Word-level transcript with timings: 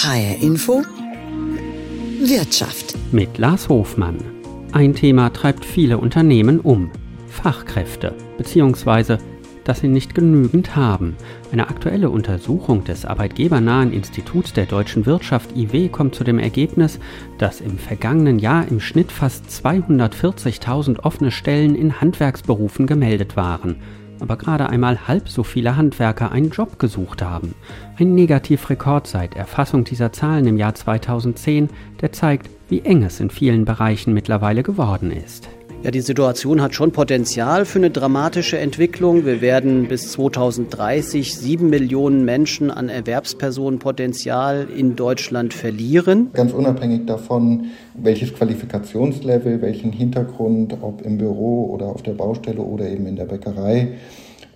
HR 0.00 0.42
Info 0.42 0.82
Wirtschaft 2.20 2.94
mit 3.10 3.36
Lars 3.38 3.68
Hofmann. 3.68 4.18
Ein 4.70 4.94
Thema 4.94 5.30
treibt 5.32 5.64
viele 5.64 5.98
Unternehmen 5.98 6.60
um. 6.60 6.90
Fachkräfte 7.26 8.14
bzw. 8.38 9.18
dass 9.64 9.80
sie 9.80 9.88
nicht 9.88 10.14
genügend 10.14 10.76
haben. 10.76 11.16
Eine 11.50 11.68
aktuelle 11.68 12.10
Untersuchung 12.10 12.84
des 12.84 13.04
arbeitgebernahen 13.04 13.92
Instituts 13.92 14.52
der 14.52 14.66
deutschen 14.66 15.04
Wirtschaft 15.04 15.56
IW 15.56 15.88
kommt 15.88 16.14
zu 16.14 16.22
dem 16.22 16.38
Ergebnis, 16.38 17.00
dass 17.38 17.60
im 17.60 17.76
vergangenen 17.76 18.38
Jahr 18.38 18.68
im 18.68 18.80
Schnitt 18.80 19.10
fast 19.10 19.46
240.000 19.46 21.00
offene 21.00 21.30
Stellen 21.30 21.74
in 21.74 22.00
Handwerksberufen 22.00 22.86
gemeldet 22.86 23.36
waren 23.36 23.76
aber 24.20 24.36
gerade 24.36 24.68
einmal 24.68 25.08
halb 25.08 25.28
so 25.28 25.42
viele 25.42 25.76
Handwerker 25.76 26.32
einen 26.32 26.50
Job 26.50 26.78
gesucht 26.78 27.22
haben. 27.22 27.54
Ein 27.98 28.14
Negativrekord 28.14 29.06
seit 29.06 29.36
Erfassung 29.36 29.84
dieser 29.84 30.12
Zahlen 30.12 30.46
im 30.46 30.56
Jahr 30.56 30.74
2010, 30.74 31.70
der 32.00 32.12
zeigt, 32.12 32.50
wie 32.68 32.80
eng 32.80 33.02
es 33.02 33.20
in 33.20 33.30
vielen 33.30 33.64
Bereichen 33.64 34.14
mittlerweile 34.14 34.62
geworden 34.62 35.10
ist. 35.10 35.48
Ja, 35.84 35.92
die 35.92 36.00
Situation 36.00 36.60
hat 36.60 36.74
schon 36.74 36.90
Potenzial 36.90 37.64
für 37.64 37.78
eine 37.78 37.90
dramatische 37.90 38.58
Entwicklung. 38.58 39.24
Wir 39.24 39.40
werden 39.40 39.86
bis 39.86 40.10
2030 40.10 41.36
sieben 41.36 41.70
Millionen 41.70 42.24
Menschen 42.24 42.72
an 42.72 42.88
Erwerbspersonenpotenzial 42.88 44.66
in 44.76 44.96
Deutschland 44.96 45.54
verlieren. 45.54 46.30
Ganz 46.32 46.52
unabhängig 46.52 47.06
davon, 47.06 47.66
welches 47.94 48.34
Qualifikationslevel, 48.34 49.62
welchen 49.62 49.92
Hintergrund, 49.92 50.76
ob 50.80 51.02
im 51.02 51.16
Büro 51.16 51.72
oder 51.72 51.86
auf 51.86 52.02
der 52.02 52.14
Baustelle 52.14 52.60
oder 52.60 52.88
eben 52.88 53.06
in 53.06 53.14
der 53.14 53.26
Bäckerei. 53.26 53.92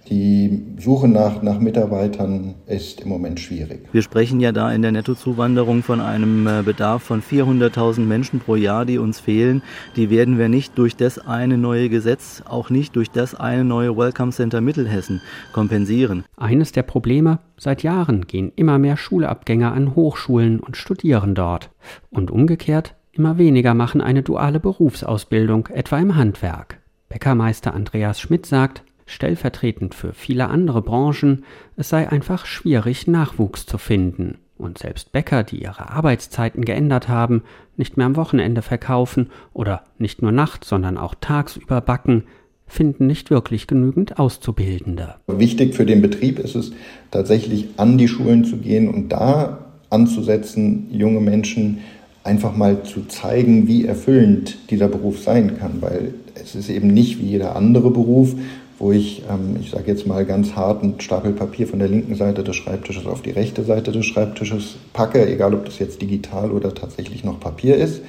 Die 0.09 0.63
Suche 0.79 1.07
nach, 1.07 1.43
nach 1.43 1.61
Mitarbeitern 1.61 2.55
ist 2.67 3.03
im 3.03 3.09
Moment 3.09 3.39
schwierig. 3.39 3.87
Wir 3.93 4.03
sprechen 4.03 4.41
ja 4.41 4.51
da 4.51 4.73
in 4.73 4.83
der 4.83 4.91
Nettozuwanderung 4.93 5.83
von 5.83 6.01
einem 6.01 6.47
äh, 6.47 6.63
Bedarf 6.65 7.05
von 7.05 7.23
400.000 7.23 8.01
Menschen 8.01 8.41
pro 8.41 8.57
Jahr, 8.57 8.85
die 8.85 8.99
uns 8.99 9.21
fehlen. 9.21 9.63
Die 9.95 10.11
werden 10.11 10.39
wir 10.39 10.49
nicht 10.49 10.77
durch 10.77 10.97
das 10.97 11.19
eine 11.19 11.57
neue 11.57 11.89
Gesetz, 11.89 12.43
auch 12.47 12.69
nicht 12.69 12.97
durch 12.97 13.11
das 13.11 13.35
eine 13.35 13.65
neue 13.65 13.97
Welcome 13.97 14.33
Center 14.33 14.61
Mittelhessen 14.61 15.21
kompensieren. 15.53 16.25
Eines 16.37 16.73
der 16.73 16.83
Probleme, 16.83 17.39
seit 17.57 17.83
Jahren 17.85 18.27
gehen 18.27 18.53
immer 18.57 18.79
mehr 18.79 18.97
Schulabgänger 18.97 19.73
an 19.73 19.95
Hochschulen 19.95 20.59
und 20.59 20.77
studieren 20.77 21.35
dort. 21.35 21.71
Und 22.11 22.31
umgekehrt, 22.31 22.97
immer 23.13 23.39
weniger 23.39 23.75
machen 23.75 24.01
eine 24.01 24.23
duale 24.23 24.59
Berufsausbildung, 24.59 25.69
etwa 25.69 25.99
im 25.99 26.17
Handwerk. 26.17 26.79
Bäckermeister 27.09 27.75
Andreas 27.75 28.21
Schmidt 28.21 28.47
sagt, 28.47 28.83
stellvertretend 29.07 29.95
für 29.95 30.13
viele 30.13 30.49
andere 30.49 30.83
Branchen, 30.83 31.45
es 31.77 31.89
sei 31.89 32.09
einfach 32.09 32.47
schwierig, 32.47 33.07
Nachwuchs 33.07 33.67
zu 33.67 33.79
finden. 33.79 34.39
Und 34.59 34.79
selbst 34.79 35.13
Bäcker, 35.13 35.43
die 35.43 35.63
ihre 35.63 35.91
Arbeitszeiten 35.91 36.65
geändert 36.65 37.09
haben, 37.09 37.43
nicht 37.77 37.97
mehr 37.97 38.07
am 38.07 38.17
Wochenende 38.17 38.63
verkaufen 38.63 39.31
oder 39.53 39.83
nicht 39.99 40.23
nur 40.23 40.31
nachts, 40.31 40.69
sondern 40.69 40.99
auch 40.99 41.15
tagsüber 41.21 41.81
backen, 41.81 42.25
finden 42.67 43.07
nicht 43.07 43.31
wirklich 43.31 43.67
genügend 43.67 44.19
Auszubildende. 44.19 45.17
Wichtig 45.27 45.75
für 45.75 45.85
den 45.85 46.01
Betrieb 46.01 46.39
ist 46.39 46.55
es 46.55 46.73
tatsächlich 47.11 47.69
an 47.77 47.99
die 47.99 48.09
Schulen 48.09 48.45
zu 48.45 48.57
gehen 48.57 48.89
und 48.89 49.11
da 49.11 49.73
anzusetzen, 49.91 50.87
junge 50.91 51.21
Menschen 51.21 51.81
einfach 52.25 52.57
mal 52.57 52.83
zu 52.83 53.05
zeigen, 53.07 53.67
wie 53.67 53.85
erfüllend 53.85 54.71
dieser 54.71 54.89
Beruf 54.89 55.21
sein 55.21 55.59
kann, 55.59 55.83
weil 55.83 56.15
es 56.35 56.55
ist 56.55 56.71
eben 56.71 56.89
nicht 56.89 57.21
wie 57.21 57.27
jeder 57.27 57.57
andere 57.57 57.91
Beruf, 57.91 58.35
wo 58.83 58.91
ich, 58.91 59.23
ähm, 59.31 59.57
ich 59.61 59.71
sage 59.71 59.85
jetzt 59.87 60.09
mal 60.09 60.27
ganz 60.27 60.57
hart, 60.57 60.83
einen 60.83 61.01
Stapel 61.01 61.33
Papier 61.33 61.69
von 61.69 61.79
der 61.79 61.89
linken 61.89 62.17
Seite 62.17 62.43
des 62.43 62.57
Schreibtisches 62.57 63.07
auf 63.07 63.23
die 63.23 63.31
rechte 63.31 63.63
Seite 63.63 63.93
des 63.93 64.05
Schreibtisches 64.05 64.77
packe, 64.93 65.25
egal 65.33 65.55
ob 65.55 65.65
das 65.65 65.79
jetzt 65.79 66.03
digital 66.03 66.51
oder 66.51 66.75
tatsächlich 66.75 67.23
noch 67.23 67.39
Papier 67.39 67.77
ist, 67.77 68.03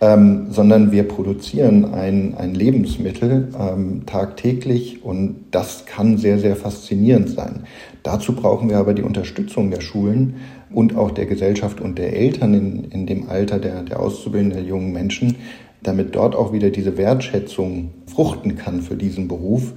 ähm, 0.00 0.48
sondern 0.50 0.90
wir 0.90 1.04
produzieren 1.04 1.94
ein, 1.94 2.34
ein 2.36 2.52
Lebensmittel 2.52 3.48
ähm, 3.58 4.06
tagtäglich 4.06 5.04
und 5.04 5.36
das 5.52 5.86
kann 5.86 6.18
sehr, 6.18 6.40
sehr 6.40 6.56
faszinierend 6.56 7.30
sein. 7.30 7.64
Dazu 8.02 8.34
brauchen 8.34 8.68
wir 8.68 8.78
aber 8.78 8.94
die 8.94 9.02
Unterstützung 9.02 9.70
der 9.70 9.80
Schulen 9.80 10.34
und 10.72 10.96
auch 10.96 11.12
der 11.12 11.26
Gesellschaft 11.26 11.80
und 11.80 11.96
der 11.96 12.16
Eltern 12.16 12.54
in, 12.54 12.84
in 12.90 13.06
dem 13.06 13.28
Alter 13.28 13.60
der, 13.60 13.84
der 13.84 14.00
Auszubildenden, 14.00 14.66
jungen 14.66 14.92
Menschen, 14.92 15.36
damit 15.82 16.16
dort 16.16 16.34
auch 16.34 16.52
wieder 16.52 16.70
diese 16.70 16.96
Wertschätzung 16.96 17.92
fruchten 18.06 18.56
kann 18.56 18.82
für 18.82 18.96
diesen 18.96 19.28
Beruf 19.28 19.74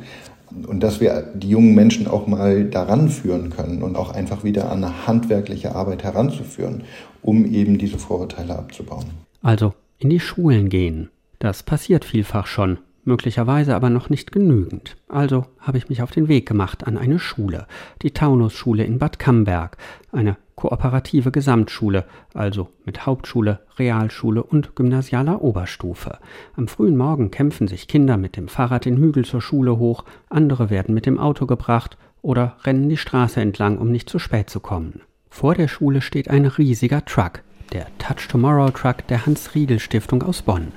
und 0.68 0.82
dass 0.82 1.00
wir 1.00 1.32
die 1.34 1.50
jungen 1.50 1.76
Menschen 1.76 2.08
auch 2.08 2.28
mal 2.28 2.66
daran 2.66 3.10
führen 3.10 3.50
können 3.50 3.84
und 3.84 3.96
auch 3.96 4.12
einfach 4.12 4.44
wieder 4.44 4.72
an 4.72 4.84
eine 4.84 5.08
handwerkliche 5.08 5.76
Arbeit 5.76 6.04
heranzuführen, 6.04 6.84
um 7.22 7.46
eben 7.46 7.78
diese 7.78 7.98
Vorurteile 7.98 8.58
abzubauen. 8.58 9.06
Also 9.42 9.74
in 9.98 10.10
die 10.10 10.20
Schulen 10.20 10.70
gehen. 10.70 11.10
Das 11.40 11.64
passiert 11.64 12.06
vielfach 12.06 12.48
schon, 12.48 12.80
möglicherweise 13.04 13.76
aber 13.76 13.90
noch 13.90 14.10
nicht 14.10 14.32
genügend. 14.32 14.98
Also 15.08 15.46
habe 15.60 15.78
ich 15.78 15.90
mich 15.90 16.02
auf 16.02 16.12
den 16.12 16.28
Weg 16.28 16.48
gemacht 16.48 16.86
an 16.86 16.98
eine 16.98 17.20
Schule, 17.20 17.68
die 18.02 18.12
Taunusschule 18.12 18.84
in 18.84 19.00
Bad 19.00 19.20
Camberg, 19.20 19.78
eine 20.12 20.38
kooperative 20.56 21.32
Gesamtschule, 21.32 22.06
also 22.34 22.70
mit 22.86 23.06
Hauptschule, 23.06 23.62
Realschule 23.80 24.44
und 24.44 24.76
gymnasialer 24.76 25.42
Oberstufe. 25.42 26.20
Am 26.56 26.68
frühen 26.68 26.98
Morgen 26.98 27.32
kämpfen 27.32 27.68
sich 27.68 27.88
Kinder 27.88 28.18
mit 28.18 28.38
dem 28.38 28.48
Fahrrad 28.48 28.86
den 28.86 28.98
Hügel 28.98 29.26
zur 29.26 29.42
Schule 29.42 29.78
hoch, 29.78 30.06
andere 30.30 30.70
werden 30.70 30.94
mit 30.94 31.06
dem 31.08 31.18
Auto 31.18 31.48
gebracht 31.48 31.98
oder 32.22 32.58
rennen 32.64 32.90
die 32.90 32.98
Straße 32.98 33.42
entlang, 33.42 33.80
um 33.80 33.92
nicht 33.92 34.10
zu 34.10 34.20
spät 34.20 34.50
zu 34.50 34.60
kommen. 34.60 35.02
Vor 35.30 35.56
der 35.56 35.68
Schule 35.68 36.02
steht 36.02 36.30
ein 36.30 36.46
riesiger 36.46 37.04
Truck, 37.06 37.42
der 37.74 37.88
Touch 37.98 38.28
Tomorrow 38.28 38.70
Truck 38.70 39.08
der 39.08 39.26
Hans-Riegel-Stiftung 39.26 40.22
aus 40.24 40.42
Bonn. 40.42 40.74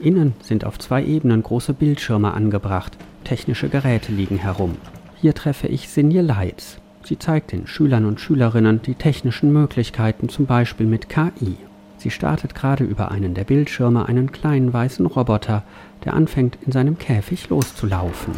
Innen 0.00 0.34
sind 0.42 0.64
auf 0.64 0.78
zwei 0.78 1.04
Ebenen 1.04 1.42
große 1.42 1.72
Bildschirme 1.72 2.34
angebracht, 2.34 2.96
technische 3.24 3.68
Geräte 3.68 4.12
liegen 4.12 4.36
herum. 4.36 4.76
Hier 5.20 5.34
treffe 5.34 5.68
ich 5.68 5.88
Sinje 5.88 6.20
Leitz. 6.20 6.78
Sie 7.02 7.18
zeigt 7.18 7.52
den 7.52 7.66
Schülern 7.66 8.04
und 8.04 8.20
Schülerinnen 8.20 8.82
die 8.82 8.94
technischen 8.94 9.52
Möglichkeiten, 9.52 10.28
zum 10.28 10.46
Beispiel 10.46 10.86
mit 10.86 11.08
KI. 11.08 11.56
Sie 11.98 12.10
startet 12.10 12.54
gerade 12.54 12.84
über 12.84 13.10
einen 13.10 13.32
der 13.32 13.44
Bildschirme 13.44 14.06
einen 14.06 14.32
kleinen 14.32 14.72
weißen 14.72 15.06
Roboter, 15.06 15.62
der 16.04 16.14
anfängt 16.14 16.58
in 16.66 16.72
seinem 16.72 16.98
Käfig 16.98 17.48
loszulaufen. 17.48 18.34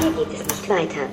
Hier 0.00 0.10
geht 0.10 0.32
es 0.32 0.46
nicht 0.48 0.68
weiter. 0.68 1.06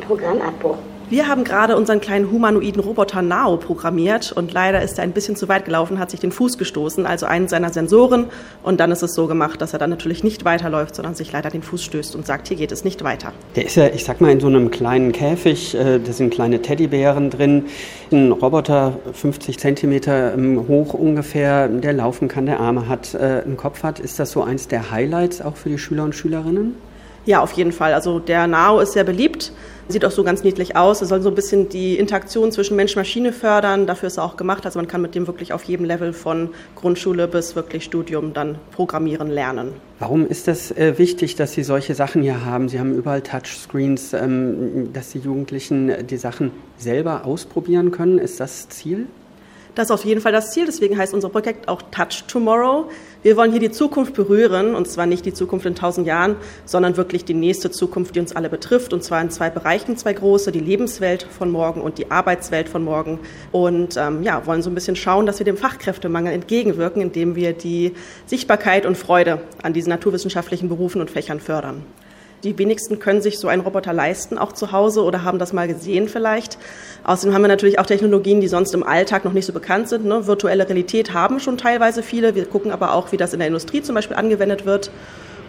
Programmabbruch. 0.00 0.78
Wir 1.12 1.28
haben 1.28 1.44
gerade 1.44 1.76
unseren 1.76 2.00
kleinen 2.00 2.30
humanoiden 2.30 2.80
Roboter 2.80 3.20
Nao 3.20 3.58
programmiert 3.58 4.32
und 4.32 4.50
leider 4.54 4.80
ist 4.80 4.96
er 4.96 5.04
ein 5.04 5.12
bisschen 5.12 5.36
zu 5.36 5.46
weit 5.46 5.66
gelaufen, 5.66 5.98
hat 5.98 6.10
sich 6.10 6.20
den 6.20 6.32
Fuß 6.32 6.56
gestoßen, 6.56 7.04
also 7.04 7.26
einen 7.26 7.48
seiner 7.48 7.68
Sensoren. 7.68 8.30
Und 8.62 8.80
dann 8.80 8.90
ist 8.90 9.02
es 9.02 9.12
so 9.12 9.26
gemacht, 9.26 9.60
dass 9.60 9.74
er 9.74 9.78
dann 9.78 9.90
natürlich 9.90 10.24
nicht 10.24 10.46
weiterläuft, 10.46 10.94
sondern 10.94 11.14
sich 11.14 11.30
leider 11.30 11.50
den 11.50 11.62
Fuß 11.62 11.84
stößt 11.84 12.16
und 12.16 12.24
sagt, 12.24 12.48
hier 12.48 12.56
geht 12.56 12.72
es 12.72 12.82
nicht 12.82 13.04
weiter. 13.04 13.34
Der 13.56 13.66
ist 13.66 13.74
ja, 13.74 13.88
ich 13.88 14.04
sag 14.04 14.22
mal, 14.22 14.30
in 14.30 14.40
so 14.40 14.46
einem 14.46 14.70
kleinen 14.70 15.12
Käfig, 15.12 15.74
äh, 15.74 15.98
da 15.98 16.12
sind 16.14 16.32
kleine 16.32 16.62
Teddybären 16.62 17.28
drin. 17.28 17.66
Ein 18.10 18.32
Roboter 18.32 18.96
50 19.12 19.58
Zentimeter 19.58 20.32
ähm, 20.32 20.66
hoch 20.66 20.94
ungefähr, 20.94 21.68
der 21.68 21.92
laufen 21.92 22.28
kann, 22.28 22.46
der 22.46 22.58
Arme 22.58 22.88
hat, 22.88 23.12
äh, 23.12 23.42
einen 23.44 23.58
Kopf 23.58 23.82
hat. 23.82 24.00
Ist 24.00 24.18
das 24.18 24.30
so 24.30 24.42
eins 24.42 24.66
der 24.66 24.90
Highlights 24.90 25.42
auch 25.42 25.56
für 25.56 25.68
die 25.68 25.78
Schüler 25.78 26.04
und 26.04 26.14
Schülerinnen? 26.14 26.74
Ja, 27.24 27.40
auf 27.40 27.52
jeden 27.52 27.72
Fall. 27.72 27.94
Also 27.94 28.18
der 28.18 28.46
Nao 28.46 28.80
ist 28.80 28.92
sehr 28.92 29.04
beliebt, 29.04 29.52
sieht 29.92 30.04
auch 30.04 30.10
so 30.10 30.24
ganz 30.24 30.42
niedlich 30.42 30.76
aus. 30.76 31.00
Er 31.00 31.06
soll 31.06 31.22
so 31.22 31.28
ein 31.28 31.34
bisschen 31.34 31.68
die 31.68 31.98
Interaktion 31.98 32.50
zwischen 32.50 32.76
Mensch-Maschine 32.76 33.32
fördern. 33.32 33.86
Dafür 33.86 34.08
ist 34.08 34.16
er 34.16 34.24
auch 34.24 34.36
gemacht. 34.36 34.64
Also 34.66 34.78
man 34.78 34.88
kann 34.88 35.02
mit 35.02 35.14
dem 35.14 35.26
wirklich 35.26 35.52
auf 35.52 35.62
jedem 35.64 35.84
Level 35.84 36.12
von 36.12 36.50
Grundschule 36.74 37.28
bis 37.28 37.54
wirklich 37.54 37.84
Studium 37.84 38.32
dann 38.32 38.58
programmieren 38.72 39.28
lernen. 39.28 39.72
Warum 39.98 40.26
ist 40.26 40.48
das 40.48 40.72
äh, 40.72 40.98
wichtig, 40.98 41.36
dass 41.36 41.52
Sie 41.52 41.62
solche 41.62 41.94
Sachen 41.94 42.22
hier 42.22 42.44
haben? 42.44 42.68
Sie 42.68 42.80
haben 42.80 42.94
überall 42.94 43.22
Touchscreens, 43.22 44.12
ähm, 44.14 44.92
dass 44.92 45.10
die 45.10 45.20
Jugendlichen 45.20 46.06
die 46.08 46.16
Sachen 46.16 46.50
selber 46.76 47.24
ausprobieren 47.24 47.92
können. 47.92 48.18
Ist 48.18 48.40
das 48.40 48.68
Ziel? 48.68 49.06
Das 49.74 49.86
ist 49.86 49.90
auf 49.90 50.04
jeden 50.04 50.20
Fall 50.20 50.32
das 50.32 50.50
Ziel. 50.50 50.66
Deswegen 50.66 50.98
heißt 50.98 51.14
unser 51.14 51.30
Projekt 51.30 51.66
auch 51.66 51.80
Touch 51.90 52.24
Tomorrow. 52.28 52.90
Wir 53.22 53.38
wollen 53.38 53.52
hier 53.52 53.60
die 53.60 53.70
Zukunft 53.70 54.12
berühren 54.12 54.74
und 54.74 54.86
zwar 54.86 55.06
nicht 55.06 55.24
die 55.24 55.32
Zukunft 55.32 55.64
in 55.64 55.74
tausend 55.74 56.06
Jahren, 56.06 56.36
sondern 56.66 56.98
wirklich 56.98 57.24
die 57.24 57.32
nächste 57.32 57.70
Zukunft, 57.70 58.14
die 58.14 58.20
uns 58.20 58.36
alle 58.36 58.50
betrifft 58.50 58.92
und 58.92 59.02
zwar 59.02 59.22
in 59.22 59.30
zwei 59.30 59.48
Bereichen, 59.48 59.96
zwei 59.96 60.12
große, 60.12 60.52
die 60.52 60.60
Lebenswelt 60.60 61.22
von 61.22 61.50
morgen 61.50 61.80
und 61.80 61.96
die 61.96 62.10
Arbeitswelt 62.10 62.68
von 62.68 62.84
morgen. 62.84 63.18
Und 63.50 63.96
ähm, 63.96 64.22
ja, 64.22 64.44
wollen 64.46 64.60
so 64.60 64.68
ein 64.68 64.74
bisschen 64.74 64.96
schauen, 64.96 65.24
dass 65.24 65.38
wir 65.38 65.44
dem 65.44 65.56
Fachkräftemangel 65.56 66.34
entgegenwirken, 66.34 67.00
indem 67.00 67.34
wir 67.34 67.54
die 67.54 67.94
Sichtbarkeit 68.26 68.84
und 68.84 68.98
Freude 68.98 69.40
an 69.62 69.72
diesen 69.72 69.88
naturwissenschaftlichen 69.88 70.68
Berufen 70.68 71.00
und 71.00 71.10
Fächern 71.10 71.40
fördern. 71.40 71.82
Die 72.44 72.58
wenigsten 72.58 72.98
können 72.98 73.22
sich 73.22 73.38
so 73.38 73.46
einen 73.46 73.62
Roboter 73.62 73.92
leisten, 73.92 74.36
auch 74.36 74.52
zu 74.52 74.72
Hause 74.72 75.04
oder 75.04 75.22
haben 75.22 75.38
das 75.38 75.52
mal 75.52 75.68
gesehen 75.68 76.08
vielleicht. 76.08 76.58
Außerdem 77.04 77.34
haben 77.34 77.42
wir 77.42 77.48
natürlich 77.48 77.78
auch 77.78 77.86
Technologien, 77.86 78.40
die 78.40 78.48
sonst 78.48 78.74
im 78.74 78.82
Alltag 78.82 79.24
noch 79.24 79.32
nicht 79.32 79.46
so 79.46 79.52
bekannt 79.52 79.88
sind. 79.88 80.04
Ne? 80.04 80.26
Virtuelle 80.26 80.66
Realität 80.66 81.14
haben 81.14 81.38
schon 81.38 81.56
teilweise 81.56 82.02
viele. 82.02 82.34
Wir 82.34 82.46
gucken 82.46 82.72
aber 82.72 82.94
auch, 82.94 83.12
wie 83.12 83.16
das 83.16 83.32
in 83.32 83.38
der 83.38 83.48
Industrie 83.48 83.82
zum 83.82 83.94
Beispiel 83.94 84.16
angewendet 84.16 84.66
wird. 84.66 84.90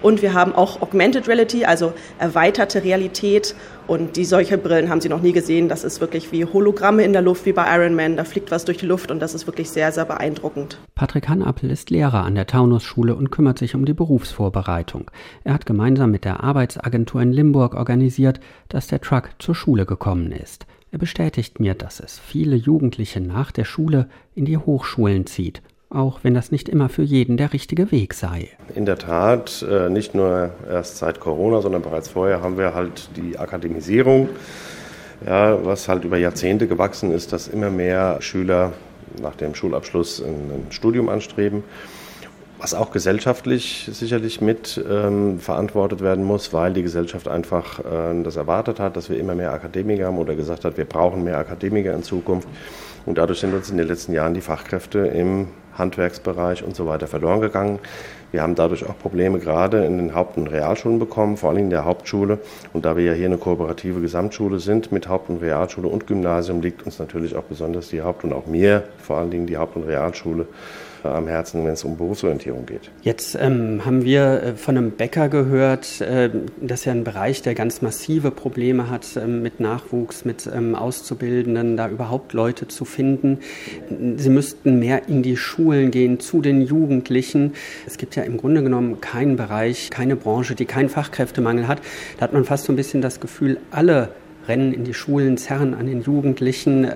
Und 0.04 0.22
wir 0.22 0.34
haben 0.34 0.54
auch 0.54 0.82
Augmented 0.82 1.30
Reality, 1.30 1.64
also 1.64 1.94
erweiterte 2.20 2.84
Realität. 2.84 3.56
Und 3.88 4.18
die 4.18 4.26
solche 4.26 4.58
Brillen 4.58 4.90
haben 4.90 5.00
Sie 5.00 5.08
noch 5.08 5.22
nie 5.22 5.32
gesehen. 5.32 5.70
Das 5.70 5.86
ist 5.86 6.02
wirklich 6.02 6.34
wie 6.34 6.44
Hologramme 6.44 7.04
in 7.04 7.14
der 7.14 7.22
Luft, 7.22 7.46
wie 7.46 7.54
bei 7.54 7.74
Iron 7.74 7.96
Man. 7.96 8.18
Da 8.18 8.26
fliegt 8.26 8.52
was 8.52 8.66
durch 8.66 8.78
die 8.78 8.86
Luft 8.86 9.12
und 9.12 9.22
das 9.22 9.34
ist 9.34 9.48
wirklich 9.48 9.70
sehr, 9.70 9.94
sehr 9.94 10.04
beeindruckend. 10.04 10.78
Patrick 10.94 11.30
Hannappel 11.30 11.72
ist 11.72 11.90
Lehrer 11.90 12.26
an 12.26 12.36
der 12.36 12.48
Taunusschule 12.48 13.16
und 13.16 13.32
kümmert 13.32 13.58
sich 13.58 13.76
um 13.76 13.86
die 13.86 13.94
Berufsvorbereitung. 13.94 15.10
Er 15.46 15.54
hat 15.54 15.66
gemeinsam 15.66 16.12
mit 16.12 16.26
der 16.26 16.44
Arbeitsagentur 16.44 17.22
in 17.22 17.32
Limburg 17.32 17.74
organisiert, 17.74 18.42
dass 18.68 18.88
der 18.88 19.00
Truck 19.00 19.30
zur 19.40 19.56
Schule 19.56 19.86
gekommen 19.86 20.34
ist. 20.34 20.66
Er 20.92 21.00
bestätigt 21.00 21.62
mir, 21.62 21.76
dass 21.76 22.02
es 22.02 22.20
viele 22.20 22.58
Jugendliche 22.58 23.22
nach 23.22 23.54
der 23.54 23.64
Schule 23.64 24.10
in 24.36 24.44
die 24.44 24.58
Hochschulen 24.58 25.26
zieht 25.26 25.62
auch 25.94 26.20
wenn 26.24 26.34
das 26.34 26.52
nicht 26.52 26.70
immer 26.70 26.90
für 26.90 27.04
jeden 27.04 27.38
der 27.38 27.54
richtige 27.54 27.92
Weg 27.92 28.14
sei. 28.14 28.50
In 28.76 28.86
der 28.86 28.98
Tat, 28.98 29.66
äh, 29.70 29.90
nicht 29.90 30.16
nur 30.16 30.52
erst 30.70 30.98
seit 30.98 31.20
Corona, 31.20 31.62
sondern 31.62 31.82
bereits 31.82 32.10
vorher 32.10 32.42
haben 32.42 32.58
wir 32.58 32.74
halt 32.74 33.10
die 33.16 33.38
Akademisierung, 33.38 34.30
ja, 35.26 35.64
was 35.64 35.88
halt 35.88 36.04
über 36.04 36.18
Jahrzehnte 36.18 36.68
gewachsen 36.68 37.12
ist, 37.12 37.34
dass 37.34 37.48
immer 37.48 37.70
mehr 37.70 38.18
Schüler 38.22 38.74
nach 39.22 39.36
dem 39.36 39.56
Schulabschluss 39.56 40.22
ein 40.22 40.68
Studium 40.72 41.10
anstreben 41.10 41.64
was 42.64 42.74
auch 42.74 42.92
gesellschaftlich 42.92 43.90
sicherlich 43.92 44.40
mit 44.40 44.82
ähm, 44.90 45.38
verantwortet 45.40 46.00
werden 46.00 46.24
muss, 46.24 46.54
weil 46.54 46.72
die 46.72 46.82
Gesellschaft 46.82 47.28
einfach 47.28 47.80
äh, 47.80 48.24
das 48.24 48.38
erwartet 48.38 48.80
hat, 48.80 48.96
dass 48.96 49.10
wir 49.10 49.20
immer 49.20 49.36
mehr 49.36 49.52
Akademiker 49.52 50.06
haben 50.06 50.18
oder 50.18 50.34
gesagt 50.34 50.64
hat, 50.64 50.78
wir 50.78 50.86
brauchen 50.86 51.26
mehr 51.26 51.38
Akademiker 51.38 51.94
in 51.94 52.04
Zukunft. 52.04 52.48
Und 53.06 53.18
dadurch 53.18 53.42
sind 53.42 53.54
uns 53.54 53.70
in 53.70 53.78
den 53.78 53.90
letzten 53.90 54.14
Jahren 54.14 54.34
die 54.34 54.40
Fachkräfte 54.40 55.00
im 55.00 55.50
Handwerksbereich 55.78 56.64
und 56.64 56.76
so 56.76 56.88
weiter 56.88 57.08
verloren 57.08 57.42
gegangen. 57.42 57.80
Wir 58.32 58.42
haben 58.42 58.56
dadurch 58.56 58.90
auch 58.90 58.98
Probleme 58.98 59.38
gerade 59.38 59.86
in 59.86 59.98
den 59.98 60.16
Haupt- 60.16 60.38
und 60.38 60.48
Realschulen 60.48 60.98
bekommen, 60.98 61.38
vor 61.38 61.52
allem 61.52 61.60
in 61.60 61.70
der 61.70 61.86
Hauptschule. 61.86 62.40
Und 62.74 62.84
da 62.84 62.98
wir 62.98 63.04
ja 63.04 63.14
hier 63.14 63.28
eine 63.28 63.38
kooperative 63.38 64.02
Gesamtschule 64.02 64.60
sind 64.60 64.92
mit 64.92 65.08
Haupt- 65.08 65.30
und 65.30 65.42
Realschule 65.42 65.88
und 65.88 66.08
Gymnasium, 66.08 66.62
liegt 66.62 66.84
uns 66.84 66.98
natürlich 66.98 67.36
auch 67.36 67.44
besonders 67.44 67.90
die 67.90 68.02
Haupt- 68.02 68.24
und 68.24 68.34
auch 68.34 68.48
mir 68.48 68.84
vor 68.98 69.18
allen 69.18 69.30
Dingen 69.30 69.46
die 69.46 69.58
Haupt- 69.58 69.76
und 69.76 69.84
Realschule 69.84 70.48
am 71.06 71.28
Herzen, 71.28 71.66
wenn 71.66 71.74
es 71.74 71.84
um 71.84 71.98
Berufsorientierung 71.98 72.66
geht. 72.66 72.92
Jetzt 73.02 73.36
ähm, 73.40 73.86
haben 73.86 74.04
wir 74.04 74.44
äh, 74.44 74.54
von 74.56 74.78
einem 74.78 74.92
Bäcker 74.92 75.30
gehört, 75.30 76.02
äh, 76.02 76.30
dass 76.62 76.86
ja 76.86 76.92
ein 76.92 77.04
Bereich, 77.04 77.42
der 77.42 77.56
ganz 77.56 77.82
massive 77.82 78.32
Probleme 78.32 78.90
hat 78.90 79.16
äh, 79.16 79.28
mit 79.28 79.60
Nachwuchs, 79.60 80.26
mit 80.26 80.50
ähm, 80.54 80.76
Auszubildenden, 80.76 81.78
da 81.78 81.90
überhaupt 81.90 82.34
Leute 82.34 82.68
zu 82.68 82.86
finden. 82.86 83.40
Sie 84.18 84.30
müssten 84.30 84.80
mehr 84.80 85.08
in 85.08 85.24
die 85.24 85.38
Schulen 85.38 85.92
gehen, 85.92 86.20
zu 86.20 86.42
den 86.42 86.62
Jugendlichen. 86.62 87.54
Es 87.86 87.98
gibt 87.98 88.16
ja 88.16 88.24
im 88.24 88.38
Grunde 88.38 88.64
genommen 88.64 89.02
keinen 89.02 89.36
Bereich, 89.36 89.90
keine 89.90 90.16
Branche, 90.16 90.56
die 90.56 90.66
keinen 90.66 90.90
Fachkräftemangel 90.90 91.68
hat. 91.68 91.82
Da 92.18 92.24
hat 92.24 92.34
man 92.34 92.46
fast 92.46 92.66
so 92.66 92.74
ein 92.74 92.76
bisschen 92.76 93.02
das 93.02 93.20
Gefühl, 93.20 93.60
alle 93.72 94.10
rennen 94.48 94.74
in 94.74 94.84
die 94.84 94.94
Schulen, 94.94 95.38
zerren 95.38 95.74
an 95.74 95.88
den 95.88 96.02
Jugendlichen. 96.02 96.92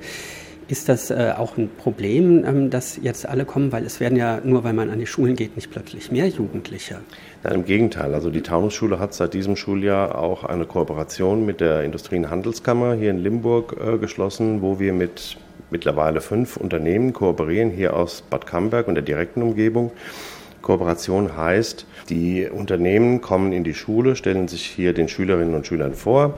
Ist 0.70 0.90
das 0.90 1.12
äh, 1.12 1.34
auch 1.38 1.58
ein 1.58 1.70
Problem, 1.70 2.44
ähm, 2.46 2.70
dass 2.70 3.00
jetzt 3.02 3.28
alle 3.28 3.46
kommen? 3.46 3.72
Weil 3.72 3.86
es 3.86 4.02
werden 4.02 4.18
ja 4.18 4.42
nur, 4.44 4.66
weil 4.66 4.74
man 4.74 4.90
an 4.90 5.00
die 5.00 5.08
Schulen 5.08 5.36
geht, 5.36 5.56
nicht 5.56 5.72
plötzlich 5.72 6.12
mehr 6.12 6.28
Jugendliche. 6.28 7.00
Nein, 7.44 7.54
im 7.56 7.66
Gegenteil. 7.66 8.14
Also 8.14 8.30
die 8.30 8.42
Taunusschule 8.42 9.00
hat 9.00 9.14
seit 9.14 9.34
diesem 9.34 9.56
Schuljahr 9.56 10.18
auch 10.18 10.44
eine 10.44 10.66
Kooperation 10.66 11.46
mit 11.46 11.62
der 11.62 11.84
Industrie- 11.84 12.18
und 12.18 12.30
Handelskammer 12.30 12.96
hier 12.96 13.12
in 13.12 13.20
Limburg 13.20 13.78
äh, 13.80 13.98
geschlossen, 13.98 14.62
wo 14.62 14.78
wir 14.80 14.92
mit 14.92 15.38
mittlerweile 15.70 16.20
fünf 16.20 16.58
Unternehmen 16.58 17.14
kooperieren, 17.14 17.72
hier 17.72 17.96
aus 17.96 18.22
Bad 18.22 18.46
Camberg 18.46 18.88
und 18.88 18.96
der 18.96 19.04
direkten 19.04 19.42
Umgebung. 19.42 19.92
Kooperation 20.62 21.38
heißt, 21.38 21.86
die 22.10 22.48
Unternehmen 22.50 23.22
kommen 23.22 23.54
in 23.54 23.64
die 23.64 23.74
Schule, 23.74 24.18
stellen 24.18 24.50
sich 24.50 24.66
hier 24.66 24.94
den 24.94 25.08
Schülerinnen 25.08 25.56
und 25.56 25.66
Schülern 25.66 25.94
vor, 25.94 26.34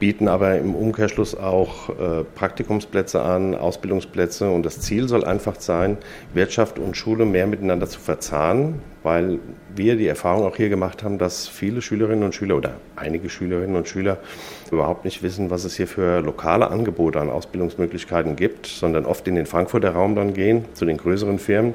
bieten 0.00 0.26
aber 0.26 0.58
im 0.58 0.74
Umkehrschluss 0.74 1.36
auch 1.36 1.90
äh, 1.90 2.24
Praktikumsplätze 2.34 3.22
an, 3.22 3.54
Ausbildungsplätze. 3.54 4.50
Und 4.50 4.64
das 4.64 4.80
Ziel 4.80 5.06
soll 5.08 5.24
einfach 5.24 5.60
sein, 5.60 5.98
Wirtschaft 6.34 6.78
und 6.80 6.96
Schule 6.96 7.26
mehr 7.26 7.46
miteinander 7.46 7.86
zu 7.86 8.00
verzahnen, 8.00 8.80
weil 9.02 9.38
wir 9.76 9.96
die 9.96 10.08
Erfahrung 10.08 10.44
auch 10.44 10.56
hier 10.56 10.70
gemacht 10.70 11.04
haben, 11.04 11.18
dass 11.18 11.46
viele 11.46 11.82
Schülerinnen 11.82 12.24
und 12.24 12.34
Schüler 12.34 12.56
oder 12.56 12.72
einige 12.96 13.28
Schülerinnen 13.28 13.76
und 13.76 13.86
Schüler 13.86 14.18
überhaupt 14.72 15.04
nicht 15.04 15.22
wissen, 15.22 15.50
was 15.50 15.64
es 15.64 15.76
hier 15.76 15.86
für 15.86 16.20
lokale 16.20 16.70
Angebote 16.70 17.20
an 17.20 17.30
Ausbildungsmöglichkeiten 17.30 18.36
gibt, 18.36 18.66
sondern 18.66 19.04
oft 19.04 19.28
in 19.28 19.34
den 19.34 19.46
Frankfurter 19.46 19.90
Raum 19.90 20.16
dann 20.16 20.32
gehen, 20.32 20.64
zu 20.72 20.86
den 20.86 20.96
größeren 20.96 21.38
Firmen 21.38 21.74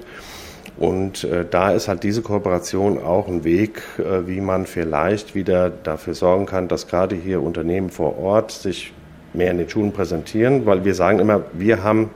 und 0.77 1.23
äh, 1.23 1.45
da 1.49 1.71
ist 1.71 1.87
halt 1.87 2.03
diese 2.03 2.21
Kooperation 2.21 2.97
auch 3.01 3.27
ein 3.27 3.43
Weg, 3.43 3.81
äh, 3.97 4.27
wie 4.27 4.41
man 4.41 4.65
vielleicht 4.65 5.33
wieder 5.33 5.69
dafür 5.69 6.13
sorgen 6.13 6.45
kann, 6.45 6.67
dass 6.67 6.87
gerade 6.87 7.15
hier 7.15 7.41
Unternehmen 7.41 7.89
vor 7.89 8.19
Ort 8.19 8.51
sich 8.51 8.91
mehr 9.33 9.51
in 9.51 9.57
den 9.57 9.69
Schulen 9.69 9.93
präsentieren, 9.93 10.65
weil 10.65 10.83
wir 10.83 10.93
sagen 10.93 11.19
immer, 11.19 11.43
wir 11.53 11.83
haben 11.83 12.09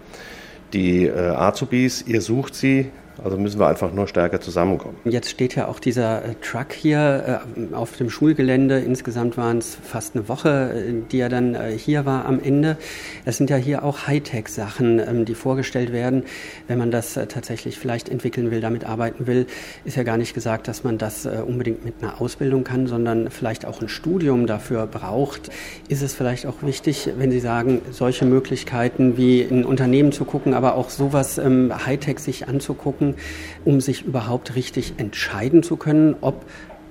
die 0.73 1.06
äh, 1.06 1.17
Azubis, 1.17 2.03
ihr 2.06 2.21
sucht 2.21 2.53
sie, 2.53 2.91
also 3.24 3.38
müssen 3.38 3.60
wir 3.60 3.68
einfach 3.68 3.94
nur 3.94 4.07
stärker 4.07 4.42
zusammenkommen. 4.42 4.98
Jetzt 5.06 5.30
steht 5.30 5.56
ja 5.56 5.68
auch 5.68 5.80
dieser 5.80 6.24
äh, 6.24 6.36
Truck 6.42 6.74
hier 6.74 7.42
äh, 7.56 7.75
auf 7.75 7.98
dem 7.98 8.10
Schulgelände. 8.10 8.80
Insgesamt 8.80 9.38
waren 9.38 9.57
es 9.60 9.75
fast 9.75 10.16
eine 10.16 10.27
Woche, 10.27 10.74
äh, 10.74 10.94
die 11.12 11.19
er 11.19 11.30
dann 11.30 11.57
hier 11.77 12.06
war 12.06 12.25
am 12.25 12.42
Ende. 12.42 12.77
Es 13.25 13.38
sind 13.38 13.50
ja 13.50 13.57
hier 13.57 13.83
auch 13.83 14.07
Hightech-Sachen, 14.07 15.00
ähm, 15.00 15.25
die 15.25 15.36
vorgestellt 15.36 15.92
werden. 15.92 16.24
Wenn 16.68 16.77
man 16.77 16.92
das 16.92 17.13
tatsächlich 17.13 17.77
vielleicht 17.77 18.10
entwickeln 18.10 18.51
will, 18.51 18.62
damit 18.62 18.86
arbeiten 18.86 19.27
will, 19.27 19.48
ist 19.86 19.98
ja 19.98 20.04
gar 20.04 20.18
nicht 20.18 20.33
gesagt, 20.33 20.68
dass 20.68 20.83
man 20.83 20.98
das 20.98 21.25
unbedingt 21.25 21.83
mit 21.86 21.95
einer 22.01 22.21
Ausbildung 22.21 22.63
kann, 22.63 22.88
sondern 22.88 23.30
vielleicht 23.30 23.66
auch 23.66 23.81
ein 23.81 23.89
Studium 23.89 24.48
dafür 24.48 24.88
braucht. 24.88 25.50
Ist 25.88 26.01
es 26.01 26.13
vielleicht 26.13 26.45
auch 26.45 26.62
wichtig, 26.62 27.10
wenn 27.18 27.31
Sie 27.31 27.39
sagen, 27.39 27.81
solche 27.92 28.25
Möglichkeiten 28.25 29.18
wie 29.18 29.42
in 29.42 29.66
Unternehmen 29.66 30.12
zu 30.12 30.25
gucken, 30.25 30.54
aber 30.54 30.75
auch 30.75 30.89
sowas 30.89 31.38
ähm, 31.38 31.71
Hightech 31.86 32.19
sich 32.19 32.48
anzugucken, 32.48 33.08
um 33.65 33.81
sich 33.81 34.06
überhaupt 34.06 34.56
richtig 34.56 34.94
entscheiden 34.97 35.63
zu 35.63 35.77
können, 35.77 36.15
ob 36.21 36.45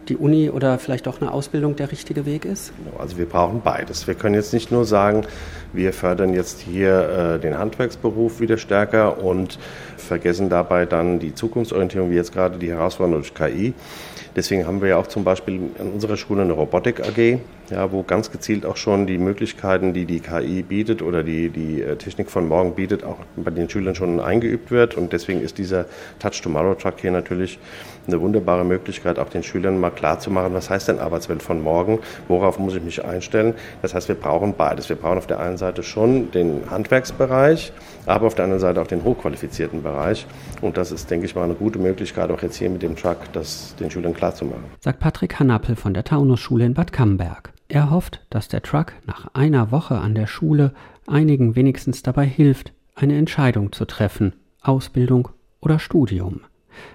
die 0.09 0.17
Uni 0.17 0.50
oder 0.50 0.79
vielleicht 0.79 1.06
doch 1.06 1.20
eine 1.20 1.32
Ausbildung 1.32 1.76
der 1.76 1.93
richtige 1.93 2.26
Weg 2.26 2.44
ist? 2.44 2.73
Also 2.99 3.19
wir 3.19 3.26
brauchen 3.26 3.61
beides. 3.62 4.06
Wir 4.06 4.15
können 4.15 4.35
jetzt 4.35 4.53
nicht 4.53 4.73
nur 4.73 4.85
sagen, 4.85 5.26
wir 5.73 5.93
fördern 5.93 6.32
jetzt 6.32 6.61
hier 6.61 7.37
äh, 7.37 7.41
den 7.41 7.59
Handwerksberuf 7.59 8.41
wieder 8.41 8.56
stärker 8.56 9.23
und 9.23 9.59
vergessen 9.97 10.49
dabei 10.49 10.87
dann 10.87 11.19
die 11.19 11.35
Zukunftsorientierung, 11.35 12.11
wie 12.11 12.17
jetzt 12.17 12.32
gerade 12.32 12.59
die 12.59 12.70
Herausforderung 12.70 13.23
durch 13.23 13.35
KI. 13.35 13.75
Deswegen 14.38 14.69
haben 14.69 14.81
wir 14.81 14.90
ja 14.90 14.99
auch 14.99 15.08
zum 15.08 15.25
Beispiel 15.25 15.73
an 15.81 15.90
unserer 15.90 16.17
Schule 16.17 16.43
eine 16.43 16.52
Robotik 16.52 17.00
AG, 17.00 17.40
ja, 17.70 17.90
wo 17.90 18.05
ganz 18.05 18.31
gezielt 18.31 18.64
auch 18.64 18.76
schon 18.76 19.08
die 19.08 19.19
Möglichkeiten, 19.19 19.93
die 19.93 20.05
die 20.05 20.20
KI 20.20 20.62
bietet 20.62 21.02
oder 21.02 21.25
die, 21.25 21.49
die 21.49 21.82
äh, 21.82 21.96
Technik 21.96 22.31
von 22.31 22.46
morgen 22.46 22.76
bietet, 22.76 23.02
auch 23.02 23.17
bei 23.35 23.50
den 23.50 23.69
Schülern 23.69 23.96
schon 23.96 24.20
eingeübt 24.20 24.70
wird. 24.70 24.96
Und 24.96 25.13
deswegen 25.13 25.41
ist 25.41 25.58
dieser 25.58 25.86
Touch 26.20 26.41
Tomorrow 26.41 26.77
Truck 26.77 27.01
hier 27.01 27.10
natürlich 27.10 27.58
eine 28.06 28.20
wunderbare 28.20 28.65
Möglichkeit, 28.65 29.19
auch 29.19 29.29
den 29.29 29.43
Schülern 29.43 29.81
mal 29.81 29.91
klarzumachen, 29.91 30.55
was 30.55 30.70
heißt 30.70 30.86
denn 30.86 31.01
Arbeitswelt 31.01 31.43
von 31.43 31.60
morgen, 31.60 31.98
worauf 32.29 32.60
muss 32.60 32.77
ich 32.77 32.82
mich 32.84 33.05
einstellen. 33.05 33.55
Das 33.82 33.93
heißt, 33.93 34.06
wir 34.06 34.15
brauchen 34.15 34.55
beides. 34.56 34.89
Wir 34.89 34.94
brauchen 34.94 35.19
auf 35.19 35.27
der 35.27 35.41
einen 35.41 35.56
Seite 35.56 35.82
schon 35.82 36.31
den 36.31 36.70
Handwerksbereich, 36.70 37.72
aber 38.08 38.27
auf 38.27 38.34
der 38.34 38.44
anderen 38.44 38.60
Seite 38.60 38.81
auch 38.81 38.86
den 38.86 39.05
hochqualifizierten 39.05 39.82
Bereich. 39.82 40.27
Und 40.60 40.77
das 40.77 40.93
ist, 40.93 41.10
denke 41.10 41.27
ich 41.27 41.34
mal, 41.34 41.44
eine 41.44 41.55
gute 41.55 41.79
Möglichkeit, 41.79 42.31
auch 42.31 42.43
jetzt 42.43 42.56
hier 42.56 42.70
mit 42.70 42.82
dem 42.82 42.96
Truck, 42.96 43.19
das 43.32 43.74
den 43.77 43.91
Schülern 43.91 44.15
klarzumachen. 44.15 44.65
Sagt 44.81 45.00
Patrick 45.00 45.38
Hannappel 45.38 45.77
von 45.77 45.94
der 45.94 46.05
Taunusschule 46.05 46.65
in 46.65 46.74
Bad 46.74 46.93
Camberg. 46.93 47.53
Er 47.69 47.91
hofft, 47.91 48.24
dass 48.31 48.48
der 48.48 48.62
Truck 48.62 48.94
nach 49.06 49.29
einer 49.34 49.70
Woche 49.70 49.98
an 49.98 50.15
der 50.15 50.27
Schule 50.27 50.72
einigen 51.06 51.55
wenigstens 51.55 52.03
dabei 52.03 52.27
hilft, 52.27 52.72
eine 52.94 53.17
Entscheidung 53.17 53.72
zu 53.72 53.84
treffen, 53.84 54.34
Ausbildung 54.62 55.29
oder 55.60 55.79
Studium. 55.79 56.41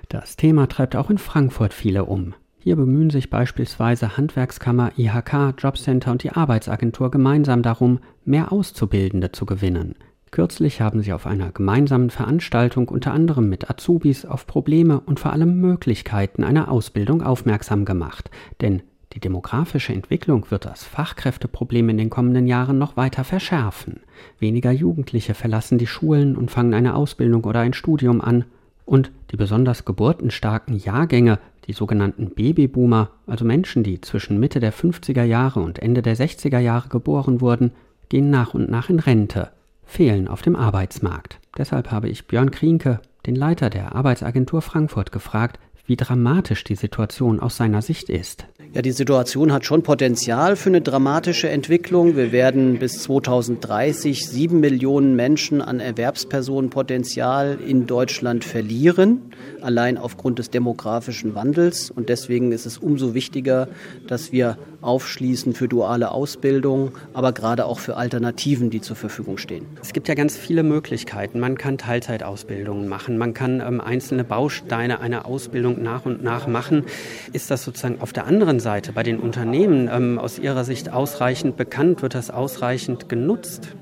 Das 0.10 0.36
Thema 0.36 0.68
treibt 0.68 0.96
auch 0.96 1.10
in 1.10 1.18
Frankfurt 1.18 1.74
viele 1.74 2.06
um. 2.06 2.34
Hier 2.58 2.76
bemühen 2.76 3.10
sich 3.10 3.30
beispielsweise 3.30 4.16
Handwerkskammer, 4.16 4.94
IHK, 4.98 5.54
Jobcenter 5.58 6.12
und 6.12 6.24
die 6.24 6.32
Arbeitsagentur 6.32 7.12
gemeinsam 7.12 7.62
darum, 7.62 8.00
mehr 8.24 8.54
Auszubildende 8.54 9.32
zu 9.34 9.46
gewinnen. 9.46 9.96
Kürzlich 10.34 10.82
haben 10.82 11.04
sie 11.04 11.14
auf 11.14 11.28
einer 11.28 11.52
gemeinsamen 11.52 12.10
Veranstaltung 12.10 12.88
unter 12.88 13.14
anderem 13.14 13.50
mit 13.50 13.70
Azubis 13.70 14.26
auf 14.26 14.48
Probleme 14.48 15.00
und 15.00 15.20
vor 15.20 15.32
allem 15.32 15.62
Möglichkeiten 15.62 16.44
einer 16.44 16.72
Ausbildung 16.72 17.22
aufmerksam 17.22 17.86
gemacht. 17.86 18.32
Denn 18.60 18.82
die 19.14 19.20
demografische 19.20 19.94
Entwicklung 19.94 20.50
wird 20.50 20.66
das 20.66 20.86
Fachkräfteproblem 20.86 21.90
in 21.90 21.98
den 21.98 22.10
kommenden 22.10 22.48
Jahren 22.48 22.80
noch 22.80 22.98
weiter 22.98 23.24
verschärfen. 23.24 24.00
Weniger 24.40 24.72
Jugendliche 24.72 25.36
verlassen 25.36 25.78
die 25.78 25.86
Schulen 25.86 26.36
und 26.36 26.50
fangen 26.50 26.74
eine 26.74 26.96
Ausbildung 26.96 27.44
oder 27.44 27.60
ein 27.60 27.74
Studium 27.74 28.20
an. 28.20 28.46
Und 28.86 29.12
die 29.30 29.38
besonders 29.38 29.86
geburtenstarken 29.86 30.76
Jahrgänge, 30.76 31.38
die 31.68 31.74
sogenannten 31.74 32.32
Babyboomer, 32.32 33.12
also 33.28 33.46
Menschen, 33.46 33.84
die 33.84 34.02
zwischen 34.02 34.40
Mitte 34.40 34.60
der 34.60 34.74
50er 34.74 35.26
Jahre 35.26 35.60
und 35.60 35.78
Ende 35.78 36.02
der 36.02 36.18
60er 36.18 36.58
Jahre 36.58 36.90
geboren 36.90 37.40
wurden, 37.40 37.70
gehen 38.10 38.32
nach 38.32 38.56
und 38.56 38.72
nach 38.72 38.90
in 38.90 38.98
Rente, 38.98 39.52
fehlen 39.94 40.28
auf 40.28 40.42
dem 40.42 40.56
Arbeitsmarkt. 40.56 41.40
Deshalb 41.58 41.92
habe 41.92 42.10
ich 42.10 42.28
Björn 42.28 42.52
Krienke, 42.52 43.00
den 43.26 43.36
Leiter 43.36 43.70
der 43.70 43.96
Arbeitsagentur 43.96 44.62
Frankfurt, 44.62 45.12
gefragt, 45.12 45.60
wie 45.86 45.96
dramatisch 45.96 46.64
die 46.64 46.76
Situation 46.76 47.40
aus 47.40 47.58
seiner 47.58 47.82
Sicht 47.82 48.10
ist. 48.10 48.48
Ja, 48.76 48.82
die 48.82 48.92
Situation 48.92 49.54
hat 49.54 49.66
schon 49.66 49.84
Potenzial 49.84 50.56
für 50.56 50.70
eine 50.70 50.82
dramatische 50.82 51.48
Entwicklung. 51.48 52.16
Wir 52.16 52.32
werden 52.32 52.80
bis 52.80 53.04
2030 53.04 54.26
sieben 54.26 54.62
Millionen 54.62 55.16
Menschen 55.16 55.62
an 55.62 55.80
Erwerbspersonenpotenzial 55.80 57.60
in 57.64 57.86
Deutschland 57.86 58.44
verlieren, 58.44 59.22
allein 59.62 60.00
aufgrund 60.00 60.40
des 60.40 60.50
demografischen 60.50 61.36
Wandels. 61.36 61.92
Und 61.92 62.10
deswegen 62.10 62.52
ist 62.52 62.66
es 62.66 62.80
umso 62.80 63.14
wichtiger, 63.14 63.68
dass 64.08 64.32
wir 64.32 64.58
aufschließen 64.82 65.54
für 65.54 65.68
duale 65.68 66.12
Ausbildung, 66.12 66.94
aber 67.14 67.32
gerade 67.32 67.66
auch 67.66 67.80
für 67.80 67.96
Alternativen, 67.96 68.72
die 68.72 68.82
zur 68.82 68.96
Verfügung 68.96 69.38
stehen. 69.38 69.66
Es 69.82 69.94
gibt 69.94 70.08
ja 70.08 70.16
ganz 70.16 70.36
viele 70.36 70.64
Möglichkeiten. 70.64 71.40
Man 71.40 71.58
kann 71.58 71.78
Teilzeitausbildungen 71.78 72.88
machen, 72.88 73.18
man 73.18 73.36
kann 73.36 73.62
ähm, 73.62 73.80
einzelne 73.80 74.24
Bausteine 74.24 75.00
einer 75.00 75.26
Ausbildung 75.26 75.82
nach 75.82 76.06
und 76.06 76.24
nach 76.24 76.48
machen. 76.48 76.86
Ist 77.32 77.50
das 77.52 77.64
sozusagen 77.64 78.02
auf 78.02 78.14
der 78.14 78.26
anderen 78.26 78.60
Seite 78.64 78.94
bei 78.94 79.04
den 79.04 79.20
Unternehmen 79.20 79.88
ähm, 79.94 80.18
aus 80.18 80.40
Ihrer 80.40 80.64
Sicht 80.64 80.92
ausreichend 80.92 81.56
bekannt? 81.58 82.02
Wird 82.02 82.16
das 82.16 82.32
ausreichend 82.32 83.10
genutzt? 83.10 83.76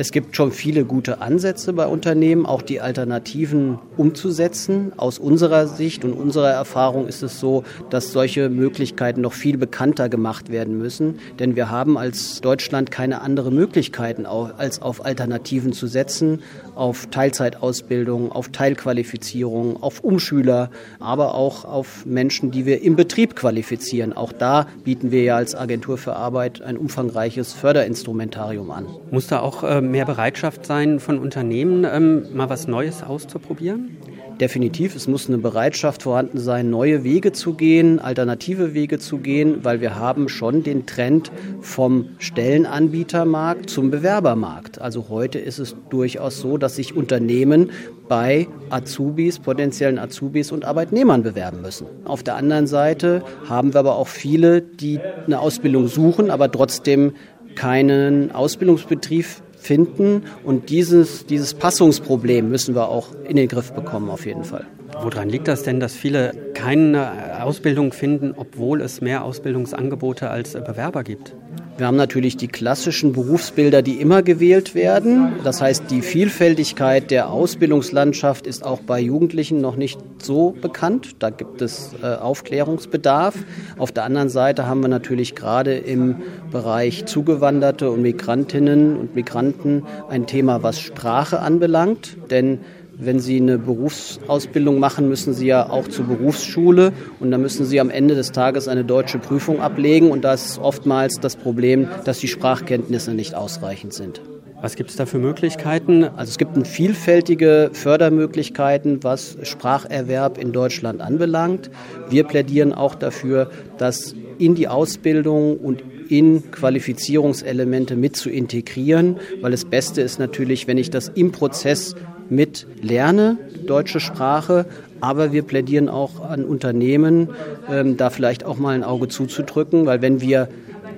Es 0.00 0.12
gibt 0.12 0.36
schon 0.36 0.52
viele 0.52 0.84
gute 0.84 1.20
Ansätze 1.20 1.72
bei 1.72 1.88
Unternehmen, 1.88 2.46
auch 2.46 2.62
die 2.62 2.80
Alternativen 2.80 3.80
umzusetzen. 3.96 4.92
Aus 4.96 5.18
unserer 5.18 5.66
Sicht 5.66 6.04
und 6.04 6.12
unserer 6.12 6.50
Erfahrung 6.50 7.08
ist 7.08 7.24
es 7.24 7.40
so, 7.40 7.64
dass 7.90 8.12
solche 8.12 8.48
Möglichkeiten 8.48 9.22
noch 9.22 9.32
viel 9.32 9.58
bekannter 9.58 10.08
gemacht 10.08 10.52
werden 10.52 10.78
müssen. 10.78 11.18
Denn 11.40 11.56
wir 11.56 11.68
haben 11.68 11.98
als 11.98 12.40
Deutschland 12.40 12.92
keine 12.92 13.22
andere 13.22 13.50
Möglichkeiten, 13.50 14.24
als 14.24 14.80
auf 14.80 15.04
Alternativen 15.04 15.72
zu 15.72 15.88
setzen, 15.88 16.42
auf 16.76 17.06
Teilzeitausbildung, 17.06 18.30
auf 18.30 18.50
Teilqualifizierung, 18.50 19.82
auf 19.82 20.04
Umschüler, 20.04 20.70
aber 21.00 21.34
auch 21.34 21.64
auf 21.64 22.06
Menschen, 22.06 22.52
die 22.52 22.66
wir 22.66 22.82
im 22.82 22.94
Betrieb 22.94 23.34
qualifizieren. 23.34 24.12
Auch 24.12 24.30
da 24.30 24.68
bieten 24.84 25.10
wir 25.10 25.24
ja 25.24 25.34
als 25.34 25.56
Agentur 25.56 25.98
für 25.98 26.14
Arbeit 26.14 26.62
ein 26.62 26.76
umfangreiches 26.76 27.52
Förderinstrumentarium 27.52 28.70
an. 28.70 28.86
Muss 29.10 29.26
da 29.26 29.40
auch 29.40 29.64
ähm 29.64 29.87
mehr 29.88 30.04
Bereitschaft 30.04 30.66
sein 30.66 31.00
von 31.00 31.18
Unternehmen, 31.18 31.84
ähm, 31.84 32.26
mal 32.34 32.48
was 32.50 32.68
Neues 32.68 33.02
auszuprobieren? 33.02 33.96
Definitiv, 34.40 34.94
es 34.94 35.08
muss 35.08 35.26
eine 35.26 35.38
Bereitschaft 35.38 36.04
vorhanden 36.04 36.38
sein, 36.38 36.70
neue 36.70 37.02
Wege 37.02 37.32
zu 37.32 37.54
gehen, 37.54 37.98
alternative 37.98 38.72
Wege 38.72 39.00
zu 39.00 39.18
gehen, 39.18 39.64
weil 39.64 39.80
wir 39.80 39.96
haben 39.96 40.28
schon 40.28 40.62
den 40.62 40.86
Trend 40.86 41.32
vom 41.60 42.10
Stellenanbietermarkt 42.18 43.68
zum 43.68 43.90
Bewerbermarkt. 43.90 44.80
Also 44.80 45.06
heute 45.08 45.40
ist 45.40 45.58
es 45.58 45.74
durchaus 45.90 46.38
so, 46.38 46.56
dass 46.56 46.76
sich 46.76 46.94
Unternehmen 46.94 47.72
bei 48.08 48.46
Azubis, 48.70 49.40
potenziellen 49.40 49.98
Azubis 49.98 50.52
und 50.52 50.64
Arbeitnehmern 50.64 51.24
bewerben 51.24 51.60
müssen. 51.60 51.88
Auf 52.04 52.22
der 52.22 52.36
anderen 52.36 52.68
Seite 52.68 53.24
haben 53.48 53.74
wir 53.74 53.80
aber 53.80 53.96
auch 53.96 54.08
viele, 54.08 54.62
die 54.62 55.00
eine 55.26 55.40
Ausbildung 55.40 55.88
suchen, 55.88 56.30
aber 56.30 56.50
trotzdem 56.52 57.12
keinen 57.56 58.30
Ausbildungsbetrieb 58.30 59.26
finden. 59.58 60.22
Und 60.44 60.70
dieses, 60.70 61.26
dieses 61.26 61.54
Passungsproblem 61.54 62.48
müssen 62.48 62.74
wir 62.74 62.88
auch 62.88 63.08
in 63.26 63.36
den 63.36 63.48
Griff 63.48 63.72
bekommen, 63.72 64.10
auf 64.10 64.26
jeden 64.26 64.44
Fall. 64.44 64.66
Woran 65.02 65.28
liegt 65.28 65.48
das 65.48 65.62
denn, 65.62 65.80
dass 65.80 65.94
viele 65.94 66.32
keine 66.54 67.42
Ausbildung 67.42 67.92
finden, 67.92 68.34
obwohl 68.36 68.80
es 68.80 69.00
mehr 69.00 69.24
Ausbildungsangebote 69.24 70.30
als 70.30 70.52
Bewerber 70.52 71.04
gibt? 71.04 71.34
Wir 71.78 71.86
haben 71.86 71.96
natürlich 71.96 72.36
die 72.36 72.48
klassischen 72.48 73.12
Berufsbilder, 73.12 73.82
die 73.82 74.00
immer 74.00 74.24
gewählt 74.24 74.74
werden. 74.74 75.34
Das 75.44 75.62
heißt, 75.62 75.92
die 75.92 76.02
Vielfältigkeit 76.02 77.12
der 77.12 77.30
Ausbildungslandschaft 77.30 78.48
ist 78.48 78.64
auch 78.64 78.80
bei 78.80 78.98
Jugendlichen 78.98 79.60
noch 79.60 79.76
nicht 79.76 80.00
so 80.20 80.56
bekannt. 80.60 81.14
Da 81.20 81.30
gibt 81.30 81.62
es 81.62 81.94
äh, 82.02 82.16
Aufklärungsbedarf. 82.16 83.36
Auf 83.78 83.92
der 83.92 84.02
anderen 84.02 84.28
Seite 84.28 84.66
haben 84.66 84.80
wir 84.80 84.88
natürlich 84.88 85.36
gerade 85.36 85.76
im 85.76 86.16
Bereich 86.50 87.04
Zugewanderte 87.04 87.92
und 87.92 88.02
Migrantinnen 88.02 88.96
und 88.96 89.14
Migranten 89.14 89.84
ein 90.10 90.26
Thema, 90.26 90.64
was 90.64 90.80
Sprache 90.80 91.38
anbelangt. 91.38 92.16
Denn 92.28 92.58
wenn 92.98 93.20
Sie 93.20 93.36
eine 93.40 93.58
Berufsausbildung 93.58 94.78
machen, 94.80 95.08
müssen 95.08 95.32
Sie 95.32 95.46
ja 95.46 95.70
auch 95.70 95.86
zur 95.88 96.06
Berufsschule 96.06 96.92
und 97.20 97.30
dann 97.30 97.40
müssen 97.40 97.64
Sie 97.64 97.80
am 97.80 97.90
Ende 97.90 98.14
des 98.14 98.32
Tages 98.32 98.66
eine 98.68 98.84
deutsche 98.84 99.18
Prüfung 99.18 99.60
ablegen 99.60 100.10
und 100.10 100.22
da 100.22 100.34
ist 100.34 100.58
oftmals 100.58 101.20
das 101.20 101.36
Problem, 101.36 101.88
dass 102.04 102.18
die 102.18 102.28
Sprachkenntnisse 102.28 103.14
nicht 103.14 103.34
ausreichend 103.34 103.94
sind. 103.94 104.20
Was 104.60 104.74
gibt 104.74 104.90
es 104.90 104.96
da 104.96 105.06
für 105.06 105.20
Möglichkeiten? 105.20 106.02
Also 106.02 106.30
es 106.30 106.38
gibt 106.38 106.66
vielfältige 106.66 107.70
Fördermöglichkeiten, 107.72 109.04
was 109.04 109.38
Spracherwerb 109.42 110.36
in 110.36 110.50
Deutschland 110.50 111.00
anbelangt. 111.00 111.70
Wir 112.10 112.24
plädieren 112.24 112.72
auch 112.72 112.96
dafür, 112.96 113.50
dass 113.76 114.16
in 114.38 114.56
die 114.56 114.66
Ausbildung 114.66 115.58
und 115.58 115.84
in 116.08 116.50
Qualifizierungselemente 116.50 117.94
mit 117.94 118.16
zu 118.16 118.30
integrieren, 118.30 119.18
weil 119.40 119.52
das 119.52 119.64
Beste 119.64 120.00
ist 120.00 120.18
natürlich, 120.18 120.66
wenn 120.66 120.78
ich 120.78 120.90
das 120.90 121.08
im 121.08 121.30
Prozess 121.30 121.94
mit 122.30 122.66
lerne, 122.82 123.38
deutsche 123.66 124.00
Sprache, 124.00 124.66
aber 125.00 125.32
wir 125.32 125.42
plädieren 125.42 125.88
auch 125.88 126.20
an 126.20 126.44
Unternehmen, 126.44 127.28
ähm, 127.70 127.96
da 127.96 128.10
vielleicht 128.10 128.44
auch 128.44 128.58
mal 128.58 128.74
ein 128.74 128.84
Auge 128.84 129.08
zuzudrücken, 129.08 129.86
weil 129.86 130.02
wenn 130.02 130.20
wir 130.20 130.48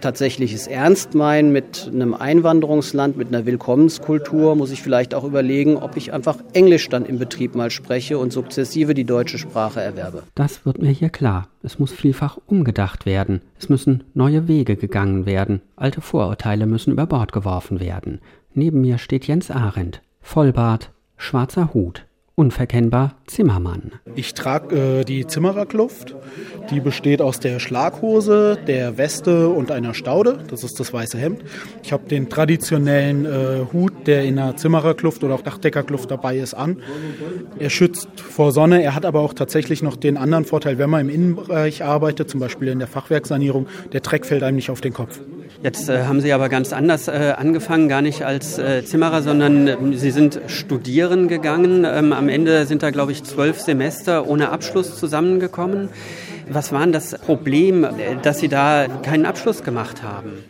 tatsächlich 0.00 0.52
es 0.52 0.66
ernst 0.66 1.14
meinen 1.14 1.52
mit 1.52 1.90
einem 1.92 2.14
Einwanderungsland, 2.14 3.16
mit 3.16 3.28
einer 3.28 3.46
Willkommenskultur, 3.46 4.56
muss 4.56 4.70
ich 4.70 4.82
vielleicht 4.82 5.14
auch 5.14 5.24
überlegen, 5.24 5.76
ob 5.76 5.96
ich 5.96 6.12
einfach 6.12 6.38
Englisch 6.52 6.88
dann 6.88 7.04
im 7.04 7.18
Betrieb 7.18 7.54
mal 7.54 7.70
spreche 7.70 8.18
und 8.18 8.32
sukzessive 8.32 8.94
die 8.94 9.04
deutsche 9.04 9.38
Sprache 9.38 9.80
erwerbe. 9.80 10.22
Das 10.34 10.64
wird 10.64 10.80
mir 10.80 10.90
hier 10.90 11.10
klar. 11.10 11.48
Es 11.62 11.78
muss 11.78 11.92
vielfach 11.92 12.38
umgedacht 12.46 13.06
werden. 13.06 13.42
Es 13.58 13.68
müssen 13.68 14.04
neue 14.14 14.48
Wege 14.48 14.76
gegangen 14.76 15.26
werden. 15.26 15.60
Alte 15.76 16.00
Vorurteile 16.00 16.66
müssen 16.66 16.92
über 16.92 17.06
Bord 17.06 17.32
geworfen 17.32 17.80
werden. 17.80 18.20
Neben 18.54 18.80
mir 18.80 18.98
steht 18.98 19.26
Jens 19.26 19.50
Arendt. 19.50 20.02
Vollbart, 20.20 20.90
schwarzer 21.20 21.74
Hut, 21.74 22.06
unverkennbar 22.34 23.14
Zimmermann. 23.26 23.92
Ich 24.14 24.32
trage 24.32 25.00
äh, 25.00 25.04
die 25.04 25.26
Zimmererkluft. 25.26 26.16
Die 26.70 26.80
besteht 26.80 27.20
aus 27.20 27.40
der 27.40 27.60
Schlaghose, 27.60 28.58
der 28.66 28.96
Weste 28.96 29.50
und 29.50 29.70
einer 29.70 29.92
Staude. 29.92 30.38
Das 30.48 30.64
ist 30.64 30.80
das 30.80 30.92
weiße 30.92 31.18
Hemd. 31.18 31.44
Ich 31.82 31.92
habe 31.92 32.08
den 32.08 32.30
traditionellen 32.30 33.26
äh, 33.26 33.66
Hut, 33.70 34.06
der 34.06 34.24
in 34.24 34.36
der 34.36 34.56
Zimmererkluft 34.56 35.22
oder 35.22 35.34
auch 35.34 35.42
Dachdeckerkluft 35.42 36.10
dabei 36.10 36.38
ist, 36.38 36.54
an. 36.54 36.78
Er 37.58 37.70
schützt 37.70 38.08
vor 38.18 38.52
Sonne. 38.52 38.82
Er 38.82 38.94
hat 38.94 39.04
aber 39.04 39.20
auch 39.20 39.34
tatsächlich 39.34 39.82
noch 39.82 39.96
den 39.96 40.16
anderen 40.16 40.46
Vorteil, 40.46 40.78
wenn 40.78 40.88
man 40.88 41.02
im 41.02 41.10
Innenbereich 41.10 41.84
arbeitet, 41.84 42.30
zum 42.30 42.40
Beispiel 42.40 42.68
in 42.68 42.78
der 42.78 42.88
Fachwerksanierung, 42.88 43.66
der 43.92 44.00
Dreck 44.00 44.24
fällt 44.24 44.42
einem 44.42 44.56
nicht 44.56 44.70
auf 44.70 44.80
den 44.80 44.94
Kopf. 44.94 45.20
Jetzt 45.62 45.90
äh, 45.90 46.04
haben 46.04 46.22
Sie 46.22 46.32
aber 46.32 46.48
ganz 46.48 46.72
anders 46.72 47.08
äh, 47.08 47.34
angefangen, 47.36 47.88
gar 47.88 48.00
nicht 48.00 48.24
als 48.24 48.58
äh, 48.58 48.82
Zimmerer, 48.82 49.20
sondern 49.20 49.68
äh, 49.68 49.76
Sie 49.92 50.10
sind 50.10 50.40
studieren 50.46 51.28
gegangen. 51.28 51.84
Ähm, 51.84 52.14
am 52.14 52.30
Ende 52.30 52.64
sind 52.64 52.82
da, 52.82 52.90
glaube 52.90 53.12
ich, 53.12 53.24
zwölf 53.24 53.60
Semester 53.60 54.26
ohne 54.26 54.50
Abschluss 54.50 54.96
zusammengekommen. 54.98 55.90
Was 56.48 56.72
war 56.72 56.80
denn 56.80 56.92
das 56.92 57.18
Problem, 57.18 57.84
äh, 57.84 57.88
dass 58.22 58.38
Sie 58.38 58.48
da 58.48 58.86
keinen 59.02 59.26
Abschluss 59.26 59.62
gemacht 59.62 60.02
haben? 60.02 60.44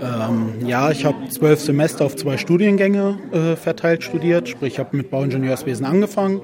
Ähm, 0.00 0.66
ja, 0.66 0.90
ich 0.90 1.04
habe 1.04 1.28
zwölf 1.28 1.60
Semester 1.60 2.06
auf 2.06 2.16
zwei 2.16 2.38
Studiengänge 2.38 3.18
äh, 3.32 3.56
verteilt 3.56 4.02
studiert. 4.02 4.48
Sprich, 4.48 4.74
ich 4.74 4.78
habe 4.78 4.96
mit 4.96 5.10
Bauingenieurswesen 5.10 5.84
angefangen, 5.84 6.40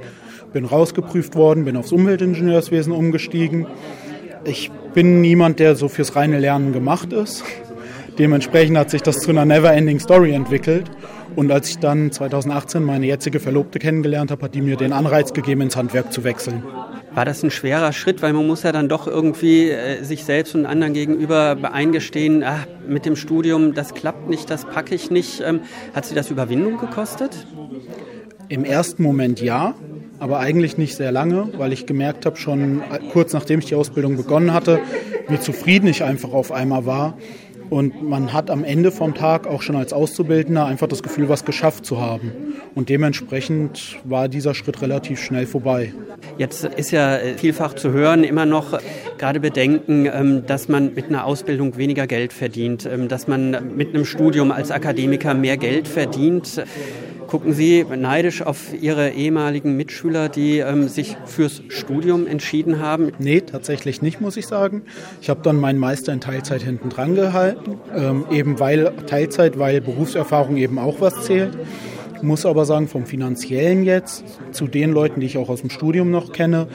bin 0.53 0.67
rausgeprüft 0.67 1.37
worden, 1.37 1.65
bin 1.65 1.77
aufs 1.77 1.93
Umweltingenieurswesen 1.93 2.93
umgestiegen. 2.93 3.67
Ich 4.45 4.71
bin 4.93 5.23
niemand, 5.23 5.59
der 5.59 5.75
so 5.75 5.89
fürs 5.89 6.17
reine 6.17 6.39
Lernen 6.39 6.73
gemacht 6.73 7.13
ist. 7.15 7.45
Dementsprechend 8.19 8.77
hat 8.77 8.91
sich 8.91 9.03
das 9.03 9.21
zu 9.21 9.31
einer 9.31 9.45
Never-Ending 9.45 10.01
Story 10.01 10.33
entwickelt. 10.33 10.91
Und 11.37 11.53
als 11.53 11.71
ich 11.71 11.79
dann 11.79 12.11
2018 12.11 12.83
meine 12.83 13.07
jetzige 13.07 13.39
Verlobte 13.39 13.79
kennengelernt 13.79 14.33
habe, 14.33 14.47
hat 14.47 14.57
die 14.57 14.61
mir 14.61 14.77
den 14.77 14.93
Anreiz 14.93 15.33
gegeben, 15.33 15.61
ins 15.61 15.77
Handwerk 15.77 16.13
zu 16.13 16.25
wechseln. 16.25 16.65
War 17.15 17.25
das 17.25 17.45
ein 17.45 17.53
schwerer 17.53 17.93
Schritt, 17.93 18.21
weil 18.21 18.33
man 18.33 18.45
muss 18.45 18.65
ja 18.65 18.73
dann 18.73 18.89
doch 18.89 19.07
irgendwie 19.07 19.71
äh, 19.71 20.03
sich 20.03 20.25
selbst 20.25 20.57
und 20.57 20.67
anderen 20.67 20.95
gegenüber 20.95 21.57
eingestehen, 21.73 22.43
ach, 22.45 22.67
mit 22.89 23.07
dem 23.07 23.15
Studium, 23.15 23.75
das 23.75 23.95
klappt 23.95 24.29
nicht, 24.29 24.51
das 24.51 24.65
packe 24.65 24.97
ich 24.97 25.13
nicht. 25.13 25.41
Ähm, 25.41 25.61
hat 25.95 26.05
Sie 26.05 26.17
das 26.17 26.31
Überwindung 26.31 26.79
gekostet? 26.79 27.47
Im 28.49 28.65
ersten 28.65 29.03
Moment 29.05 29.41
ja, 29.41 29.75
aber 30.19 30.41
eigentlich 30.41 30.77
nicht 30.77 30.97
sehr 30.97 31.13
lange, 31.13 31.51
weil 31.57 31.73
ich 31.73 31.87
gemerkt 31.87 32.27
habe, 32.27 32.37
schon 32.37 32.83
kurz 33.13 33.33
nachdem 33.33 33.61
ich 33.61 33.67
die 33.67 33.77
Ausbildung 33.77 34.17
begonnen 34.17 34.53
hatte, 34.53 34.81
wie 35.29 35.39
zufrieden 35.39 35.87
ich 35.87 36.03
einfach 36.03 36.33
auf 36.33 36.51
einmal 36.51 36.85
war 36.85 37.17
und 37.71 38.03
man 38.03 38.33
hat 38.33 38.51
am 38.51 38.65
Ende 38.65 38.91
vom 38.91 39.15
Tag 39.15 39.47
auch 39.47 39.63
schon 39.63 39.77
als 39.77 39.93
Auszubildender 39.93 40.67
einfach 40.67 40.87
das 40.87 41.03
Gefühl, 41.03 41.29
was 41.29 41.45
geschafft 41.45 41.85
zu 41.85 42.01
haben. 42.01 42.33
Und 42.75 42.89
dementsprechend 42.89 43.99
war 44.05 44.29
dieser 44.29 44.55
Schritt 44.55 44.81
relativ 44.83 45.21
schnell 45.21 45.47
vorbei. 45.47 45.93
Jetzt 46.39 46.65
ist 46.65 46.91
ja 46.91 47.19
vielfach 47.37 47.75
zu 47.75 47.93
hören, 47.93 48.25
immer 48.25 48.47
noch 48.47 48.79
gerade 49.19 49.41
Bedenken, 49.41 50.07
ähm, 50.07 50.47
dass 50.47 50.69
man 50.69 50.95
mit 50.95 51.07
einer 51.07 51.25
Ausbildung 51.25 51.77
weniger 51.77 52.07
Geld 52.07 52.33
verdient, 52.33 52.87
ähm, 52.87 53.09
dass 53.09 53.29
man 53.29 53.77
mit 53.77 53.95
einem 53.95 54.05
Studium 54.05 54.51
als 54.53 54.71
Akademiker 54.71 55.35
mehr 55.35 55.57
Geld 55.57 55.89
verdient. 55.89 56.63
Gucken 57.29 57.53
Sie 57.53 57.85
neidisch 57.85 58.41
auf 58.41 58.73
Ihre 58.73 59.11
ehemaligen 59.11 59.77
Mitschüler, 59.77 60.31
die 60.31 60.61
ähm, 60.61 60.89
sich 60.89 61.15
fürs 61.27 61.63
Studium 61.69 62.27
entschieden 62.27 62.81
haben? 62.81 63.13
Nee, 63.19 63.43
tatsächlich 63.43 64.01
nicht, 64.01 64.23
muss 64.23 64.39
ich 64.39 64.47
sagen. 64.47 64.83
Ich 65.21 65.29
habe 65.29 65.41
dann 65.43 65.61
meinen 65.61 65.79
Meister 65.79 66.15
in 66.15 66.23
Teilzeit 66.23 66.63
hinten 66.63 66.89
dran 66.89 67.15
gehalten, 67.15 67.79
ähm, 67.95 68.25
eben 68.31 68.59
weil 68.61 68.93
Teilzeit, 69.07 69.59
weil 69.59 69.83
Berufserfahrung 69.83 70.57
eben 70.57 70.79
auch 70.79 71.03
was 71.03 71.25
zählt. 71.25 71.59
Muss 72.23 72.47
aber 72.47 72.65
sagen, 72.65 72.89
vom 72.89 73.05
finanziellen 73.05 73.85
jetzt 73.85 74.25
zu 74.53 74.67
den 74.67 74.91
Leuten, 74.91 75.21
die 75.21 75.27
ich 75.27 75.37
auch 75.37 75.51
aus 75.51 75.61
dem 75.61 75.69
Studium 75.69 76.11
noch 76.11 76.33
kenne, 76.33 76.67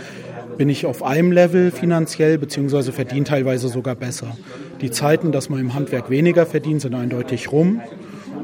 bin 0.60 0.69
ich 0.69 0.86
auf 0.86 1.01
einem 1.01 1.31
Level 1.31 1.72
finanziell, 1.72 2.38
beziehungsweise 2.38 2.91
verdiene 2.91 3.24
teilweise 3.24 3.69
sogar 3.69 3.95
besser. 3.95 4.38
Die 4.81 4.91
Zeiten, 4.91 5.31
dass 5.31 5.50
man 5.50 5.60
im 5.60 5.74
Handwerk 5.74 6.12
weniger 6.12 6.45
verdient, 6.45 6.81
sind 6.81 6.93
eindeutig 6.93 7.51
rum. 7.51 7.81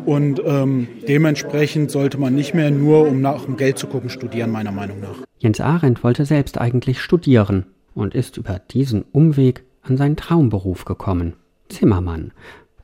Und 0.05 0.41
ähm, 0.45 0.87
dementsprechend 1.07 1.91
sollte 1.91 2.17
man 2.17 2.35
nicht 2.35 2.53
mehr 2.53 2.71
nur, 2.71 3.07
um 3.07 3.21
nach 3.21 3.45
dem 3.45 3.57
Geld 3.57 3.77
zu 3.77 3.87
gucken, 3.87 4.09
studieren, 4.09 4.51
meiner 4.51 4.71
Meinung 4.71 4.99
nach. 5.01 5.15
Jens 5.37 5.59
Arendt 5.59 6.03
wollte 6.03 6.25
selbst 6.25 6.59
eigentlich 6.59 7.01
studieren 7.01 7.65
und 7.93 8.15
ist 8.15 8.37
über 8.37 8.59
diesen 8.71 9.03
Umweg 9.11 9.63
an 9.81 9.97
seinen 9.97 10.15
Traumberuf 10.15 10.85
gekommen. 10.85 11.33
Zimmermann. 11.69 12.31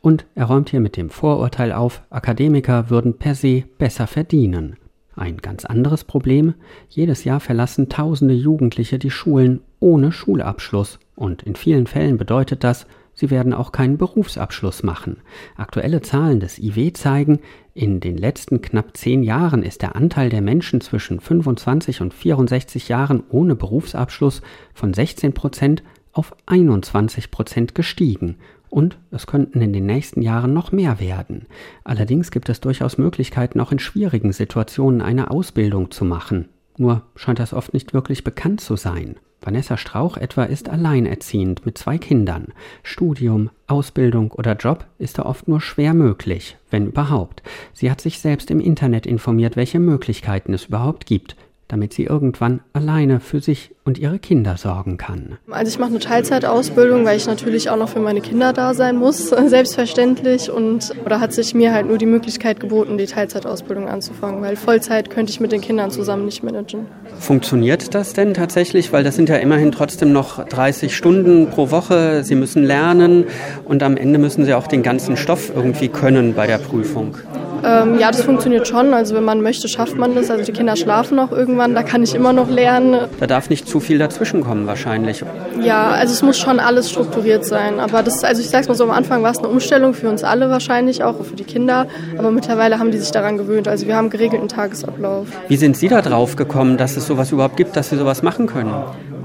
Und 0.01 0.25
er 0.35 0.45
räumt 0.45 0.69
hier 0.69 0.81
mit 0.81 0.97
dem 0.97 1.09
Vorurteil 1.09 1.71
auf, 1.71 2.03
Akademiker 2.09 2.89
würden 2.89 3.17
per 3.17 3.33
se 3.33 3.63
besser 3.77 4.05
verdienen. 4.05 4.75
Ein 5.15 5.37
ganz 5.37 5.65
anderes 5.65 6.03
Problem, 6.03 6.53
jedes 6.89 7.23
Jahr 7.23 7.39
verlassen 7.39 7.89
tausende 7.89 8.33
Jugendliche 8.33 8.99
die 8.99 9.09
Schulen 9.09 9.61
ohne 9.79 10.11
Schulabschluss, 10.11 10.99
und 11.15 11.43
in 11.43 11.55
vielen 11.55 11.87
Fällen 11.87 12.17
bedeutet 12.17 12.63
das, 12.63 12.85
sie 13.15 13.31
werden 13.31 13.53
auch 13.53 13.71
keinen 13.71 13.97
Berufsabschluss 13.97 14.83
machen. 14.83 15.17
Aktuelle 15.57 16.01
Zahlen 16.01 16.39
des 16.39 16.59
IW 16.59 16.93
zeigen, 16.93 17.39
in 17.73 17.99
den 17.99 18.17
letzten 18.17 18.61
knapp 18.61 18.95
zehn 18.95 19.23
Jahren 19.23 19.63
ist 19.63 19.81
der 19.81 19.95
Anteil 19.95 20.29
der 20.29 20.41
Menschen 20.41 20.81
zwischen 20.81 21.19
25 21.19 22.01
und 22.01 22.13
64 22.13 22.87
Jahren 22.87 23.23
ohne 23.29 23.55
Berufsabschluss 23.55 24.41
von 24.73 24.93
16 24.93 25.33
Prozent 25.33 25.83
auf 26.13 26.35
21 26.45 27.31
Prozent 27.31 27.75
gestiegen 27.75 28.37
und 28.69 28.97
es 29.11 29.25
könnten 29.27 29.61
in 29.61 29.73
den 29.73 29.85
nächsten 29.85 30.21
Jahren 30.21 30.53
noch 30.53 30.71
mehr 30.71 30.99
werden. 30.99 31.45
Allerdings 31.83 32.31
gibt 32.31 32.49
es 32.49 32.61
durchaus 32.61 32.97
Möglichkeiten, 32.97 33.59
auch 33.59 33.71
in 33.71 33.79
schwierigen 33.79 34.33
Situationen 34.33 35.01
eine 35.01 35.31
Ausbildung 35.31 35.91
zu 35.91 36.03
machen. 36.03 36.49
Nur 36.77 37.03
scheint 37.15 37.39
das 37.39 37.53
oft 37.53 37.73
nicht 37.73 37.93
wirklich 37.93 38.23
bekannt 38.23 38.59
zu 38.59 38.75
sein. 38.75 39.15
Vanessa 39.45 39.77
Strauch 39.77 40.17
etwa 40.17 40.43
ist 40.43 40.69
alleinerziehend 40.69 41.65
mit 41.65 41.77
zwei 41.77 41.97
Kindern. 41.97 42.47
Studium, 42.83 43.51
Ausbildung 43.67 44.31
oder 44.31 44.55
Job 44.55 44.85
ist 44.97 45.19
da 45.19 45.23
oft 45.23 45.47
nur 45.47 45.61
schwer 45.61 45.93
möglich, 45.93 46.57
wenn 46.71 46.87
überhaupt. 46.87 47.43
Sie 47.71 47.91
hat 47.91 48.01
sich 48.01 48.19
selbst 48.19 48.49
im 48.49 48.59
Internet 48.59 49.05
informiert, 49.05 49.55
welche 49.55 49.79
Möglichkeiten 49.79 50.53
es 50.53 50.65
überhaupt 50.65 51.05
gibt 51.05 51.35
damit 51.67 51.93
sie 51.93 52.03
irgendwann 52.03 52.61
alleine 52.73 53.19
für 53.19 53.39
sich 53.39 53.71
und 53.85 53.97
ihre 53.97 54.19
Kinder 54.19 54.55
sorgen 54.57 54.97
kann. 54.97 55.37
Also 55.49 55.69
ich 55.71 55.79
mache 55.79 55.89
eine 55.89 55.99
Teilzeitausbildung, 55.99 57.05
weil 57.05 57.17
ich 57.17 57.25
natürlich 57.25 57.69
auch 57.69 57.77
noch 57.77 57.89
für 57.89 57.99
meine 57.99 58.21
Kinder 58.21 58.53
da 58.53 58.73
sein 58.73 58.97
muss, 58.97 59.29
selbstverständlich. 59.47 60.51
Und 60.51 60.93
da 61.07 61.19
hat 61.19 61.33
sich 61.33 61.55
mir 61.55 61.73
halt 61.73 61.87
nur 61.87 61.97
die 61.97 62.05
Möglichkeit 62.05 62.59
geboten, 62.59 62.97
die 62.97 63.07
Teilzeitausbildung 63.07 63.87
anzufangen, 63.87 64.41
weil 64.41 64.55
Vollzeit 64.55 65.09
könnte 65.09 65.31
ich 65.31 65.39
mit 65.39 65.51
den 65.51 65.61
Kindern 65.61 65.89
zusammen 65.89 66.25
nicht 66.25 66.43
managen. 66.43 66.85
Funktioniert 67.19 67.95
das 67.95 68.13
denn 68.13 68.33
tatsächlich? 68.33 68.93
Weil 68.93 69.03
das 69.03 69.15
sind 69.15 69.29
ja 69.29 69.37
immerhin 69.37 69.71
trotzdem 69.71 70.11
noch 70.11 70.45
30 70.45 70.95
Stunden 70.95 71.49
pro 71.49 71.71
Woche. 71.71 72.23
Sie 72.23 72.35
müssen 72.35 72.63
lernen 72.63 73.25
und 73.65 73.83
am 73.83 73.97
Ende 73.97 74.19
müssen 74.19 74.45
Sie 74.45 74.53
auch 74.53 74.67
den 74.67 74.83
ganzen 74.83 75.17
Stoff 75.17 75.51
irgendwie 75.55 75.87
können 75.87 76.33
bei 76.33 76.47
der 76.47 76.57
Prüfung. 76.57 77.17
Ähm, 77.65 77.97
ja, 77.99 78.11
das 78.11 78.21
funktioniert 78.21 78.67
schon. 78.67 78.93
Also 78.93 79.15
wenn 79.15 79.23
man 79.23 79.41
möchte, 79.41 79.67
schafft 79.67 79.97
man 79.97 80.13
das. 80.13 80.29
Also 80.29 80.43
die 80.43 80.51
Kinder 80.51 80.75
schlafen 80.75 81.17
auch 81.17 81.31
irgendwann, 81.31 81.73
da 81.73 81.81
kann 81.81 82.03
ich 82.03 82.13
immer 82.13 82.31
noch 82.31 82.49
lernen. 82.49 83.07
Da 83.19 83.27
darf 83.27 83.49
nicht 83.49 83.67
zu 83.67 83.79
viel 83.79 83.97
dazwischenkommen 83.97 84.67
wahrscheinlich. 84.67 85.23
Ja, 85.63 85.89
also 85.89 86.13
es 86.13 86.21
muss 86.21 86.37
schon 86.37 86.59
alles 86.59 86.91
strukturiert 86.91 87.43
sein. 87.43 87.79
Aber 87.79 88.03
das, 88.03 88.23
also 88.23 88.41
ich 88.41 88.49
sag's 88.49 88.67
mal 88.67 88.75
so, 88.75 88.83
am 88.83 88.91
Anfang 88.91 89.23
war 89.23 89.31
es 89.31 89.39
eine 89.39 89.47
Umstellung 89.47 89.93
für 89.93 90.09
uns 90.09 90.23
alle 90.23 90.49
wahrscheinlich, 90.49 91.03
auch 91.03 91.23
für 91.23 91.35
die 91.35 91.43
Kinder. 91.43 91.87
Aber 92.17 92.29
mittlerweile 92.29 92.77
haben 92.77 92.91
die 92.91 92.99
sich 92.99 93.11
daran 93.11 93.37
gewöhnt. 93.37 93.67
Also 93.67 93.87
wir 93.87 93.95
haben 93.95 94.11
geregelten 94.11 94.47
Tagesablauf. 94.47 95.27
Wie 95.47 95.57
sind 95.57 95.75
Sie 95.75 95.87
da 95.87 96.01
drauf 96.01 96.35
gekommen, 96.35 96.77
dass 96.77 96.97
es 96.97 97.04
sowas 97.07 97.31
überhaupt 97.31 97.57
gibt, 97.57 97.75
dass 97.75 97.89
Sie 97.89 97.97
sowas 97.97 98.23
machen 98.23 98.47
können? 98.47 98.73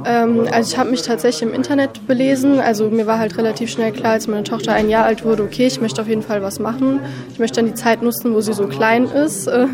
Ähm, 0.05 0.46
also 0.50 0.72
ich 0.72 0.78
habe 0.78 0.90
mich 0.90 1.02
tatsächlich 1.02 1.42
im 1.42 1.55
Internet 1.55 2.07
belesen. 2.07 2.61
Also 2.61 2.88
mir 2.90 3.07
war 3.07 3.18
halt 3.18 3.37
relativ 3.37 3.70
schnell 3.70 3.92
klar, 3.92 4.12
als 4.12 4.26
meine 4.26 4.44
Tochter 4.44 4.72
ein 4.72 4.88
Jahr 4.88 5.05
alt 5.05 5.24
wurde, 5.24 5.42
okay, 5.42 5.66
ich 5.66 5.81
möchte 5.81 6.00
auf 6.00 6.09
jeden 6.09 6.22
Fall 6.22 6.42
was 6.42 6.59
machen. 6.59 7.00
Ich 7.33 7.38
möchte 7.38 7.57
dann 7.57 7.66
die 7.66 7.74
Zeit 7.74 8.02
nutzen, 8.02 8.35
wo 8.35 8.40
sie 8.40 8.52
so 8.52 8.66
klein 8.66 9.05
ist. 9.05 9.46
Äh, 9.46 9.66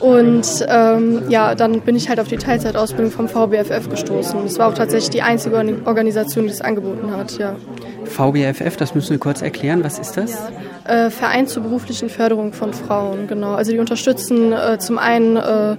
und 0.00 0.64
ähm, 0.68 1.22
ja, 1.28 1.56
dann 1.56 1.80
bin 1.80 1.96
ich 1.96 2.08
halt 2.08 2.20
auf 2.20 2.28
die 2.28 2.36
Teilzeitausbildung 2.36 3.10
vom 3.10 3.28
VBFF 3.28 3.88
gestoßen. 3.90 4.40
Das 4.44 4.58
war 4.58 4.68
auch 4.68 4.74
tatsächlich 4.74 5.10
die 5.10 5.22
einzige 5.22 5.56
Organisation, 5.86 6.44
die 6.44 6.52
es 6.52 6.60
angeboten 6.60 7.10
hat, 7.10 7.36
ja. 7.38 7.56
VBFF, 8.04 8.76
das 8.76 8.94
müssen 8.94 9.10
wir 9.10 9.18
kurz 9.18 9.42
erklären. 9.42 9.82
Was 9.82 9.98
ist 9.98 10.16
das? 10.16 10.38
Ja. 10.86 11.06
Äh, 11.06 11.10
Verein 11.10 11.48
zur 11.48 11.64
beruflichen 11.64 12.08
Förderung 12.10 12.52
von 12.52 12.72
Frauen, 12.72 13.26
genau. 13.26 13.54
Also 13.54 13.72
die 13.72 13.78
unterstützen 13.80 14.52
äh, 14.52 14.78
zum 14.78 14.98
einen 14.98 15.36
äh, 15.36 15.76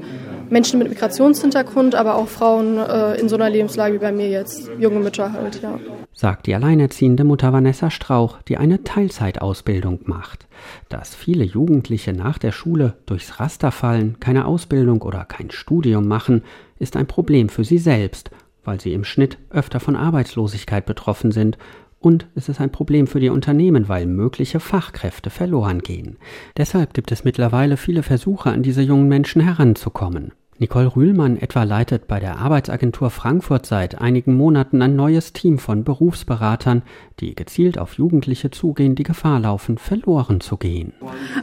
Menschen 0.50 0.80
mit 0.80 0.90
Migrationshintergrund, 0.90 1.96
aber 1.96 2.16
auch 2.16 2.28
Frauen 2.28 2.78
äh, 2.78 3.16
in 3.16 3.30
so 3.30 3.36
einer 3.36 3.50
Lebenslage 3.50 3.96
wie 3.96 4.00
bei 4.00 4.12
mir 4.12 4.30
jetzt, 4.30 4.70
junge 4.80 5.00
Mütter 5.00 5.34
halt, 5.34 5.62
ja. 5.62 5.80
Sagt 6.14 6.48
die 6.48 6.56
alleinerziehende 6.56 7.24
Mutter 7.24 7.54
Vanessa 7.54 7.90
Strauch, 7.90 8.42
die 8.44 8.58
eine 8.58 8.84
Teilzeitausbildung 8.84 10.02
macht. 10.06 10.48
Dass 10.90 11.16
viele 11.16 11.44
Jugendliche 11.44 12.14
nach 12.14 12.38
der 12.38 12.52
Schule 12.52 12.96
durchs 13.06 13.40
Raster 13.40 13.72
fallen, 13.72 14.20
keine 14.20 14.46
Ausbildung 14.46 15.02
oder 15.02 15.26
kein 15.26 15.52
Studium 15.52 16.08
machen, 16.08 16.44
ist 16.80 16.98
ein 16.98 17.08
Problem 17.08 17.50
für 17.50 17.64
sie 17.64 17.78
selbst, 17.78 18.32
weil 18.64 18.82
sie 18.82 18.94
im 18.94 19.04
Schnitt 19.04 19.38
öfter 19.50 19.80
von 19.80 19.96
Arbeitslosigkeit 19.96 20.86
betroffen 20.86 21.32
sind 21.32 21.58
und 22.00 22.28
es 22.36 22.48
ist 22.48 22.62
ein 22.62 22.72
Problem 22.72 23.08
für 23.08 23.20
die 23.20 23.30
Unternehmen, 23.30 23.90
weil 23.90 24.06
mögliche 24.06 24.60
Fachkräfte 24.60 25.30
verloren 25.30 25.80
gehen. 25.80 26.18
Deshalb 26.58 26.94
gibt 26.94 27.12
es 27.12 27.26
mittlerweile 27.26 27.78
viele 27.78 28.04
Versuche, 28.04 28.50
an 28.52 28.64
diese 28.64 28.82
jungen 28.82 29.10
Menschen 29.10 29.42
heranzukommen. 29.42 30.32
Nicole 30.62 30.94
Rühlmann 30.94 31.38
etwa 31.38 31.64
leitet 31.64 32.10
bei 32.10 32.20
der 32.20 32.40
Arbeitsagentur 32.40 33.12
Frankfurt 33.12 33.66
seit 33.66 34.02
einigen 34.02 34.36
Monaten 34.36 34.82
ein 34.82 34.94
neues 34.94 35.32
Team 35.32 35.58
von 35.58 35.86
Berufsberatern, 35.86 36.82
die 37.22 37.34
gezielt 37.34 37.80
auf 37.80 37.94
Jugendliche 37.94 38.52
zugehen, 38.52 38.94
die 38.94 39.04
Gefahr 39.04 39.40
laufen, 39.40 39.78
verloren 39.78 40.42
zu 40.42 40.58
gehen. 40.58 40.92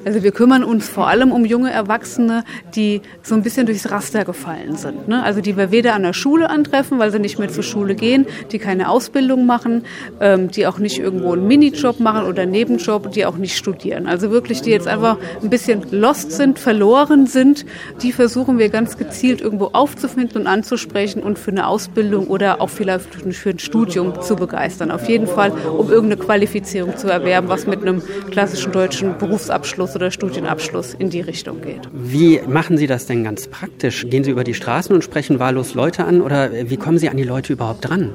Also 0.05 0.23
wir 0.23 0.33
kümmern 0.33 0.63
uns 0.63 0.91
vor 0.91 1.07
allem 1.09 1.33
um 1.33 1.47
junge 1.47 1.71
Erwachsene, 1.71 2.45
die 2.75 3.01
so 3.23 3.35
ein 3.35 3.43
bisschen 3.43 3.65
durchs 3.65 3.91
Raster 3.91 4.27
gefallen 4.27 4.77
sind. 4.77 5.09
Ne? 5.09 5.23
Also 5.23 5.41
die 5.41 5.57
wir 5.57 5.71
weder 5.71 5.95
an 5.95 6.03
der 6.03 6.13
Schule 6.13 6.51
antreffen, 6.51 6.99
weil 6.99 7.11
sie 7.11 7.19
nicht 7.19 7.39
mehr 7.39 7.49
zur 7.49 7.63
Schule 7.65 7.95
gehen, 7.95 8.27
die 8.53 8.59
keine 8.59 8.91
Ausbildung 8.91 9.47
machen, 9.47 9.85
ähm, 10.21 10.51
die 10.51 10.67
auch 10.67 10.79
nicht 10.79 10.99
irgendwo 10.99 11.33
einen 11.33 11.49
Minijob 11.49 12.01
machen 12.01 12.27
oder 12.27 12.43
einen 12.43 12.53
Nebenjob, 12.53 13.13
die 13.13 13.25
auch 13.25 13.39
nicht 13.39 13.57
studieren. 13.57 14.07
Also 14.09 14.31
wirklich, 14.31 14.61
die 14.61 14.73
jetzt 14.73 14.89
einfach 14.89 15.17
ein 15.43 15.49
bisschen 15.49 15.87
lost 15.91 16.33
sind, 16.33 16.59
verloren 16.59 17.27
sind, 17.27 17.65
die 18.03 18.13
versuchen 18.13 18.59
wir 18.59 18.69
ganz 18.69 18.99
gezielt 18.99 19.06
gezielt 19.07 19.41
irgendwo 19.41 19.71
aufzufinden 19.73 20.43
und 20.43 20.47
anzusprechen 20.47 21.23
und 21.23 21.39
für 21.39 21.51
eine 21.51 21.67
Ausbildung 21.67 22.27
oder 22.27 22.61
auch 22.61 22.71
vielleicht 22.71 23.15
für 23.15 23.51
ein 23.51 23.59
Studium 23.59 24.21
zu 24.21 24.37
begeistern. 24.37 24.91
Auf 24.91 25.09
jeden 25.09 25.27
Fall, 25.27 25.53
um 25.77 25.91
irgendeine 25.91 26.23
Qualifizierung 26.23 26.97
zu 26.97 27.09
erwerben, 27.09 27.49
was 27.49 27.67
mit 27.67 27.83
einem 27.83 28.03
klassischen 28.31 28.73
deutschen 28.73 29.17
Berufsabschluss 29.19 29.95
oder 29.95 30.11
Studienabschluss 30.11 30.95
in 30.95 31.11
die 31.11 31.21
Richtung 31.21 31.61
geht. 31.61 31.83
Wie 31.93 32.41
machen 32.47 32.77
Sie 32.77 32.87
das 32.87 33.07
denn 33.07 33.25
ganz 33.25 33.47
praktisch? 33.49 34.07
Gehen 34.09 34.25
Sie 34.25 34.31
über 34.31 34.45
die 34.45 34.55
Straßen 34.55 34.95
und 34.95 35.03
sprechen 35.03 35.39
wahllos 35.39 35.75
Leute 35.75 36.05
an 36.05 36.21
oder 36.21 36.51
wie 36.53 36.77
kommen 36.77 36.99
Sie 36.99 37.09
an 37.09 37.17
die 37.17 37.25
Leute 37.25 37.53
überhaupt 37.53 37.89
dran? 37.89 38.13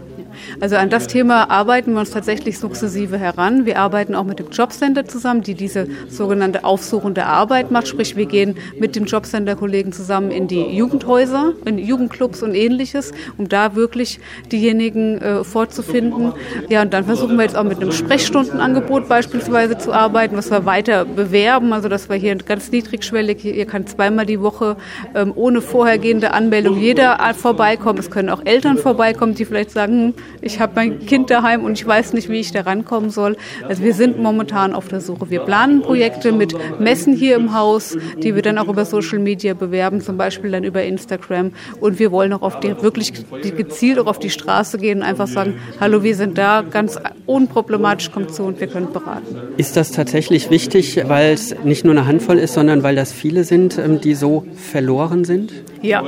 Also 0.60 0.75
an 0.75 0.89
das 0.89 1.08
Thema 1.08 1.49
arbeiten 1.49 1.93
wir 1.93 1.99
uns 1.99 2.12
tatsächlich 2.12 2.60
sukzessive 2.60 3.17
heran. 3.17 3.65
Wir 3.65 3.80
arbeiten 3.80 4.15
auch 4.15 4.23
mit 4.23 4.39
dem 4.39 4.49
Jobcenter 4.49 5.06
zusammen, 5.06 5.41
die 5.41 5.56
diese 5.56 5.88
sogenannte 6.10 6.63
aufsuchende 6.63 7.25
Arbeit 7.25 7.71
macht. 7.71 7.88
Sprich, 7.88 8.15
wir 8.15 8.25
gehen 8.25 8.56
mit 8.80 8.95
dem 8.95 9.06
Jobcenter-Kollegen 9.06 9.91
zusammen 9.91 10.32
in 10.32 10.47
die 10.47 10.62
Jugendhäuser, 10.62 11.54
in 11.65 11.77
Jugendclubs 11.77 12.43
und 12.43 12.54
ähnliches, 12.54 13.12
um 13.38 13.49
da 13.49 13.75
wirklich 13.75 14.19
diejenigen 14.51 15.17
äh, 15.19 15.43
vorzufinden. 15.43 16.34
Ja, 16.69 16.82
und 16.82 16.93
dann 16.93 17.06
versuchen 17.06 17.38
wir 17.38 17.43
jetzt 17.43 17.58
auch 17.58 17.63
mit 17.63 17.82
einem 17.82 17.91
Sprechstundenangebot 17.91 19.08
beispielsweise 19.08 19.77
zu 19.77 19.93
arbeiten, 19.93 20.38
was 20.38 20.51
wir 20.51 20.65
weiter 20.65 21.06
bewerben. 21.06 21.73
Also 21.73 21.89
dass 21.89 22.10
wir 22.10 22.15
hier 22.15 22.36
ganz 22.36 22.71
niedrigschwellig, 22.71 23.41
hier 23.41 23.65
kann 23.65 23.88
zweimal 23.88 24.25
die 24.25 24.41
Woche 24.41 24.77
ähm, 25.15 25.34
ohne 25.36 25.62
vorhergehende 25.62 26.34
Anmeldung 26.34 26.77
jeder 26.80 27.19
vorbeikommen. 27.34 27.99
Es 27.99 28.10
können 28.10 28.30
auch 28.30 28.41
Eltern 28.45 28.77
vorbeikommen, 28.77 29.36
die 29.36 29.45
vielleicht 29.45 29.71
sagen, 29.71 29.91
hm, 29.91 30.13
ich 30.41 30.60
habe 30.60 30.74
mein 30.76 31.06
Kind 31.06 31.30
daheim 31.30 31.63
und 31.63 31.74
ich 31.74 31.86
weiß 31.86 32.13
nicht, 32.13 32.30
wie 32.30 32.39
ich 32.39 32.52
da 32.52 32.62
rankommen 32.62 33.10
soll. 33.10 33.38
Also 33.67 33.84
wir 33.84 33.94
sind 33.94 34.20
momentan 34.20 34.74
auf 34.74 34.88
der 34.88 35.02
Suche. 35.02 35.30
Wir 35.30 35.41
planen 35.41 35.82
Projekte 35.82 36.32
mit 36.32 36.56
Messen 36.80 37.13
hier 37.13 37.36
im 37.36 37.54
Haus, 37.54 37.98
die 38.24 38.36
wir 38.36 38.41
dann 38.41 38.58
auch 38.58 38.67
über 38.67 38.86
Social 38.86 39.20
Media 39.20 39.54
bewerben, 39.54 40.02
zum 40.02 40.17
Beispiel 40.17 40.52
dann 40.52 40.63
über 40.63 40.84
Instagram. 40.84 41.52
Und 41.80 42.00
wir 42.00 42.12
wollen 42.12 42.34
auch 42.34 42.41
auf 42.41 42.60
die, 42.60 42.82
wirklich 42.82 43.13
gezielt 43.41 44.00
auch 44.00 44.08
auf 44.08 44.20
die 44.20 44.30
Straße 44.30 44.78
gehen 44.78 45.00
und 45.00 45.04
einfach 45.04 45.28
sagen, 45.28 45.60
hallo, 45.80 46.04
wir 46.04 46.15
sind 46.15 46.38
da, 46.38 46.62
ganz 46.62 46.98
unproblematisch, 47.32 48.12
kommt 48.12 48.34
zu 48.34 48.44
und 48.44 48.60
wir 48.60 48.67
können 48.67 48.91
beraten. 48.91 49.36
Ist 49.58 49.78
das 49.78 49.91
tatsächlich 49.91 50.50
wichtig, 50.50 51.02
weil 51.08 51.34
es 51.34 51.56
nicht 51.63 51.86
nur 51.86 51.94
eine 51.94 52.06
Handvoll 52.06 52.38
ist, 52.38 52.54
sondern 52.54 52.84
weil 52.84 52.96
das 52.96 53.13
viele 53.13 53.44
sind, 53.44 53.78
ähm, 53.78 54.02
die 54.02 54.13
so 54.13 54.46
verloren 54.56 55.24
sind? 55.24 55.54
Ja, 55.82 56.04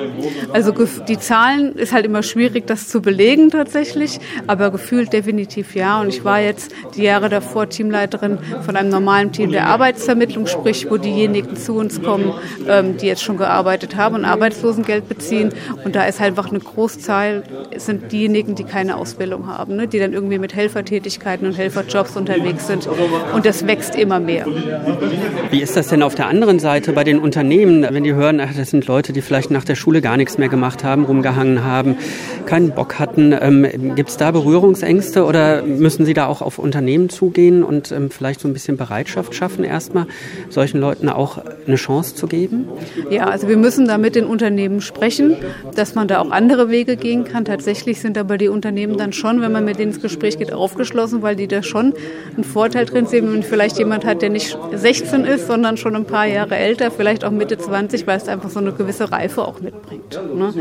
also 0.52 0.74
die 1.08 1.18
Zahlen 1.18 1.76
ist 1.76 1.94
halt 1.94 2.06
immer 2.06 2.22
schwierig, 2.22 2.68
das 2.68 2.90
zu 2.90 3.02
belegen 3.02 3.50
tatsächlich, 3.50 4.20
aber 4.46 4.70
gefühlt 4.70 5.14
definitiv 5.14 5.76
ja. 5.76 6.02
Und 6.02 6.10
ich 6.10 6.24
war 6.24 6.42
jetzt 6.42 6.72
die 6.96 7.04
Jahre 7.04 7.30
davor 7.30 7.70
Teamleiterin 7.70 8.38
von 8.66 8.76
einem 8.76 8.90
normalen 8.90 9.32
Team 9.32 9.52
der 9.52 9.68
Arbeitsvermittlung, 9.68 10.46
sprich, 10.46 10.92
wo 10.92 10.98
diejenigen 10.98 11.56
zu 11.56 11.76
uns 11.76 12.02
kommen, 12.02 12.34
ähm, 12.68 12.98
die 12.98 13.08
jetzt 13.08 13.24
schon 13.24 13.38
gearbeitet 13.38 13.96
haben 13.96 14.16
und 14.16 14.26
Arbeitslosengeld 14.26 15.08
beziehen. 15.08 15.50
Und 15.84 15.96
da 15.96 16.04
ist 16.04 16.20
halt 16.20 16.34
einfach 16.34 16.50
eine 16.50 16.60
Großzahl, 16.60 17.44
sind 17.78 18.12
diejenigen, 18.12 18.56
die 18.56 18.64
keine 18.64 18.98
Ausbildung 18.98 19.48
haben, 19.48 19.76
ne? 19.76 19.88
die 19.88 20.00
dann 20.00 20.14
irgendwie 20.14 20.40
mit 20.40 20.56
Helfertätigkeiten 21.14 21.48
und 21.48 21.58
Helferjobs 21.58 22.16
unterwegs 22.16 22.68
sind. 22.68 22.88
Und 23.34 23.46
das 23.46 23.68
wächst 23.68 23.96
immer 23.96 24.20
mehr. 24.20 24.46
Wie 25.52 25.62
ist 25.62 25.76
das 25.76 25.88
denn 25.88 26.02
auf 26.02 26.16
der 26.16 26.28
anderen 26.28 26.60
Seite 26.60 26.94
bei 26.94 27.04
den 27.04 27.20
Unternehmen, 27.20 27.86
wenn 27.90 28.04
die 28.04 28.14
hören, 28.14 28.40
ach, 28.40 28.54
das 28.56 28.70
sind 28.70 28.88
Leute, 28.88 29.14
die 29.14 29.22
vielleicht 29.22 29.52
nach 29.52 29.64
der 29.64 29.76
Schule 29.76 30.02
gar 30.02 30.18
nichts 30.18 30.38
mehr 30.38 30.50
gemacht 30.50 30.84
haben, 30.84 31.06
rumgehangen 31.06 31.64
haben, 31.64 31.98
keinen 32.46 32.72
Bock 32.72 33.00
hatten? 33.00 33.34
Ähm, 33.40 33.96
Gibt 33.96 34.10
es 34.10 34.18
da 34.18 34.32
Berührungsängste 34.32 35.26
oder 35.26 35.64
müssen 35.64 36.06
Sie 36.06 36.14
da 36.14 36.28
auch 36.28 36.42
auf 36.42 36.60
Unternehmen 36.60 37.10
zugehen 37.10 37.64
und 37.64 37.92
ähm, 37.92 38.10
vielleicht 38.10 38.40
so 38.40 38.48
ein 38.48 38.54
bisschen 38.54 38.78
Bereitschaft 38.78 39.36
schaffen, 39.36 39.64
erstmal 39.64 40.08
solchen 40.50 40.80
Leuten 40.80 41.10
auch 41.10 41.40
eine 41.68 41.76
Chance 41.76 42.16
zu 42.16 42.28
geben? 42.28 42.68
Ja, 43.10 43.26
also 43.26 43.48
wir 43.48 43.58
müssen 43.58 43.88
da 43.88 43.98
mit 43.98 44.16
den 44.16 44.26
Unternehmen 44.26 44.82
sprechen, 44.82 45.36
dass 45.76 45.96
man 45.96 46.08
da 46.08 46.20
auch 46.20 46.32
andere 46.32 46.70
Wege 46.70 46.98
gehen 46.98 47.24
kann. 47.24 47.46
Tatsächlich 47.46 48.02
sind 48.02 48.18
aber 48.18 48.38
die 48.38 48.48
Unternehmen 48.48 48.98
dann 48.98 49.14
schon, 49.14 49.42
wenn 49.42 49.52
man 49.52 49.66
mit 49.66 49.80
denen 49.80 49.94
ins 49.94 50.02
Gespräch 50.02 50.38
geht, 50.38 50.52
aufgeschlossen, 50.54 50.93
weil 51.22 51.36
die 51.36 51.48
da 51.48 51.64
schon 51.64 51.94
einen 52.34 52.44
Vorteil 52.44 52.86
drin 52.86 53.06
sehen, 53.06 53.32
wenn 53.32 53.44
vielleicht 53.44 53.78
jemand 53.78 54.06
hat, 54.06 54.22
der 54.22 54.30
nicht 54.30 54.58
16 54.74 55.26
ist, 55.26 55.48
sondern 55.48 55.78
schon 55.78 55.96
ein 55.96 56.06
paar 56.06 56.26
Jahre 56.26 56.56
älter, 56.56 56.92
vielleicht 56.92 57.26
auch 57.26 57.32
Mitte 57.32 57.58
20, 57.58 58.08
weil 58.08 58.18
es 58.18 58.28
einfach 58.28 58.50
so 58.50 58.60
eine 58.60 58.72
gewisse 58.72 59.12
Reife 59.12 59.48
auch 59.48 59.62
mitbringt. 59.62 60.20
Ne? 60.36 60.54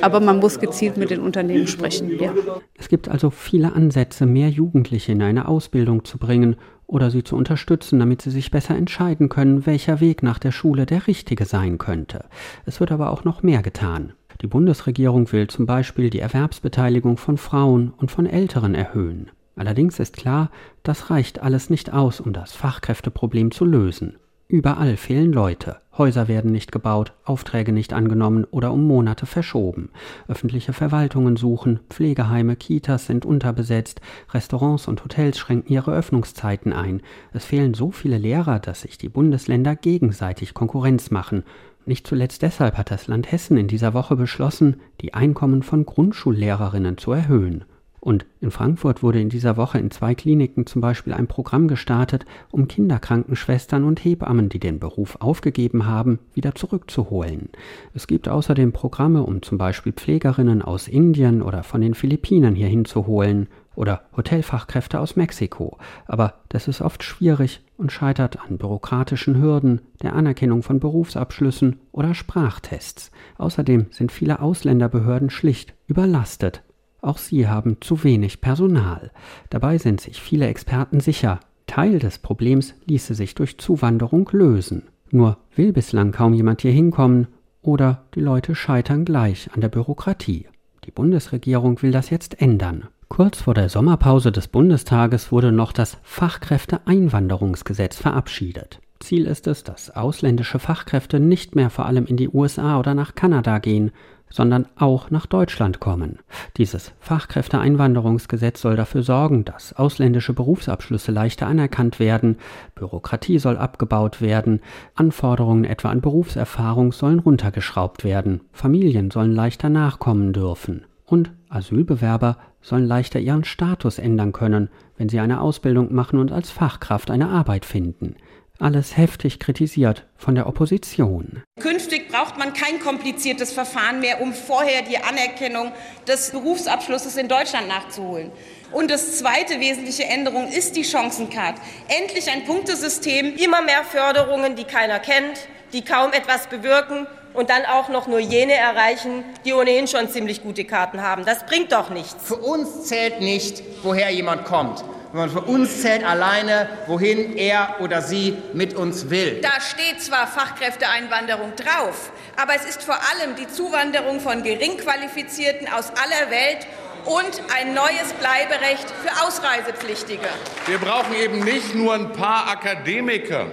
Aber 0.00 0.20
man 0.20 0.38
muss 0.38 0.58
gezielt 0.60 0.96
mit 0.96 1.10
den 1.10 1.20
Unternehmen 1.20 1.66
sprechen. 1.66 2.18
Ja. 2.18 2.32
Es 2.78 2.88
gibt 2.88 3.08
also 3.08 3.30
viele 3.30 3.72
Ansätze, 3.72 4.26
mehr 4.26 4.48
Jugendliche 4.48 5.12
in 5.12 5.22
eine 5.22 5.48
Ausbildung 5.48 6.04
zu 6.04 6.18
bringen 6.18 6.56
oder 6.86 7.10
sie 7.10 7.24
zu 7.24 7.36
unterstützen, 7.36 7.98
damit 7.98 8.22
sie 8.22 8.30
sich 8.30 8.50
besser 8.50 8.76
entscheiden 8.76 9.28
können, 9.28 9.66
welcher 9.66 10.00
Weg 10.00 10.22
nach 10.22 10.38
der 10.38 10.52
Schule 10.52 10.86
der 10.86 11.06
richtige 11.06 11.44
sein 11.44 11.78
könnte. 11.78 12.26
Es 12.66 12.80
wird 12.80 12.92
aber 12.92 13.10
auch 13.10 13.24
noch 13.24 13.42
mehr 13.42 13.62
getan. 13.62 14.12
Die 14.40 14.46
Bundesregierung 14.46 15.30
will 15.32 15.46
zum 15.48 15.66
Beispiel 15.66 16.10
die 16.10 16.18
Erwerbsbeteiligung 16.18 17.16
von 17.16 17.38
Frauen 17.38 17.92
und 17.96 18.10
von 18.10 18.26
Älteren 18.26 18.74
erhöhen. 18.74 19.30
Allerdings 19.56 20.00
ist 20.00 20.16
klar, 20.16 20.50
das 20.82 21.10
reicht 21.10 21.40
alles 21.40 21.70
nicht 21.70 21.92
aus, 21.92 22.20
um 22.20 22.32
das 22.32 22.52
Fachkräfteproblem 22.52 23.50
zu 23.50 23.64
lösen. 23.64 24.16
Überall 24.46 24.96
fehlen 24.98 25.32
Leute, 25.32 25.78
Häuser 25.96 26.28
werden 26.28 26.52
nicht 26.52 26.70
gebaut, 26.70 27.14
Aufträge 27.24 27.72
nicht 27.72 27.92
angenommen 27.94 28.44
oder 28.50 28.72
um 28.72 28.86
Monate 28.86 29.26
verschoben. 29.26 29.90
Öffentliche 30.28 30.72
Verwaltungen 30.72 31.36
suchen, 31.36 31.80
Pflegeheime, 31.88 32.54
Kitas 32.56 33.06
sind 33.06 33.24
unterbesetzt, 33.24 34.00
Restaurants 34.32 34.86
und 34.86 35.02
Hotels 35.02 35.38
schränken 35.38 35.72
ihre 35.72 35.94
Öffnungszeiten 35.94 36.72
ein. 36.72 37.00
Es 37.32 37.46
fehlen 37.46 37.74
so 37.74 37.90
viele 37.90 38.18
Lehrer, 38.18 38.58
dass 38.58 38.82
sich 38.82 38.98
die 38.98 39.08
Bundesländer 39.08 39.76
gegenseitig 39.76 40.52
Konkurrenz 40.52 41.10
machen. 41.10 41.44
Nicht 41.86 42.06
zuletzt 42.06 42.42
deshalb 42.42 42.76
hat 42.76 42.90
das 42.90 43.06
Land 43.06 43.32
Hessen 43.32 43.56
in 43.56 43.68
dieser 43.68 43.94
Woche 43.94 44.16
beschlossen, 44.16 44.80
die 45.00 45.14
Einkommen 45.14 45.62
von 45.62 45.86
Grundschullehrerinnen 45.86 46.98
zu 46.98 47.12
erhöhen. 47.12 47.64
Und 48.04 48.26
in 48.42 48.50
Frankfurt 48.50 49.02
wurde 49.02 49.18
in 49.18 49.30
dieser 49.30 49.56
Woche 49.56 49.78
in 49.78 49.90
zwei 49.90 50.14
Kliniken 50.14 50.66
zum 50.66 50.82
Beispiel 50.82 51.14
ein 51.14 51.26
Programm 51.26 51.68
gestartet, 51.68 52.26
um 52.50 52.68
Kinderkrankenschwestern 52.68 53.82
und 53.82 54.04
Hebammen, 54.04 54.50
die 54.50 54.58
den 54.58 54.78
Beruf 54.78 55.16
aufgegeben 55.20 55.86
haben, 55.86 56.18
wieder 56.34 56.54
zurückzuholen. 56.54 57.48
Es 57.94 58.06
gibt 58.06 58.28
außerdem 58.28 58.72
Programme, 58.72 59.22
um 59.22 59.40
zum 59.40 59.56
Beispiel 59.56 59.94
Pflegerinnen 59.94 60.60
aus 60.60 60.86
Indien 60.86 61.40
oder 61.40 61.62
von 61.62 61.80
den 61.80 61.94
Philippinen 61.94 62.54
hierhin 62.54 62.84
zu 62.84 63.06
holen 63.06 63.48
oder 63.74 64.02
Hotelfachkräfte 64.14 65.00
aus 65.00 65.16
Mexiko. 65.16 65.78
Aber 66.04 66.34
das 66.50 66.68
ist 66.68 66.82
oft 66.82 67.02
schwierig 67.02 67.62
und 67.78 67.90
scheitert 67.90 68.38
an 68.38 68.58
bürokratischen 68.58 69.40
Hürden, 69.40 69.80
der 70.02 70.12
Anerkennung 70.12 70.62
von 70.62 70.78
Berufsabschlüssen 70.78 71.80
oder 71.90 72.14
Sprachtests. 72.14 73.10
Außerdem 73.38 73.86
sind 73.92 74.12
viele 74.12 74.40
Ausländerbehörden 74.40 75.30
schlicht 75.30 75.72
überlastet 75.86 76.62
auch 77.04 77.18
sie 77.18 77.48
haben 77.48 77.78
zu 77.80 78.04
wenig 78.04 78.40
Personal. 78.40 79.10
Dabei 79.50 79.78
sind 79.78 80.00
sich 80.00 80.20
viele 80.20 80.46
Experten 80.46 81.00
sicher, 81.00 81.40
Teil 81.66 81.98
des 81.98 82.18
Problems 82.18 82.74
ließe 82.86 83.14
sich 83.14 83.34
durch 83.34 83.58
Zuwanderung 83.58 84.28
lösen. 84.32 84.84
Nur 85.10 85.38
will 85.54 85.72
bislang 85.72 86.12
kaum 86.12 86.34
jemand 86.34 86.62
hier 86.62 86.72
hinkommen 86.72 87.28
oder 87.62 88.04
die 88.14 88.20
Leute 88.20 88.54
scheitern 88.54 89.04
gleich 89.04 89.50
an 89.54 89.60
der 89.60 89.68
Bürokratie. 89.68 90.46
Die 90.84 90.90
Bundesregierung 90.90 91.80
will 91.82 91.92
das 91.92 92.10
jetzt 92.10 92.40
ändern. 92.40 92.88
Kurz 93.08 93.42
vor 93.42 93.54
der 93.54 93.68
Sommerpause 93.68 94.32
des 94.32 94.48
Bundestages 94.48 95.30
wurde 95.32 95.52
noch 95.52 95.72
das 95.72 95.98
Fachkräfteeinwanderungsgesetz 96.02 97.96
verabschiedet. 97.96 98.80
Ziel 99.00 99.26
ist 99.26 99.46
es, 99.46 99.62
dass 99.64 99.90
ausländische 99.90 100.58
Fachkräfte 100.58 101.20
nicht 101.20 101.54
mehr 101.54 101.70
vor 101.70 101.86
allem 101.86 102.06
in 102.06 102.16
die 102.16 102.28
USA 102.28 102.78
oder 102.78 102.94
nach 102.94 103.14
Kanada 103.14 103.58
gehen, 103.58 103.92
sondern 104.34 104.66
auch 104.76 105.12
nach 105.12 105.26
Deutschland 105.26 105.78
kommen. 105.78 106.18
Dieses 106.56 106.90
Fachkräfteeinwanderungsgesetz 106.98 108.60
soll 108.60 108.74
dafür 108.74 109.04
sorgen, 109.04 109.44
dass 109.44 109.74
ausländische 109.74 110.32
Berufsabschlüsse 110.32 111.12
leichter 111.12 111.46
anerkannt 111.46 112.00
werden, 112.00 112.38
Bürokratie 112.74 113.38
soll 113.38 113.56
abgebaut 113.56 114.20
werden, 114.20 114.60
Anforderungen 114.96 115.62
etwa 115.62 115.90
an 115.90 116.00
Berufserfahrung 116.00 116.90
sollen 116.90 117.20
runtergeschraubt 117.20 118.02
werden, 118.02 118.40
Familien 118.50 119.12
sollen 119.12 119.30
leichter 119.30 119.68
nachkommen 119.68 120.32
dürfen 120.32 120.84
und 121.06 121.30
Asylbewerber 121.48 122.36
sollen 122.60 122.86
leichter 122.86 123.20
ihren 123.20 123.44
Status 123.44 124.00
ändern 124.00 124.32
können, 124.32 124.68
wenn 124.96 125.08
sie 125.08 125.20
eine 125.20 125.40
Ausbildung 125.42 125.94
machen 125.94 126.18
und 126.18 126.32
als 126.32 126.50
Fachkraft 126.50 127.12
eine 127.12 127.28
Arbeit 127.28 127.64
finden 127.64 128.16
alles 128.60 128.96
heftig 128.96 129.40
kritisiert 129.40 130.04
von 130.16 130.34
der 130.34 130.46
Opposition. 130.46 131.42
Künftig 131.60 132.08
braucht 132.08 132.38
man 132.38 132.52
kein 132.52 132.78
kompliziertes 132.78 133.52
Verfahren 133.52 134.00
mehr, 134.00 134.20
um 134.20 134.32
vorher 134.32 134.82
die 134.82 134.98
Anerkennung 134.98 135.72
des 136.06 136.30
Berufsabschlusses 136.30 137.16
in 137.16 137.28
Deutschland 137.28 137.66
nachzuholen. 137.66 138.30
Und 138.70 138.90
das 138.90 139.18
zweite 139.18 139.58
wesentliche 139.60 140.04
Änderung 140.04 140.48
ist 140.48 140.76
die 140.76 140.84
Chancencard. 140.84 141.56
Endlich 141.88 142.30
ein 142.30 142.44
Punktesystem, 142.44 143.34
immer 143.36 143.62
mehr 143.62 143.84
Förderungen, 143.84 144.54
die 144.56 144.64
keiner 144.64 145.00
kennt, 145.00 145.48
die 145.72 145.84
kaum 145.84 146.12
etwas 146.12 146.46
bewirken 146.46 147.06
und 147.34 147.50
dann 147.50 147.64
auch 147.64 147.88
noch 147.88 148.06
nur 148.06 148.20
jene 148.20 148.54
erreichen, 148.54 149.24
die 149.44 149.52
ohnehin 149.52 149.88
schon 149.88 150.08
ziemlich 150.08 150.42
gute 150.42 150.64
Karten 150.64 151.02
haben. 151.02 151.24
Das 151.24 151.44
bringt 151.44 151.72
doch 151.72 151.90
nichts. 151.90 152.16
Für 152.22 152.36
uns 152.36 152.84
zählt 152.84 153.20
nicht, 153.20 153.62
woher 153.82 154.10
jemand 154.10 154.44
kommt 154.44 154.84
sondern 155.14 155.30
für 155.30 155.42
uns 155.42 155.80
zählt 155.80 156.02
alleine, 156.02 156.68
wohin 156.88 157.36
er 157.36 157.76
oder 157.78 158.02
sie 158.02 158.36
mit 158.52 158.74
uns 158.74 159.10
will. 159.10 159.40
Da 159.42 159.60
steht 159.60 160.02
zwar 160.02 160.26
Fachkräfteeinwanderung 160.26 161.52
drauf, 161.54 162.10
aber 162.34 162.56
es 162.56 162.64
ist 162.64 162.82
vor 162.82 162.96
allem 162.96 163.36
die 163.36 163.46
Zuwanderung 163.46 164.18
von 164.18 164.42
Geringqualifizierten 164.42 165.68
aus 165.68 165.90
aller 165.90 166.32
Welt 166.32 166.66
und 167.04 167.30
ein 167.56 167.74
neues 167.74 168.12
Bleiberecht 168.18 168.86
für 169.04 169.24
Ausreisepflichtige. 169.24 170.26
Wir 170.66 170.78
brauchen 170.78 171.14
eben 171.14 171.44
nicht 171.44 171.76
nur 171.76 171.94
ein 171.94 172.10
paar 172.10 172.50
Akademiker, 172.50 173.46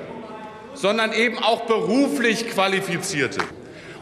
sondern 0.74 1.14
eben 1.14 1.38
auch 1.38 1.68
beruflich 1.68 2.50
Qualifizierte. 2.50 3.42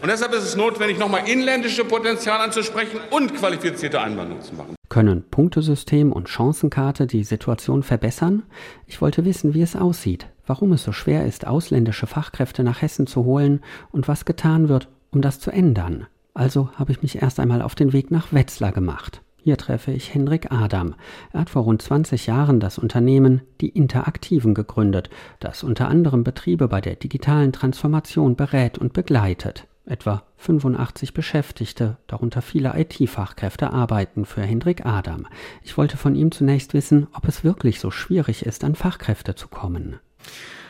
Und 0.02 0.10
deshalb 0.10 0.32
ist 0.32 0.44
es 0.44 0.56
notwendig, 0.56 0.98
nochmal 0.98 1.28
inländische 1.28 1.84
Potenzial 1.84 2.40
anzusprechen 2.40 3.02
und 3.10 3.36
qualifizierte 3.36 4.00
Einwanderung 4.00 4.42
zu 4.42 4.56
machen. 4.56 4.79
Können 4.90 5.24
Punktesystem 5.30 6.12
und 6.12 6.30
Chancenkarte 6.30 7.06
die 7.06 7.24
Situation 7.24 7.84
verbessern? 7.84 8.44
Ich 8.88 9.02
wollte 9.02 9.24
wissen, 9.24 9.54
wie 9.54 9.62
es 9.62 9.76
aussieht, 9.76 10.28
warum 10.48 10.74
es 10.74 10.84
so 10.84 10.92
schwer 10.92 11.28
ist, 11.28 11.46
ausländische 11.46 12.08
Fachkräfte 12.08 12.64
nach 12.64 12.82
Hessen 12.82 13.06
zu 13.06 13.24
holen 13.24 13.62
und 13.92 14.08
was 14.08 14.26
getan 14.26 14.68
wird, 14.68 14.90
um 15.12 15.22
das 15.22 15.40
zu 15.40 15.52
ändern. 15.52 16.08
Also 16.34 16.72
habe 16.74 16.92
ich 16.92 17.04
mich 17.04 17.22
erst 17.22 17.40
einmal 17.40 17.62
auf 17.62 17.76
den 17.76 17.94
Weg 17.94 18.10
nach 18.10 18.34
Wetzlar 18.34 18.72
gemacht. 18.72 19.22
Hier 19.38 19.58
treffe 19.58 19.92
ich 19.92 20.14
Henrik 20.14 20.52
Adam. 20.52 20.96
Er 21.32 21.42
hat 21.42 21.50
vor 21.52 21.64
rund 21.64 21.82
20 21.82 22.26
Jahren 22.26 22.60
das 22.60 22.78
Unternehmen 22.78 23.42
Die 23.62 23.70
Interaktiven 23.70 24.54
gegründet, 24.54 25.10
das 25.40 25.64
unter 25.64 25.88
anderem 25.88 26.24
Betriebe 26.24 26.68
bei 26.68 26.82
der 26.82 26.96
digitalen 26.96 27.54
Transformation 27.54 28.36
berät 28.36 28.78
und 28.78 28.94
begleitet. 28.94 29.69
Etwa 29.90 30.22
85 30.38 31.16
Beschäftigte, 31.16 31.98
darunter 32.06 32.44
viele 32.44 32.80
IT-Fachkräfte, 32.80 33.74
arbeiten 33.74 34.26
für 34.26 34.44
Hendrik 34.44 34.86
Adam. 34.86 35.26
Ich 35.64 35.78
wollte 35.78 35.98
von 35.98 36.14
ihm 36.14 36.32
zunächst 36.32 36.76
wissen, 36.76 37.08
ob 37.14 37.28
es 37.28 37.44
wirklich 37.44 37.80
so 37.80 37.90
schwierig 37.90 38.46
ist, 38.46 38.64
an 38.64 38.76
Fachkräfte 38.76 39.34
zu 39.34 39.48
kommen. 39.48 40.00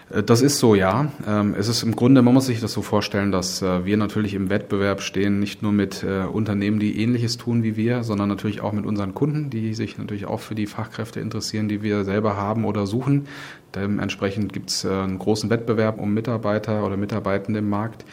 Äh, 0.10 0.24
das 0.24 0.42
ist 0.42 0.60
so, 0.60 0.74
ja. 0.74 1.12
Ähm, 1.28 1.54
es 1.58 1.68
ist 1.68 1.84
im 1.84 1.98
Grunde, 1.98 2.22
man 2.22 2.34
muss 2.34 2.46
sich 2.46 2.62
das 2.62 2.72
so 2.72 2.82
vorstellen, 2.82 3.34
dass 3.34 3.62
äh, 3.62 3.84
wir 3.84 3.98
natürlich 3.98 4.36
im 4.36 4.50
Wettbewerb 4.50 5.02
stehen, 5.02 5.42
nicht 5.42 5.62
nur 5.62 5.74
mit 5.74 6.02
äh, 6.02 6.22
Unternehmen, 6.22 6.80
die 6.80 7.02
Ähnliches 7.02 7.36
tun 7.36 7.62
wie 7.62 7.76
wir, 7.76 8.04
sondern 8.04 8.30
natürlich 8.30 8.62
auch 8.62 8.72
mit 8.72 8.86
unseren 8.86 9.14
Kunden, 9.14 9.50
die 9.50 9.74
sich 9.74 9.98
natürlich 9.98 10.28
auch 10.28 10.40
für 10.40 10.56
die 10.56 10.66
Fachkräfte 10.66 11.20
interessieren, 11.20 11.68
die 11.68 11.84
wir 11.84 12.06
selber 12.06 12.38
haben 12.38 12.64
oder 12.64 12.88
suchen. 12.88 13.28
Dementsprechend 13.76 14.54
gibt 14.54 14.70
es 14.70 14.86
einen 14.86 15.20
großen 15.20 15.50
Wettbewerb 15.50 16.00
um 16.00 16.14
Mitarbeiter 16.14 16.86
oder 16.86 16.98
Mitarbeitende 16.98 17.60
im 17.60 17.70
Markt. 17.70 18.04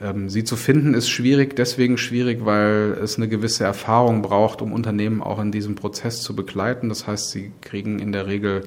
Ähm, 0.00 0.28
sie 0.28 0.44
zu 0.44 0.56
finden 0.56 0.94
ist 0.94 1.08
schwierig, 1.08 1.56
deswegen 1.56 1.98
schwierig, 1.98 2.44
weil 2.44 2.98
es 3.02 3.16
eine 3.16 3.28
gewisse 3.28 3.64
Erfahrung 3.64 4.22
braucht, 4.22 4.62
um 4.62 4.72
Unternehmen 4.72 5.22
auch 5.22 5.40
in 5.40 5.52
diesem 5.52 5.74
Prozess 5.74 6.22
zu 6.22 6.34
begleiten. 6.34 6.88
Das 6.88 7.06
heißt, 7.06 7.30
sie 7.30 7.52
kriegen 7.60 7.98
in 7.98 8.12
der 8.12 8.26
Regel 8.26 8.64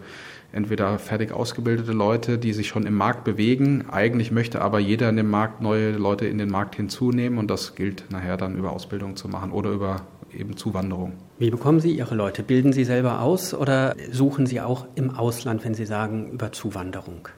entweder 0.51 0.97
fertig 0.97 1.31
ausgebildete 1.31 1.91
Leute, 1.91 2.37
die 2.37 2.53
sich 2.53 2.67
schon 2.67 2.85
im 2.85 2.95
Markt 2.95 3.23
bewegen. 3.23 3.85
Eigentlich 3.91 4.31
möchte 4.31 4.61
aber 4.61 4.79
jeder 4.79 5.09
in 5.09 5.17
dem 5.17 5.29
Markt 5.29 5.61
neue 5.61 5.91
Leute 5.91 6.25
in 6.25 6.37
den 6.37 6.49
Markt 6.49 6.75
hinzunehmen 6.75 7.37
und 7.37 7.49
das 7.51 7.75
gilt 7.75 8.05
nachher 8.09 8.37
dann 8.37 8.57
über 8.57 8.71
Ausbildung 8.71 9.15
zu 9.15 9.27
machen 9.27 9.51
oder 9.51 9.71
über 9.71 10.07
eben 10.33 10.55
Zuwanderung. 10.55 11.13
Wie 11.39 11.49
bekommen 11.49 11.79
Sie 11.79 11.91
Ihre 11.91 12.15
Leute? 12.15 12.43
Bilden 12.43 12.73
Sie 12.73 12.83
selber 12.83 13.21
aus 13.21 13.53
oder 13.53 13.95
suchen 14.11 14.45
Sie 14.45 14.61
auch 14.61 14.87
im 14.95 15.11
Ausland, 15.11 15.63
wenn 15.65 15.73
Sie 15.73 15.85
sagen, 15.85 16.31
über 16.31 16.51
Zuwanderung? 16.51 17.29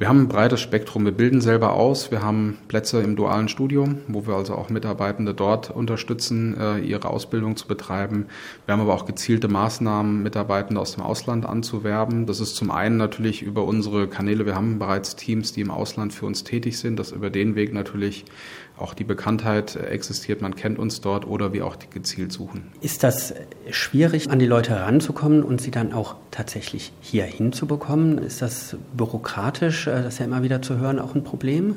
Wir 0.00 0.08
haben 0.08 0.22
ein 0.22 0.28
breites 0.28 0.62
Spektrum. 0.62 1.04
Wir 1.04 1.12
bilden 1.12 1.42
selber 1.42 1.74
aus. 1.74 2.10
Wir 2.10 2.22
haben 2.22 2.56
Plätze 2.68 3.02
im 3.02 3.16
dualen 3.16 3.48
Studium, 3.48 3.98
wo 4.08 4.26
wir 4.26 4.34
also 4.34 4.54
auch 4.54 4.70
Mitarbeitende 4.70 5.34
dort 5.34 5.70
unterstützen, 5.70 6.56
äh, 6.58 6.78
ihre 6.78 7.10
Ausbildung 7.10 7.58
zu 7.58 7.68
betreiben. 7.68 8.24
Wir 8.64 8.72
haben 8.72 8.80
aber 8.80 8.94
auch 8.94 9.04
gezielte 9.04 9.48
Maßnahmen, 9.48 10.22
Mitarbeitende 10.22 10.80
aus 10.80 10.94
dem 10.94 11.02
Ausland 11.02 11.44
anzuwerben. 11.44 12.24
Das 12.24 12.40
ist 12.40 12.56
zum 12.56 12.70
einen 12.70 12.96
natürlich 12.96 13.42
über 13.42 13.64
unsere 13.64 14.08
Kanäle. 14.08 14.46
Wir 14.46 14.54
haben 14.54 14.78
bereits 14.78 15.16
Teams, 15.16 15.52
die 15.52 15.60
im 15.60 15.70
Ausland 15.70 16.14
für 16.14 16.24
uns 16.24 16.44
tätig 16.44 16.78
sind, 16.78 16.98
dass 16.98 17.12
über 17.12 17.28
den 17.28 17.54
Weg 17.54 17.74
natürlich 17.74 18.24
auch 18.80 18.94
die 18.94 19.04
Bekanntheit 19.04 19.76
existiert, 19.76 20.42
man 20.42 20.54
kennt 20.54 20.78
uns 20.78 21.00
dort 21.00 21.26
oder 21.26 21.52
wir 21.52 21.66
auch 21.66 21.76
gezielt 21.92 22.32
suchen. 22.32 22.72
Ist 22.80 23.02
das 23.02 23.34
schwierig, 23.70 24.30
an 24.30 24.38
die 24.38 24.46
Leute 24.46 24.70
heranzukommen 24.70 25.42
und 25.42 25.60
sie 25.60 25.70
dann 25.70 25.92
auch 25.92 26.16
tatsächlich 26.30 26.92
hier 27.00 27.24
hinzubekommen? 27.24 28.18
Ist 28.18 28.42
das 28.42 28.76
bürokratisch, 28.96 29.86
äh, 29.86 30.02
das 30.02 30.14
ist 30.14 30.18
ja 30.18 30.26
immer 30.26 30.42
wieder 30.42 30.62
zu 30.62 30.78
hören, 30.78 30.98
auch 30.98 31.14
ein 31.14 31.24
Problem? 31.24 31.76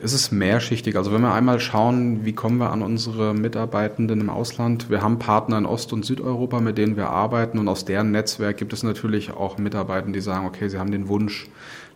Es 0.00 0.12
ist 0.12 0.30
mehrschichtig. 0.30 0.96
Also 0.96 1.12
wenn 1.12 1.22
wir 1.22 1.32
einmal 1.32 1.58
schauen, 1.58 2.24
wie 2.24 2.32
kommen 2.32 2.58
wir 2.58 2.70
an 2.70 2.82
unsere 2.82 3.34
Mitarbeitenden 3.34 4.20
im 4.20 4.30
Ausland. 4.30 4.90
Wir 4.90 5.02
haben 5.02 5.18
Partner 5.18 5.58
in 5.58 5.66
Ost- 5.66 5.92
und 5.92 6.04
Südeuropa, 6.04 6.60
mit 6.60 6.78
denen 6.78 6.96
wir 6.96 7.10
arbeiten 7.10 7.58
und 7.58 7.66
aus 7.66 7.84
deren 7.84 8.12
Netzwerk 8.12 8.58
gibt 8.58 8.72
es 8.72 8.84
natürlich 8.84 9.32
auch 9.32 9.58
Mitarbeiter, 9.58 10.08
die 10.12 10.20
sagen, 10.20 10.46
okay, 10.46 10.68
sie 10.68 10.78
haben 10.78 10.92
den 10.92 11.08
Wunsch, 11.08 11.48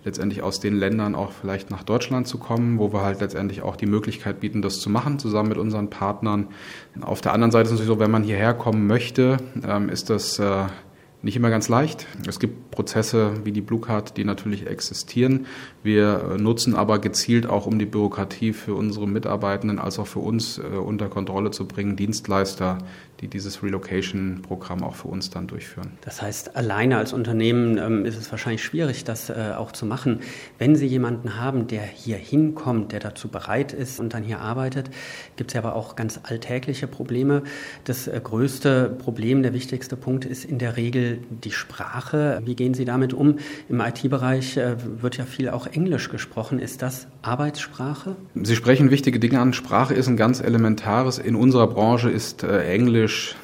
letztendlich 0.05 0.43
aus 0.43 0.61
den 0.61 0.77
Ländern 0.77 1.15
auch 1.15 1.33
vielleicht 1.33 1.71
nach 1.71 1.83
Deutschland 1.83 2.27
zu 2.27 2.39
kommen, 2.39 2.79
wo 2.79 2.93
wir 2.93 3.03
halt 3.03 3.21
letztendlich 3.21 3.63
auch 3.63 3.77
die 3.77 3.87
Möglichkeit 3.87 4.41
bieten, 4.41 4.63
das 4.63 4.81
zu 4.81 4.91
machen, 4.91 5.19
zusammen 5.19 5.51
mit 5.51 5.59
unseren 5.59 5.91
Partnern. 5.91 6.49
Auf 7.01 7.21
der 7.21 7.33
anderen 7.33 7.53
Seite 7.53 7.65
ist 7.65 7.73
es 7.73 7.81
natürlich 7.81 7.99
so, 7.99 8.01
wenn 8.01 8.11
man 8.11 8.23
hierher 8.23 8.55
kommen 8.55 8.87
möchte, 8.87 9.37
ähm, 9.67 9.89
ist 9.89 10.11
das 10.11 10.39
äh, 10.39 10.67
nicht 11.23 11.37
immer 11.37 11.51
ganz 11.51 11.69
leicht. 11.69 12.07
Es 12.27 12.41
gibt 12.41 12.73
Prozesse 12.73 13.33
wie 13.45 13.53
die 13.53 13.61
Blue 13.61 13.81
Card, 13.81 14.17
die 14.17 14.25
natürlich 14.25 14.67
existieren. 14.67 15.47
Wir 15.83 16.33
äh, 16.33 16.39
nutzen 16.41 16.75
aber 16.75 16.99
gezielt 16.99 17.47
auch, 17.47 17.67
um 17.67 17.79
die 17.79 17.87
Bürokratie 17.87 18.53
für 18.53 18.75
unsere 18.75 19.07
Mitarbeitenden 19.07 19.79
als 19.79 19.99
auch 20.01 20.09
für 20.09 20.19
uns 20.19 20.59
äh, 20.59 20.63
unter 20.63 21.09
Kontrolle 21.09 21.53
zu 21.53 21.67
bringen, 21.67 21.95
Dienstleister, 21.95 22.79
die 23.23 23.29
dieses 23.29 23.63
Relocation-Programm 23.63 24.83
auch 24.83 24.97
für 24.97 25.09
uns 25.09 25.31
dann 25.31 25.47
durchführen. 25.47 25.93
Das 26.01 26.21
heißt, 26.21 26.57
alleine 26.57 26.97
als 26.97 27.13
Unternehmen 27.13 27.79
ähm, 27.79 28.05
ist 28.05 28.17
es 28.17 28.31
wahrscheinlich 28.33 28.65
schwierig, 28.65 29.05
das 29.05 29.31
äh, 29.31 29.53
auch 29.57 29.71
zu 29.71 29.87
machen. 29.87 30.21
Wenn 30.59 30.75
Sie 30.75 30.87
jemanden 30.87 31.37
haben, 31.37 31.69
der 31.69 31.83
hier 31.83 32.17
hinkommt, 32.17 32.91
der 32.91 32.99
dazu 32.99 33.29
bereit 33.29 33.73
ist 33.73 34.01
und 34.01 34.13
dann 34.13 34.25
hier 34.25 34.41
arbeitet, 34.41 34.91
gibt 35.37 35.51
es 35.51 35.55
ja 35.55 35.61
aber 35.61 35.77
auch 35.77 35.95
ganz 35.95 36.19
alltägliche 36.25 36.89
Probleme. 36.89 37.45
Das 37.85 38.09
äh, 38.09 38.21
größte 38.23 38.97
Problem, 38.99 39.45
der 39.45 39.53
wichtigste 39.53 39.97
Punkt 39.97 40.25
ist 40.25 40.45
in 40.45 40.59
der 40.59 40.77
Regel 40.77 41.21
die 41.31 41.53
Sprache. 41.53 42.43
Wie 42.45 42.57
gehen 42.57 42.75
Sie 42.75 42.85
damit 42.85 43.15
um? 43.15 43.39
Im 43.69 43.81
IT-Bereich 43.81 44.57
äh, 44.57 44.75
wird 45.01 45.17
ja 45.17 45.27
viel 45.27 45.49
auch 45.51 45.69
Englisch 45.69 46.09
gesprochen. 46.09 46.59
Ist 46.59 46.83
das 46.83 47.07
Arbeitssprache? 47.23 48.17
Sie 48.35 48.57
sprechen 48.57 48.91
wichtige 48.91 49.21
Dinge 49.21 49.39
an. 49.39 49.53
Sprache 49.53 49.95
ist 49.95 50.09
ein 50.09 50.17
ganz 50.17 50.41
elementares. 50.41 51.19
In 51.19 51.37
unserer 51.37 51.69
Branche 51.69 52.11
ist 52.11 52.43
äh, 52.43 52.65
Englisch 53.13 53.37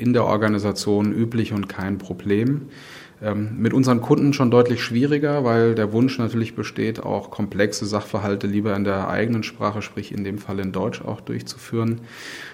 in 0.00 0.14
der 0.14 0.24
Organisation 0.24 1.12
üblich 1.12 1.52
und 1.52 1.68
kein 1.68 1.98
Problem. 1.98 2.70
Ähm, 3.22 3.50
mit 3.58 3.72
unseren 3.72 4.00
Kunden 4.00 4.32
schon 4.32 4.50
deutlich 4.50 4.82
schwieriger, 4.82 5.44
weil 5.44 5.74
der 5.74 5.92
Wunsch 5.92 6.18
natürlich 6.18 6.54
besteht, 6.54 7.00
auch 7.00 7.30
komplexe 7.30 7.86
Sachverhalte 7.86 8.46
lieber 8.46 8.74
in 8.74 8.84
der 8.84 9.08
eigenen 9.08 9.44
Sprache, 9.44 9.82
sprich 9.82 10.12
in 10.12 10.24
dem 10.24 10.38
Fall 10.38 10.58
in 10.58 10.72
Deutsch 10.72 11.00
auch 11.02 11.20
durchzuführen. 11.20 12.00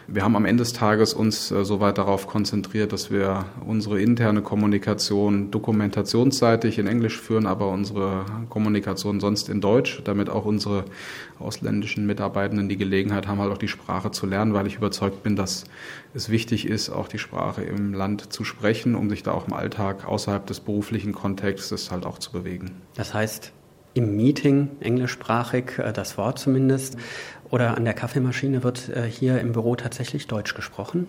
Wir 0.06 0.22
haben 0.22 0.36
am 0.36 0.44
Ende 0.44 0.62
des 0.62 0.72
Tages 0.72 1.14
uns 1.14 1.50
äh, 1.50 1.64
soweit 1.64 1.96
darauf 1.96 2.26
konzentriert, 2.26 2.92
dass 2.92 3.10
wir 3.10 3.46
unsere 3.66 4.00
interne 4.00 4.42
Kommunikation 4.42 5.50
dokumentationsseitig 5.50 6.78
in 6.78 6.86
Englisch 6.86 7.18
führen, 7.18 7.46
aber 7.46 7.68
unsere 7.68 8.26
Kommunikation 8.48 9.20
sonst 9.20 9.48
in 9.48 9.60
Deutsch, 9.60 10.02
damit 10.04 10.28
auch 10.28 10.44
unsere 10.44 10.84
ausländischen 11.38 12.06
Mitarbeitenden 12.06 12.68
die 12.68 12.76
Gelegenheit 12.76 13.26
haben, 13.26 13.38
halt 13.38 13.52
auch 13.52 13.58
die 13.58 13.68
Sprache 13.68 14.10
zu 14.10 14.26
lernen, 14.26 14.52
weil 14.52 14.66
ich 14.66 14.76
überzeugt 14.76 15.22
bin, 15.22 15.36
dass 15.36 15.64
es 16.12 16.28
wichtig 16.28 16.66
ist, 16.66 16.90
auch 16.90 17.08
die 17.08 17.18
Sprache 17.18 17.62
im 17.62 17.94
Land 17.94 18.32
zu 18.32 18.44
sprechen, 18.44 18.94
um 18.94 19.08
sich 19.08 19.22
da 19.22 19.32
auch 19.32 19.46
im 19.46 19.54
Alltag 19.54 20.06
außerhalb 20.06 20.46
des 20.50 20.60
beruflichen 20.60 21.12
Kontextes 21.12 21.90
halt 21.90 22.04
auch 22.04 22.18
zu 22.18 22.32
bewegen. 22.32 22.72
Das 22.94 23.14
heißt, 23.14 23.52
im 23.94 24.16
Meeting 24.16 24.68
englischsprachig, 24.80 25.78
äh, 25.78 25.92
das 25.92 26.18
Wort 26.18 26.38
zumindest, 26.38 26.96
oder 27.50 27.76
an 27.76 27.84
der 27.84 27.94
Kaffeemaschine 27.94 28.62
wird 28.62 28.88
äh, 28.90 29.02
hier 29.02 29.40
im 29.40 29.52
Büro 29.52 29.74
tatsächlich 29.74 30.28
Deutsch 30.28 30.54
gesprochen? 30.54 31.08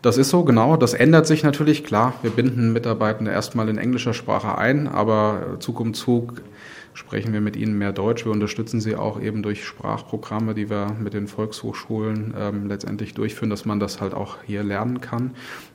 Das 0.00 0.16
ist 0.16 0.30
so, 0.30 0.44
genau. 0.44 0.76
Das 0.76 0.94
ändert 0.94 1.26
sich 1.26 1.42
natürlich. 1.42 1.84
Klar, 1.84 2.14
wir 2.22 2.30
binden 2.30 2.72
Mitarbeitende 2.72 3.32
erstmal 3.32 3.68
in 3.68 3.78
englischer 3.78 4.14
Sprache 4.14 4.58
ein, 4.58 4.86
aber 4.86 5.56
Zug 5.58 5.80
um 5.80 5.94
Zug 5.94 6.42
sprechen 6.94 7.32
wir 7.32 7.40
mit 7.40 7.56
ihnen 7.56 7.76
mehr 7.78 7.92
Deutsch. 7.92 8.24
Wir 8.24 8.32
unterstützen 8.32 8.80
sie 8.80 8.96
auch 8.96 9.20
eben 9.20 9.42
durch 9.42 9.64
Sprachprogramme, 9.64 10.54
die 10.54 10.70
wir 10.70 10.94
mit 11.00 11.14
den 11.14 11.26
Volkshochschulen 11.26 12.34
ähm, 12.38 12.68
letztendlich 12.68 13.14
durchführen, 13.14 13.50
dass 13.50 13.64
man 13.64 13.80
das 13.80 14.00
halt 14.00 14.14
auch 14.14 14.36
hier 14.46 14.62
lernen 14.62 15.00
kann. 15.00 15.32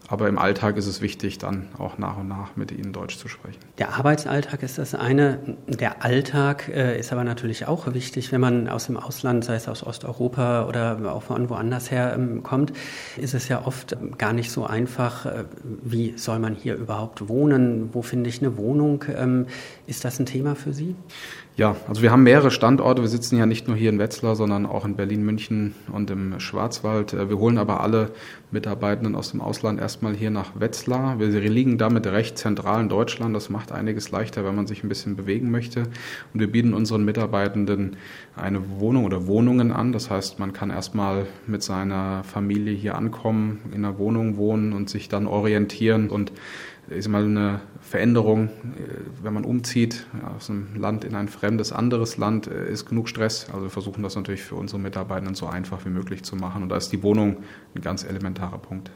Aber 0.09 0.29
im 0.29 0.37
Alltag 0.37 0.77
ist 0.77 0.87
es 0.87 1.01
wichtig, 1.01 1.37
dann 1.37 1.67
auch 1.77 1.97
nach 1.97 2.17
und 2.17 2.29
nach 2.29 2.55
mit 2.55 2.71
ihnen 2.71 2.93
Deutsch 2.93 3.17
zu 3.17 3.27
sprechen. 3.27 3.59
Der 3.77 3.95
Arbeitsalltag 3.95 4.63
ist 4.63 4.77
das 4.77 4.95
eine. 4.95 5.57
Der 5.67 6.03
Alltag 6.05 6.69
äh, 6.69 6.97
ist 6.97 7.11
aber 7.11 7.25
natürlich 7.25 7.67
auch 7.67 7.93
wichtig, 7.93 8.31
wenn 8.31 8.39
man 8.39 8.69
aus 8.69 8.85
dem 8.85 8.95
Ausland, 8.95 9.43
sei 9.43 9.55
es 9.55 9.67
aus 9.67 9.83
Osteuropa 9.83 10.65
oder 10.65 11.13
auch 11.13 11.23
von 11.23 11.49
woanders 11.49 11.91
her 11.91 12.13
ähm, 12.15 12.41
kommt, 12.41 12.71
ist 13.17 13.33
es 13.33 13.49
ja 13.49 13.65
oft 13.65 13.97
gar 14.17 14.31
nicht 14.31 14.51
so 14.51 14.65
einfach, 14.65 15.25
äh, 15.25 15.43
wie 15.83 16.17
soll 16.17 16.39
man 16.39 16.55
hier 16.55 16.75
überhaupt 16.75 17.27
wohnen? 17.27 17.89
Wo 17.93 18.01
finde 18.01 18.29
ich 18.29 18.41
eine 18.41 18.55
Wohnung? 18.55 19.03
Ähm, 19.13 19.47
ist 19.87 20.05
das 20.05 20.19
ein 20.19 20.25
Thema 20.25 20.55
für 20.55 20.73
Sie? 20.73 20.95
Ja, 21.57 21.75
also 21.87 22.03
wir 22.03 22.11
haben 22.11 22.21
mehrere 22.21 22.51
Standorte. 22.51 23.01
Wir 23.01 23.09
sitzen 23.09 23.35
ja 23.35 23.47
nicht 23.47 23.67
nur 23.67 23.75
hier 23.75 23.89
in 23.89 23.97
Wetzlar, 23.97 24.35
sondern 24.35 24.67
auch 24.67 24.85
in 24.85 24.95
Berlin, 24.95 25.25
München 25.25 25.73
und 25.91 26.11
im 26.11 26.39
Schwarzwald. 26.39 27.13
Äh, 27.13 27.29
wir 27.29 27.39
holen 27.39 27.57
aber 27.57 27.81
alle 27.81 28.11
Mitarbeitenden 28.51 29.15
aus 29.15 29.31
dem 29.31 29.41
Ausland 29.41 29.81
erstmal 29.81 30.13
hier 30.13 30.29
nach 30.29 30.59
Wetzlar. 30.59 31.17
Wir 31.17 31.27
liegen 31.49 31.79
damit 31.79 32.05
recht 32.05 32.37
zentral 32.37 32.81
in 32.81 32.89
Deutschland. 32.89 33.35
Das 33.35 33.49
macht 33.49 33.71
einiges 33.71 34.11
leichter, 34.11 34.45
wenn 34.45 34.53
man 34.53 34.67
sich 34.67 34.83
ein 34.83 34.87
bisschen 34.87 35.15
bewegen 35.15 35.49
möchte. 35.49 35.85
Und 36.31 36.39
wir 36.39 36.51
bieten 36.51 36.75
unseren 36.75 37.03
Mitarbeitenden 37.05 37.95
eine 38.35 38.79
Wohnung 38.79 39.05
oder 39.05 39.25
Wohnungen 39.25 39.71
an. 39.71 39.93
Das 39.93 40.11
heißt, 40.11 40.37
man 40.37 40.53
kann 40.53 40.69
erstmal 40.69 41.25
mit 41.47 41.63
seiner 41.63 42.23
Familie 42.23 42.75
hier 42.75 42.93
ankommen, 42.93 43.61
in 43.73 43.83
einer 43.83 43.97
Wohnung 43.97 44.37
wohnen 44.37 44.73
und 44.73 44.91
sich 44.91 45.09
dann 45.09 45.25
orientieren 45.25 46.11
und 46.11 46.31
ist 46.89 47.07
mal 47.07 47.23
eine 47.23 47.61
Veränderung, 47.81 48.47
äh, 48.47 48.51
wenn 49.21 49.33
man 49.33 49.45
umzieht 49.45 50.07
aus 50.35 50.49
einem 50.49 50.75
Land 50.75 51.03
in 51.03 51.15
ein 51.15 51.27
fremdes 51.27 51.71
anderes 51.71 52.17
Land, 52.17 52.47
äh, 52.47 52.71
ist 52.71 52.85
genug 52.85 53.09
Stress. 53.09 53.47
Also 53.49 53.63
wir 53.63 53.69
versuchen 53.69 54.03
das 54.03 54.15
natürlich 54.15 54.43
für 54.43 54.55
unsere 54.55 54.79
Mitarbeitenden 54.79 55.35
so 55.35 55.47
einfach 55.47 55.85
wie 55.85 55.89
möglich 55.89 56.23
zu 56.23 56.35
machen. 56.35 56.63
Und 56.63 56.69
da 56.69 56.77
ist 56.77 56.91
die 56.91 57.03
Wohnung 57.03 57.37
ein 57.75 57.81
ganz 57.81 58.03
elementarer 58.03 58.57
Punkt. 58.57 58.91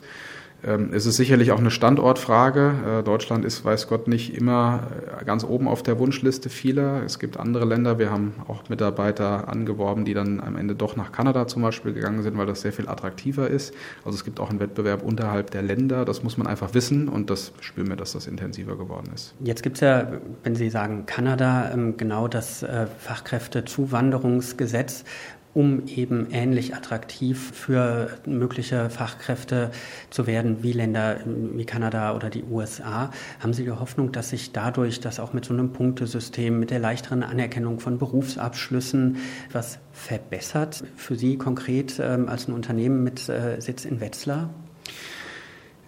Ähm, 0.63 0.91
es 0.93 1.05
ist 1.05 1.15
sicherlich 1.15 1.51
auch 1.51 1.59
eine 1.59 1.71
Standortfrage. 1.71 2.99
Äh, 2.99 3.03
Deutschland 3.03 3.45
ist, 3.45 3.63
weiß 3.65 3.87
Gott, 3.87 4.07
nicht 4.07 4.35
immer 4.35 4.83
äh, 5.19 5.25
ganz 5.25 5.43
oben 5.43 5.67
auf 5.67 5.81
der 5.81 5.97
Wunschliste 5.99 6.49
vieler. 6.49 7.01
Es 7.03 7.17
gibt 7.19 7.37
andere 7.37 7.65
Länder. 7.65 7.97
Wir 7.99 8.11
haben 8.11 8.33
auch 8.47 8.69
Mitarbeiter 8.69 9.49
angeworben, 9.49 10.05
die 10.05 10.13
dann 10.13 10.39
am 10.39 10.55
Ende 10.55 10.75
doch 10.75 10.95
nach 10.95 11.11
Kanada 11.11 11.47
zum 11.47 11.63
Beispiel 11.63 11.93
gegangen 11.93 12.21
sind, 12.21 12.37
weil 12.37 12.45
das 12.45 12.61
sehr 12.61 12.73
viel 12.73 12.87
attraktiver 12.87 13.47
ist. 13.47 13.73
Also 14.05 14.15
es 14.15 14.23
gibt 14.23 14.39
auch 14.39 14.51
einen 14.51 14.59
Wettbewerb 14.59 15.01
unterhalb 15.03 15.49
der 15.51 15.63
Länder. 15.63 16.05
Das 16.05 16.23
muss 16.23 16.37
man 16.37 16.47
einfach 16.47 16.73
wissen 16.73 17.09
und 17.09 17.29
das 17.29 17.51
spüren 17.61 17.89
wir, 17.89 17.95
dass 17.95 18.11
das 18.13 18.27
intensiver 18.27 18.77
geworden 18.77 19.11
ist. 19.13 19.33
Jetzt 19.39 19.63
gibt 19.63 19.77
es 19.77 19.81
ja, 19.81 20.11
wenn 20.43 20.55
Sie 20.55 20.69
sagen 20.69 21.05
Kanada, 21.07 21.71
ähm, 21.73 21.97
genau 21.97 22.27
das 22.27 22.61
äh, 22.63 22.87
Fachkräftezuwanderungsgesetz 22.99 25.05
um 25.53 25.85
eben 25.87 26.27
ähnlich 26.31 26.75
attraktiv 26.75 27.51
für 27.53 28.09
mögliche 28.25 28.89
Fachkräfte 28.89 29.71
zu 30.09 30.27
werden 30.27 30.63
wie 30.63 30.71
Länder 30.71 31.19
wie 31.25 31.65
Kanada 31.65 32.15
oder 32.15 32.29
die 32.29 32.43
USA. 32.43 33.11
Haben 33.39 33.53
Sie 33.53 33.63
die 33.63 33.71
Hoffnung, 33.71 34.11
dass 34.11 34.29
sich 34.29 34.51
dadurch, 34.51 34.99
dass 34.99 35.19
auch 35.19 35.33
mit 35.33 35.45
so 35.45 35.53
einem 35.53 35.73
Punktesystem, 35.73 36.59
mit 36.59 36.71
der 36.71 36.79
leichteren 36.79 37.23
Anerkennung 37.23 37.79
von 37.79 37.97
Berufsabschlüssen 37.97 39.17
was 39.51 39.79
verbessert 39.91 40.83
für 40.95 41.15
Sie 41.15 41.37
konkret 41.37 41.99
ähm, 41.99 42.29
als 42.29 42.47
ein 42.47 42.53
Unternehmen 42.53 43.03
mit 43.03 43.27
äh, 43.29 43.59
Sitz 43.59 43.85
in 43.85 43.99
Wetzlar? 43.99 44.49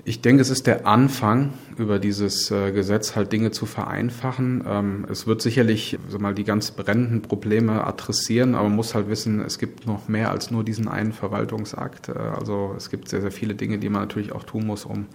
Ich 0.06 0.20
denke, 0.20 0.42
es 0.42 0.50
ist 0.50 0.68
der 0.68 0.86
Anfang, 0.86 1.54
über 1.78 1.98
dieses 1.98 2.52
äh, 2.52 2.74
Gesetz 2.74 3.16
halt 3.16 3.32
Dinge 3.32 3.52
zu 3.52 3.66
vereinfachen. 3.66 4.62
Ähm, 4.68 5.06
es 5.10 5.28
wird 5.28 5.42
sicherlich 5.42 5.98
so 6.10 6.20
mal 6.20 6.36
die 6.36 6.44
ganz 6.44 6.72
brennenden 6.72 7.22
Probleme 7.22 7.86
adressieren, 7.88 8.54
aber 8.54 8.68
man 8.68 8.76
muss 8.76 8.96
halt 8.96 9.08
wissen, 9.08 9.40
es 9.40 9.60
gibt 9.60 9.88
noch 9.88 10.10
mehr 10.10 10.30
als 10.30 10.52
nur 10.52 10.66
diesen 10.66 10.90
einen 10.90 11.14
Verwaltungsakt. 11.14 12.10
Äh, 12.10 12.18
also 12.18 12.74
es 12.76 12.90
gibt 12.90 13.08
sehr, 13.08 13.22
sehr 13.22 13.32
viele 13.32 13.56
Dinge, 13.56 13.78
die 13.78 13.88
man 13.88 14.02
natürlich 14.02 14.34
auch 14.34 14.44
tun 14.44 14.68
muss, 14.68 14.84
um 14.84 15.06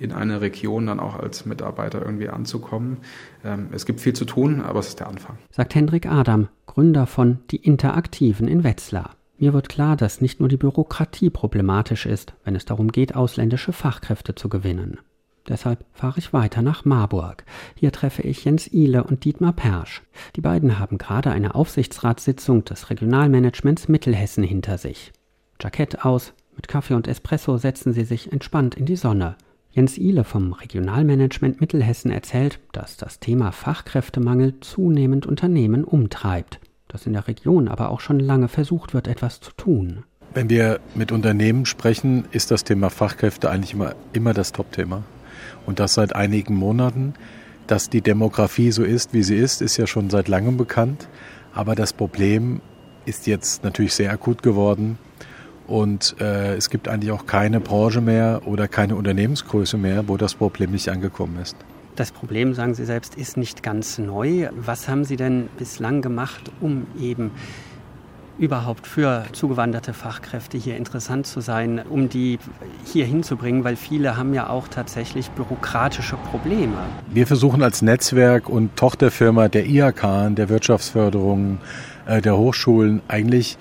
in 0.00 0.10
eine 0.10 0.40
Region 0.40 0.86
dann 0.86 0.98
auch 0.98 1.14
als 1.16 1.46
Mitarbeiter 1.46 2.04
irgendwie 2.04 2.28
anzukommen. 2.28 2.96
Ähm, 3.44 3.68
es 3.70 3.86
gibt 3.86 4.00
viel 4.00 4.14
zu 4.14 4.24
tun, 4.24 4.60
aber 4.60 4.80
es 4.80 4.88
ist 4.88 4.98
der 4.98 5.06
Anfang. 5.06 5.38
Sagt 5.52 5.76
Hendrik 5.76 6.06
Adam, 6.06 6.48
Gründer 6.66 7.06
von 7.06 7.38
Die 7.52 7.58
Interaktiven 7.58 8.48
in 8.48 8.64
Wetzlar. 8.64 9.14
Mir 9.42 9.52
wird 9.52 9.68
klar, 9.68 9.96
dass 9.96 10.20
nicht 10.20 10.38
nur 10.38 10.48
die 10.48 10.56
Bürokratie 10.56 11.28
problematisch 11.28 12.06
ist, 12.06 12.32
wenn 12.44 12.54
es 12.54 12.64
darum 12.64 12.92
geht, 12.92 13.16
ausländische 13.16 13.72
Fachkräfte 13.72 14.36
zu 14.36 14.48
gewinnen. 14.48 15.00
Deshalb 15.48 15.84
fahre 15.92 16.20
ich 16.20 16.32
weiter 16.32 16.62
nach 16.62 16.84
Marburg. 16.84 17.42
Hier 17.74 17.90
treffe 17.90 18.22
ich 18.22 18.44
Jens 18.44 18.68
Ihle 18.68 19.02
und 19.02 19.24
Dietmar 19.24 19.52
Persch. 19.52 20.02
Die 20.36 20.40
beiden 20.40 20.78
haben 20.78 20.96
gerade 20.96 21.32
eine 21.32 21.56
Aufsichtsratssitzung 21.56 22.64
des 22.64 22.88
Regionalmanagements 22.88 23.88
Mittelhessen 23.88 24.44
hinter 24.44 24.78
sich. 24.78 25.10
Jackett 25.60 26.04
aus, 26.04 26.34
mit 26.54 26.68
Kaffee 26.68 26.94
und 26.94 27.08
Espresso 27.08 27.56
setzen 27.56 27.92
sie 27.92 28.04
sich 28.04 28.30
entspannt 28.30 28.76
in 28.76 28.86
die 28.86 28.94
Sonne. 28.94 29.34
Jens 29.72 29.98
Ihle 29.98 30.22
vom 30.22 30.52
Regionalmanagement 30.52 31.60
Mittelhessen 31.60 32.12
erzählt, 32.12 32.60
dass 32.70 32.96
das 32.96 33.18
Thema 33.18 33.50
Fachkräftemangel 33.50 34.60
zunehmend 34.60 35.26
Unternehmen 35.26 35.82
umtreibt 35.82 36.60
dass 36.92 37.06
in 37.06 37.14
der 37.14 37.26
Region 37.26 37.68
aber 37.68 37.90
auch 37.90 38.00
schon 38.00 38.20
lange 38.20 38.48
versucht 38.48 38.92
wird, 38.92 39.08
etwas 39.08 39.40
zu 39.40 39.50
tun. 39.52 40.04
Wenn 40.34 40.50
wir 40.50 40.80
mit 40.94 41.10
Unternehmen 41.10 41.66
sprechen, 41.66 42.26
ist 42.30 42.50
das 42.50 42.64
Thema 42.64 42.90
Fachkräfte 42.90 43.50
eigentlich 43.50 43.72
immer, 43.72 43.94
immer 44.12 44.34
das 44.34 44.52
Top-Thema. 44.52 45.02
Und 45.66 45.80
das 45.80 45.94
seit 45.94 46.14
einigen 46.14 46.54
Monaten. 46.54 47.14
Dass 47.66 47.88
die 47.88 48.00
Demografie 48.00 48.72
so 48.72 48.82
ist, 48.82 49.14
wie 49.14 49.22
sie 49.22 49.36
ist, 49.36 49.62
ist 49.62 49.76
ja 49.76 49.86
schon 49.86 50.10
seit 50.10 50.28
langem 50.28 50.56
bekannt. 50.56 51.08
Aber 51.54 51.74
das 51.74 51.92
Problem 51.92 52.60
ist 53.04 53.26
jetzt 53.26 53.64
natürlich 53.64 53.94
sehr 53.94 54.10
akut 54.10 54.42
geworden. 54.42 54.98
Und 55.66 56.16
äh, 56.20 56.54
es 56.56 56.70
gibt 56.70 56.88
eigentlich 56.88 57.12
auch 57.12 57.26
keine 57.26 57.60
Branche 57.60 58.00
mehr 58.00 58.42
oder 58.46 58.68
keine 58.68 58.96
Unternehmensgröße 58.96 59.78
mehr, 59.78 60.08
wo 60.08 60.16
das 60.16 60.34
Problem 60.34 60.72
nicht 60.72 60.88
angekommen 60.88 61.38
ist. 61.40 61.56
Das 61.94 62.10
Problem, 62.10 62.54
sagen 62.54 62.74
Sie 62.74 62.86
selbst, 62.86 63.16
ist 63.16 63.36
nicht 63.36 63.62
ganz 63.62 63.98
neu. 63.98 64.48
Was 64.56 64.88
haben 64.88 65.04
Sie 65.04 65.16
denn 65.16 65.48
bislang 65.58 66.00
gemacht, 66.00 66.50
um 66.60 66.86
eben 66.98 67.32
überhaupt 68.38 68.86
für 68.86 69.24
zugewanderte 69.32 69.92
Fachkräfte 69.92 70.56
hier 70.56 70.76
interessant 70.76 71.26
zu 71.26 71.40
sein, 71.40 71.82
um 71.88 72.08
die 72.08 72.38
hier 72.84 73.04
hinzubringen, 73.04 73.62
weil 73.62 73.76
viele 73.76 74.16
haben 74.16 74.32
ja 74.32 74.48
auch 74.48 74.68
tatsächlich 74.68 75.30
bürokratische 75.30 76.16
Probleme. 76.16 76.76
Wir 77.10 77.26
versuchen 77.26 77.62
als 77.62 77.82
Netzwerk 77.82 78.48
und 78.48 78.74
Tochterfirma 78.76 79.48
der 79.48 79.66
IHK, 79.66 80.34
der 80.34 80.48
Wirtschaftsförderung, 80.48 81.58
äh, 82.06 82.22
der 82.22 82.36
Hochschulen 82.36 83.02
eigentlich 83.06 83.58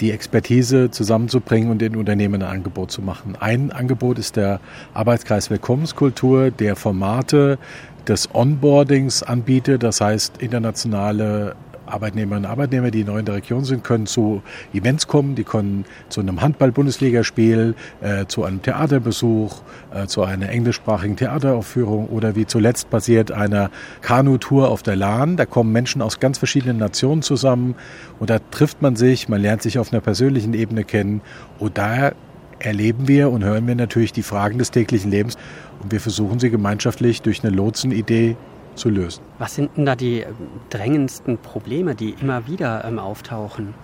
die 0.00 0.10
Expertise 0.10 0.90
zusammenzubringen 0.90 1.70
und 1.70 1.80
den 1.80 1.96
Unternehmen 1.96 2.42
ein 2.42 2.48
Angebot 2.48 2.90
zu 2.90 3.02
machen. 3.02 3.36
Ein 3.38 3.70
Angebot 3.70 4.18
ist 4.18 4.36
der 4.36 4.60
Arbeitskreis 4.94 5.50
Willkommenskultur, 5.50 6.50
der 6.50 6.76
Formate 6.76 7.58
des 8.06 8.34
Onboardings 8.34 9.22
anbietet, 9.22 9.82
das 9.82 10.00
heißt 10.00 10.38
internationale 10.38 11.54
Arbeitnehmerinnen 11.92 12.44
und 12.44 12.50
Arbeitnehmer, 12.50 12.90
die 12.90 13.04
neu 13.04 13.18
in 13.18 13.24
der 13.24 13.36
Region 13.36 13.64
sind, 13.64 13.84
können 13.84 14.06
zu 14.06 14.42
Events 14.72 15.06
kommen, 15.06 15.34
die 15.34 15.44
können 15.44 15.84
zu 16.08 16.20
einem 16.20 16.40
Handball-Bundesligaspiel, 16.40 17.74
äh, 18.00 18.26
zu 18.26 18.44
einem 18.44 18.62
Theaterbesuch, 18.62 19.62
äh, 19.92 20.06
zu 20.06 20.22
einer 20.22 20.48
englischsprachigen 20.48 21.16
Theateraufführung 21.16 22.08
oder 22.08 22.36
wie 22.36 22.46
zuletzt 22.46 22.90
passiert 22.90 23.32
einer 23.32 23.70
Kanutour 24.00 24.68
auf 24.68 24.82
der 24.82 24.96
Lahn. 24.96 25.36
Da 25.36 25.46
kommen 25.46 25.72
Menschen 25.72 26.02
aus 26.02 26.20
ganz 26.20 26.38
verschiedenen 26.38 26.78
Nationen 26.78 27.22
zusammen 27.22 27.74
und 28.18 28.30
da 28.30 28.38
trifft 28.50 28.82
man 28.82 28.96
sich, 28.96 29.28
man 29.28 29.40
lernt 29.40 29.62
sich 29.62 29.78
auf 29.78 29.92
einer 29.92 30.00
persönlichen 30.00 30.54
Ebene 30.54 30.84
kennen 30.84 31.20
und 31.58 31.78
da 31.78 32.12
erleben 32.58 33.08
wir 33.08 33.30
und 33.30 33.44
hören 33.44 33.66
wir 33.66 33.74
natürlich 33.74 34.12
die 34.12 34.22
Fragen 34.22 34.58
des 34.58 34.70
täglichen 34.70 35.10
Lebens 35.10 35.36
und 35.82 35.92
wir 35.92 36.00
versuchen 36.00 36.40
sie 36.40 36.50
gemeinschaftlich 36.50 37.22
durch 37.22 37.44
eine 37.44 37.54
Lotsenidee 37.54 38.36
zu 38.78 38.88
lösen. 38.88 39.22
Was 39.38 39.54
sind 39.54 39.76
denn 39.76 39.86
da 39.86 39.96
die 39.96 40.20
ähm, 40.20 40.34
drängendsten 40.70 41.38
Probleme, 41.38 41.94
die 41.94 42.14
immer 42.20 42.46
wieder 42.46 42.84
ähm, 42.84 42.98
auftauchen? 42.98 43.74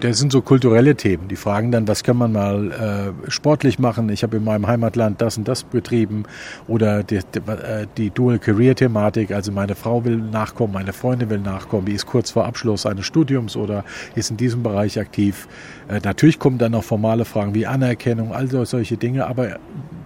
Das 0.00 0.18
sind 0.18 0.32
so 0.32 0.40
kulturelle 0.40 0.94
Themen. 0.94 1.28
Die 1.28 1.36
fragen 1.36 1.72
dann, 1.72 1.86
was 1.86 2.02
kann 2.02 2.16
man 2.16 2.32
mal 2.32 2.72
äh, 3.26 3.30
sportlich 3.30 3.78
machen? 3.78 4.08
Ich 4.08 4.22
habe 4.22 4.38
in 4.38 4.44
meinem 4.44 4.66
Heimatland 4.66 5.20
das 5.20 5.36
und 5.36 5.46
das 5.46 5.62
betrieben. 5.62 6.22
Oder 6.68 7.02
die, 7.02 7.20
die, 7.34 7.38
äh, 7.38 7.86
die 7.98 8.08
Dual-Career-Thematik, 8.08 9.30
also 9.30 9.52
meine 9.52 9.74
Frau 9.74 10.02
will 10.06 10.16
nachkommen, 10.16 10.72
meine 10.72 10.94
Freundin 10.94 11.28
will 11.28 11.40
nachkommen, 11.40 11.84
die 11.84 11.92
ist 11.92 12.06
kurz 12.06 12.30
vor 12.30 12.46
Abschluss 12.46 12.86
eines 12.86 13.04
Studiums 13.04 13.56
oder 13.56 13.84
ist 14.14 14.30
in 14.30 14.38
diesem 14.38 14.62
Bereich 14.62 14.98
aktiv. 14.98 15.46
Äh, 15.88 16.00
natürlich 16.02 16.38
kommen 16.38 16.56
dann 16.56 16.72
noch 16.72 16.84
formale 16.84 17.26
Fragen 17.26 17.54
wie 17.54 17.66
Anerkennung, 17.66 18.32
all 18.32 18.48
solche 18.64 18.96
Dinge, 18.96 19.26
aber 19.26 19.58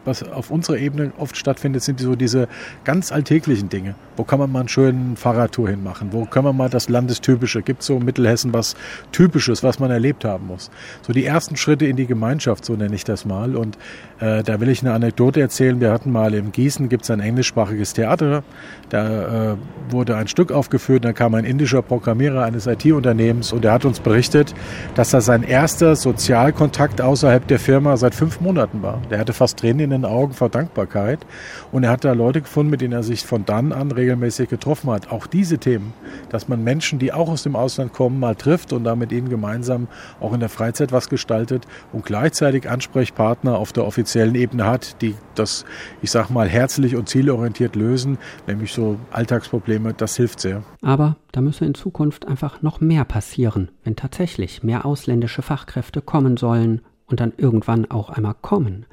was 0.05 0.23
auf 0.23 0.51
unserer 0.51 0.79
Ebene 0.79 1.13
oft 1.19 1.37
stattfindet, 1.37 1.83
sind 1.83 2.01
so 2.01 2.15
diese 2.17 2.49
ganz 2.85 3.13
alltäglichen 3.13 3.69
Dinge. 3.69 3.95
Wo 4.17 4.25
kann 4.25 4.39
man 4.39 4.51
mal 4.53 4.61
einen 4.61 4.69
schönen 4.69 5.17
Fahrradtour 5.17 5.71
hinmachen? 5.71 6.13
Wo 6.13 6.25
können 6.25 6.47
wir 6.47 6.53
mal 6.53 6.69
das 6.69 6.89
Landestypische? 6.89 7.63
Gibt 7.63 7.81
es 7.81 7.87
so 7.87 7.97
in 7.97 8.05
Mittelhessen 8.05 8.53
was 8.53 8.77
Typisches, 9.13 9.63
was 9.63 9.79
man 9.79 9.91
erlebt 9.91 10.25
haben 10.25 10.47
muss? 10.47 10.71
So 11.03 11.13
die 11.13 11.25
ersten 11.25 11.57
Schritte 11.57 11.87
in 11.87 11.97
die 11.97 12.07
Gemeinschaft, 12.07 12.65
so 12.65 12.75
nenne 12.75 12.95
ich 12.95 13.05
das 13.05 13.25
mal. 13.25 13.57
Und 13.57 13.77
äh, 14.21 14.43
da 14.43 14.61
will 14.61 14.69
ich 14.69 14.83
eine 14.83 14.93
Anekdote 14.93 15.41
erzählen. 15.41 15.81
Wir 15.81 15.91
hatten 15.93 16.13
mal 16.13 16.35
in 16.35 16.53
Gießen, 16.53 16.89
gibt 16.89 17.05
es 17.05 17.11
ein 17.11 17.21
englischsprachiges 17.21 17.95
Theater. 17.95 18.45
Da 18.89 19.53
äh, 19.53 19.57
wurde 19.91 20.17
ein 20.17 20.29
Stück 20.29 20.53
aufgeführt, 20.53 21.05
da 21.05 21.13
kam 21.13 21.35
ein 21.35 21.45
indischer 21.45 21.83
Programmierer 21.83 22.45
eines 22.45 22.67
IT-Unternehmens 22.67 23.53
und 23.53 23.65
der 23.65 23.73
hat 23.73 23.85
uns 23.85 24.01
berichtet, 24.01 24.55
dass 24.95 25.11
das 25.11 25.25
sein 25.25 25.43
erster 25.43 25.97
Sozialkontakt 25.97 27.01
außerhalb 27.01 27.47
der 27.47 27.59
Firma 27.59 27.97
seit 27.97 28.15
fünf 28.15 28.41
Monaten 28.41 28.83
war. 28.83 29.01
Der 29.11 29.19
hatte 29.19 29.33
fast 29.33 29.59
Tränen 29.59 29.93
in 29.93 29.94
den 30.03 30.11
Augen 30.11 30.33
vor 30.33 30.49
Dankbarkeit. 30.49 31.27
Und 31.73 31.85
er 31.85 31.91
hat 31.91 32.05
da 32.05 32.13
Leute 32.13 32.41
gefunden, 32.41 32.71
mit 32.71 32.81
denen 32.81 32.93
er 32.93 33.03
sich 33.03 33.25
von 33.25 33.45
dann 33.45 33.73
an 33.73 33.91
regelmäßig 33.91 34.49
getroffen 34.49 34.91
hat. 34.91 35.11
Auch 35.11 35.27
diese 35.27 35.59
Themen, 35.59 35.93
dass 36.29 36.49
man 36.49 36.63
Menschen, 36.63 36.99
die 36.99 37.13
auch 37.13 37.29
aus 37.29 37.43
dem 37.43 37.57
Ausland 37.57 37.93
kommen, 37.93 38.21
mal 38.21 38.35
trifft 38.35 38.73
und 38.73 38.85
da 38.85 38.97
mit 38.97 39.13
ihnen 39.13 39.29
gemeinsam 39.29 39.89
auch 40.21 40.33
in 40.33 40.41
der 40.41 40.49
Freizeit 40.49 40.93
was 40.93 41.09
gestaltet 41.09 41.67
und 41.93 42.05
gleichzeitig 42.05 42.69
Ansprechpartner 42.69 43.59
auf 43.59 43.73
der 43.73 43.87
offiziellen 43.87 44.35
Ebene 44.35 44.67
hat, 44.67 45.01
die 45.03 45.15
das, 45.35 45.65
ich 46.03 46.11
sag 46.11 46.31
mal, 46.31 46.49
herzlich 46.49 46.97
und 46.97 47.09
zielorientiert 47.09 47.77
lösen, 47.77 48.19
nämlich 48.47 48.73
so 48.73 48.99
Alltagsprobleme, 49.11 49.95
das 49.95 50.17
hilft 50.17 50.41
sehr. 50.41 50.63
Aber 50.83 51.17
da 51.33 51.41
müsse 51.41 51.65
in 51.65 51.75
Zukunft 51.75 52.29
einfach 52.29 52.63
noch 52.63 52.81
mehr 52.81 53.05
passieren, 53.05 53.71
wenn 53.83 53.97
tatsächlich 53.97 54.63
mehr 54.63 54.85
ausländische 54.87 55.43
Fachkräfte 55.43 56.01
kommen 56.01 56.37
sollen 56.37 56.83
und 57.07 57.21
dann 57.21 57.33
irgendwann 57.37 57.91
auch 57.91 58.11
einmal 58.11 58.35
kommen. 58.41 58.87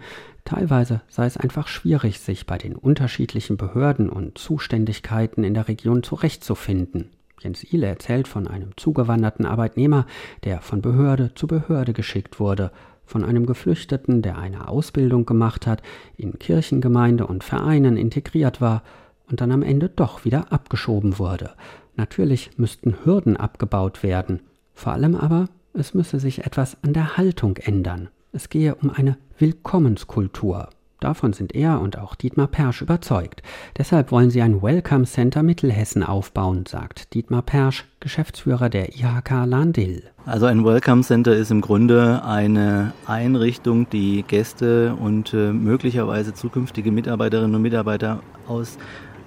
Teilweise 0.46 1.02
sei 1.08 1.26
es 1.26 1.38
einfach 1.38 1.68
schwierig, 1.68 2.20
sich 2.20 2.46
bei 2.46 2.58
den 2.58 2.76
unterschiedlichen 2.76 3.58
Behörden 3.58 4.10
und 4.10 4.38
Zuständigkeiten 4.38 5.44
in 5.44 5.54
der 5.54 5.68
Region 5.68 6.04
zurechtzufinden. 6.04 7.12
Jens 7.40 7.64
Ihle 7.64 7.88
erzählt 7.88 8.28
von 8.28 8.48
einem 8.48 8.76
zugewanderten 8.78 9.46
Arbeitnehmer, 9.46 10.06
der 10.44 10.62
von 10.62 10.82
Behörde 10.82 11.34
zu 11.34 11.48
Behörde 11.48 11.94
geschickt 11.94 12.40
wurde, 12.40 12.72
von 13.06 13.26
einem 13.26 13.46
Geflüchteten, 13.46 14.22
der 14.22 14.38
eine 14.38 14.68
Ausbildung 14.68 15.26
gemacht 15.26 15.68
hat, 15.68 15.82
in 16.18 16.38
Kirchengemeinde 16.38 17.28
und 17.28 17.44
Vereinen 17.44 17.98
integriert 17.98 18.62
war 18.62 18.84
und 19.30 19.42
dann 19.42 19.52
am 19.52 19.64
Ende 19.64 19.90
doch 19.90 20.24
wieder 20.24 20.52
abgeschoben 20.52 21.18
wurde. 21.18 21.52
Natürlich 21.96 22.52
müssten 22.58 22.96
Hürden 23.04 23.38
abgebaut 23.38 24.04
werden, 24.04 24.42
vor 24.74 24.94
allem 24.94 25.16
aber, 25.16 25.50
es 25.74 25.94
müsse 25.94 26.20
sich 26.20 26.46
etwas 26.46 26.78
an 26.84 26.94
der 26.94 27.18
Haltung 27.18 27.58
ändern. 27.58 28.10
Es 28.34 28.50
gehe 28.50 28.76
um 28.76 28.90
eine 28.90 29.18
Willkommenskultur. 29.42 30.70
Davon 31.02 31.34
sind 31.34 31.56
er 31.56 31.82
und 31.82 31.98
auch 31.98 32.14
Dietmar 32.14 32.46
Persch 32.46 32.84
überzeugt. 32.84 33.42
Deshalb 33.76 34.12
wollen 34.12 34.30
sie 34.30 34.44
ein 34.44 34.62
Welcome 34.62 35.06
Center 35.06 35.42
Mittelhessen 35.42 36.04
aufbauen, 36.04 36.66
sagt 36.68 37.16
Dietmar 37.16 37.42
Persch, 37.42 37.86
Geschäftsführer 38.00 38.70
der 38.70 38.90
IHK 38.90 39.48
Lahn-Dill. 39.48 40.04
Also 40.28 40.46
ein 40.46 40.64
Welcome 40.64 41.02
Center 41.02 41.36
ist 41.36 41.50
im 41.50 41.62
Grunde 41.62 42.24
eine 42.24 42.94
Einrichtung, 43.08 43.90
die 43.90 44.24
Gäste 44.28 44.94
und 44.94 45.34
äh, 45.34 45.52
möglicherweise 45.52 46.36
zukünftige 46.36 46.92
Mitarbeiterinnen 46.92 47.56
und 47.56 47.64
Mitarbeiter 47.64 48.22
aus 48.48 48.78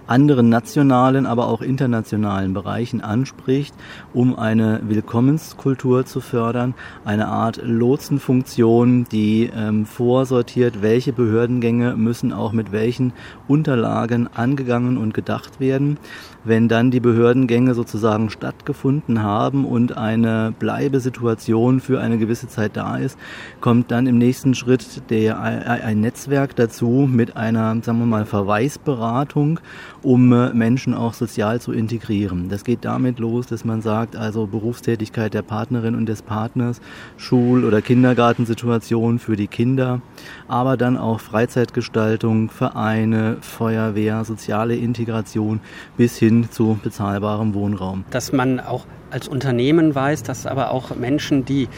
anderen 0.06 0.48
nationalen, 0.48 1.26
aber 1.26 1.48
auch 1.48 1.62
internationalen 1.62 2.54
Bereichen 2.54 3.00
anspricht, 3.00 3.74
um 4.12 4.38
eine 4.38 4.80
Willkommenskultur 4.84 6.06
zu 6.06 6.20
fördern, 6.20 6.74
eine 7.04 7.28
Art 7.28 7.60
Lotsenfunktion, 7.62 9.04
die 9.10 9.50
ähm, 9.54 9.86
vorsortiert, 9.86 10.82
welche 10.82 11.12
Behördengänge 11.12 11.96
müssen 11.96 12.32
auch 12.32 12.52
mit 12.52 12.72
welchen 12.72 13.12
Unterlagen 13.48 14.28
angegangen 14.34 14.96
und 14.98 15.14
gedacht 15.14 15.60
werden. 15.60 15.98
Wenn 16.46 16.68
dann 16.68 16.90
die 16.90 17.00
Behördengänge 17.00 17.74
sozusagen 17.74 18.28
stattgefunden 18.28 19.22
haben 19.22 19.64
und 19.64 19.96
eine 19.96 20.52
Bleibesituation 20.58 21.80
für 21.80 22.00
eine 22.00 22.18
gewisse 22.18 22.48
Zeit 22.48 22.76
da 22.76 22.98
ist, 22.98 23.18
kommt 23.62 23.90
dann 23.90 24.06
im 24.06 24.18
nächsten 24.18 24.54
Schritt 24.54 25.10
der, 25.10 25.40
ein 25.40 26.02
Netzwerk 26.02 26.54
dazu 26.54 27.08
mit 27.10 27.36
einer, 27.36 27.74
sagen 27.82 27.98
wir 27.98 28.06
mal, 28.06 28.26
Verweisberatung, 28.26 29.58
um 30.02 30.32
äh, 30.34 30.52
Menschen 30.52 30.92
auch 30.92 31.14
sozial 31.14 31.62
zu 31.62 31.72
integrieren. 31.72 32.50
Das 32.50 32.64
geht 32.64 32.84
damit 32.84 33.18
los, 33.18 33.46
dass 33.46 33.64
man 33.64 33.80
sagt, 33.80 34.14
also 34.14 34.46
Berufstätigkeit 34.46 35.32
der 35.32 35.42
Partnerin 35.42 35.94
und 35.94 36.06
des 36.06 36.20
Partners, 36.20 36.82
Schul- 37.16 37.64
oder 37.64 37.80
Kindergartensituation 37.80 39.18
für 39.18 39.36
die 39.36 39.46
Kinder, 39.46 40.02
aber 40.46 40.76
dann 40.76 40.98
auch 40.98 41.20
Freizeitgestaltung, 41.20 42.50
Vereine, 42.50 43.38
Feuerwehr, 43.40 44.24
soziale 44.24 44.76
Integration 44.76 45.60
bis 45.96 46.18
hin 46.18 46.33
hin 46.34 46.50
zu 46.50 46.78
bezahlbarem 46.82 47.54
Wohnraum. 47.54 48.04
Dass 48.10 48.32
man 48.32 48.60
auch 48.60 48.86
als 49.10 49.28
Unternehmen 49.28 49.94
weiß, 49.94 50.22
dass 50.22 50.46
aber 50.46 50.70
auch 50.70 50.96
Menschen, 50.96 51.44
die 51.44 51.68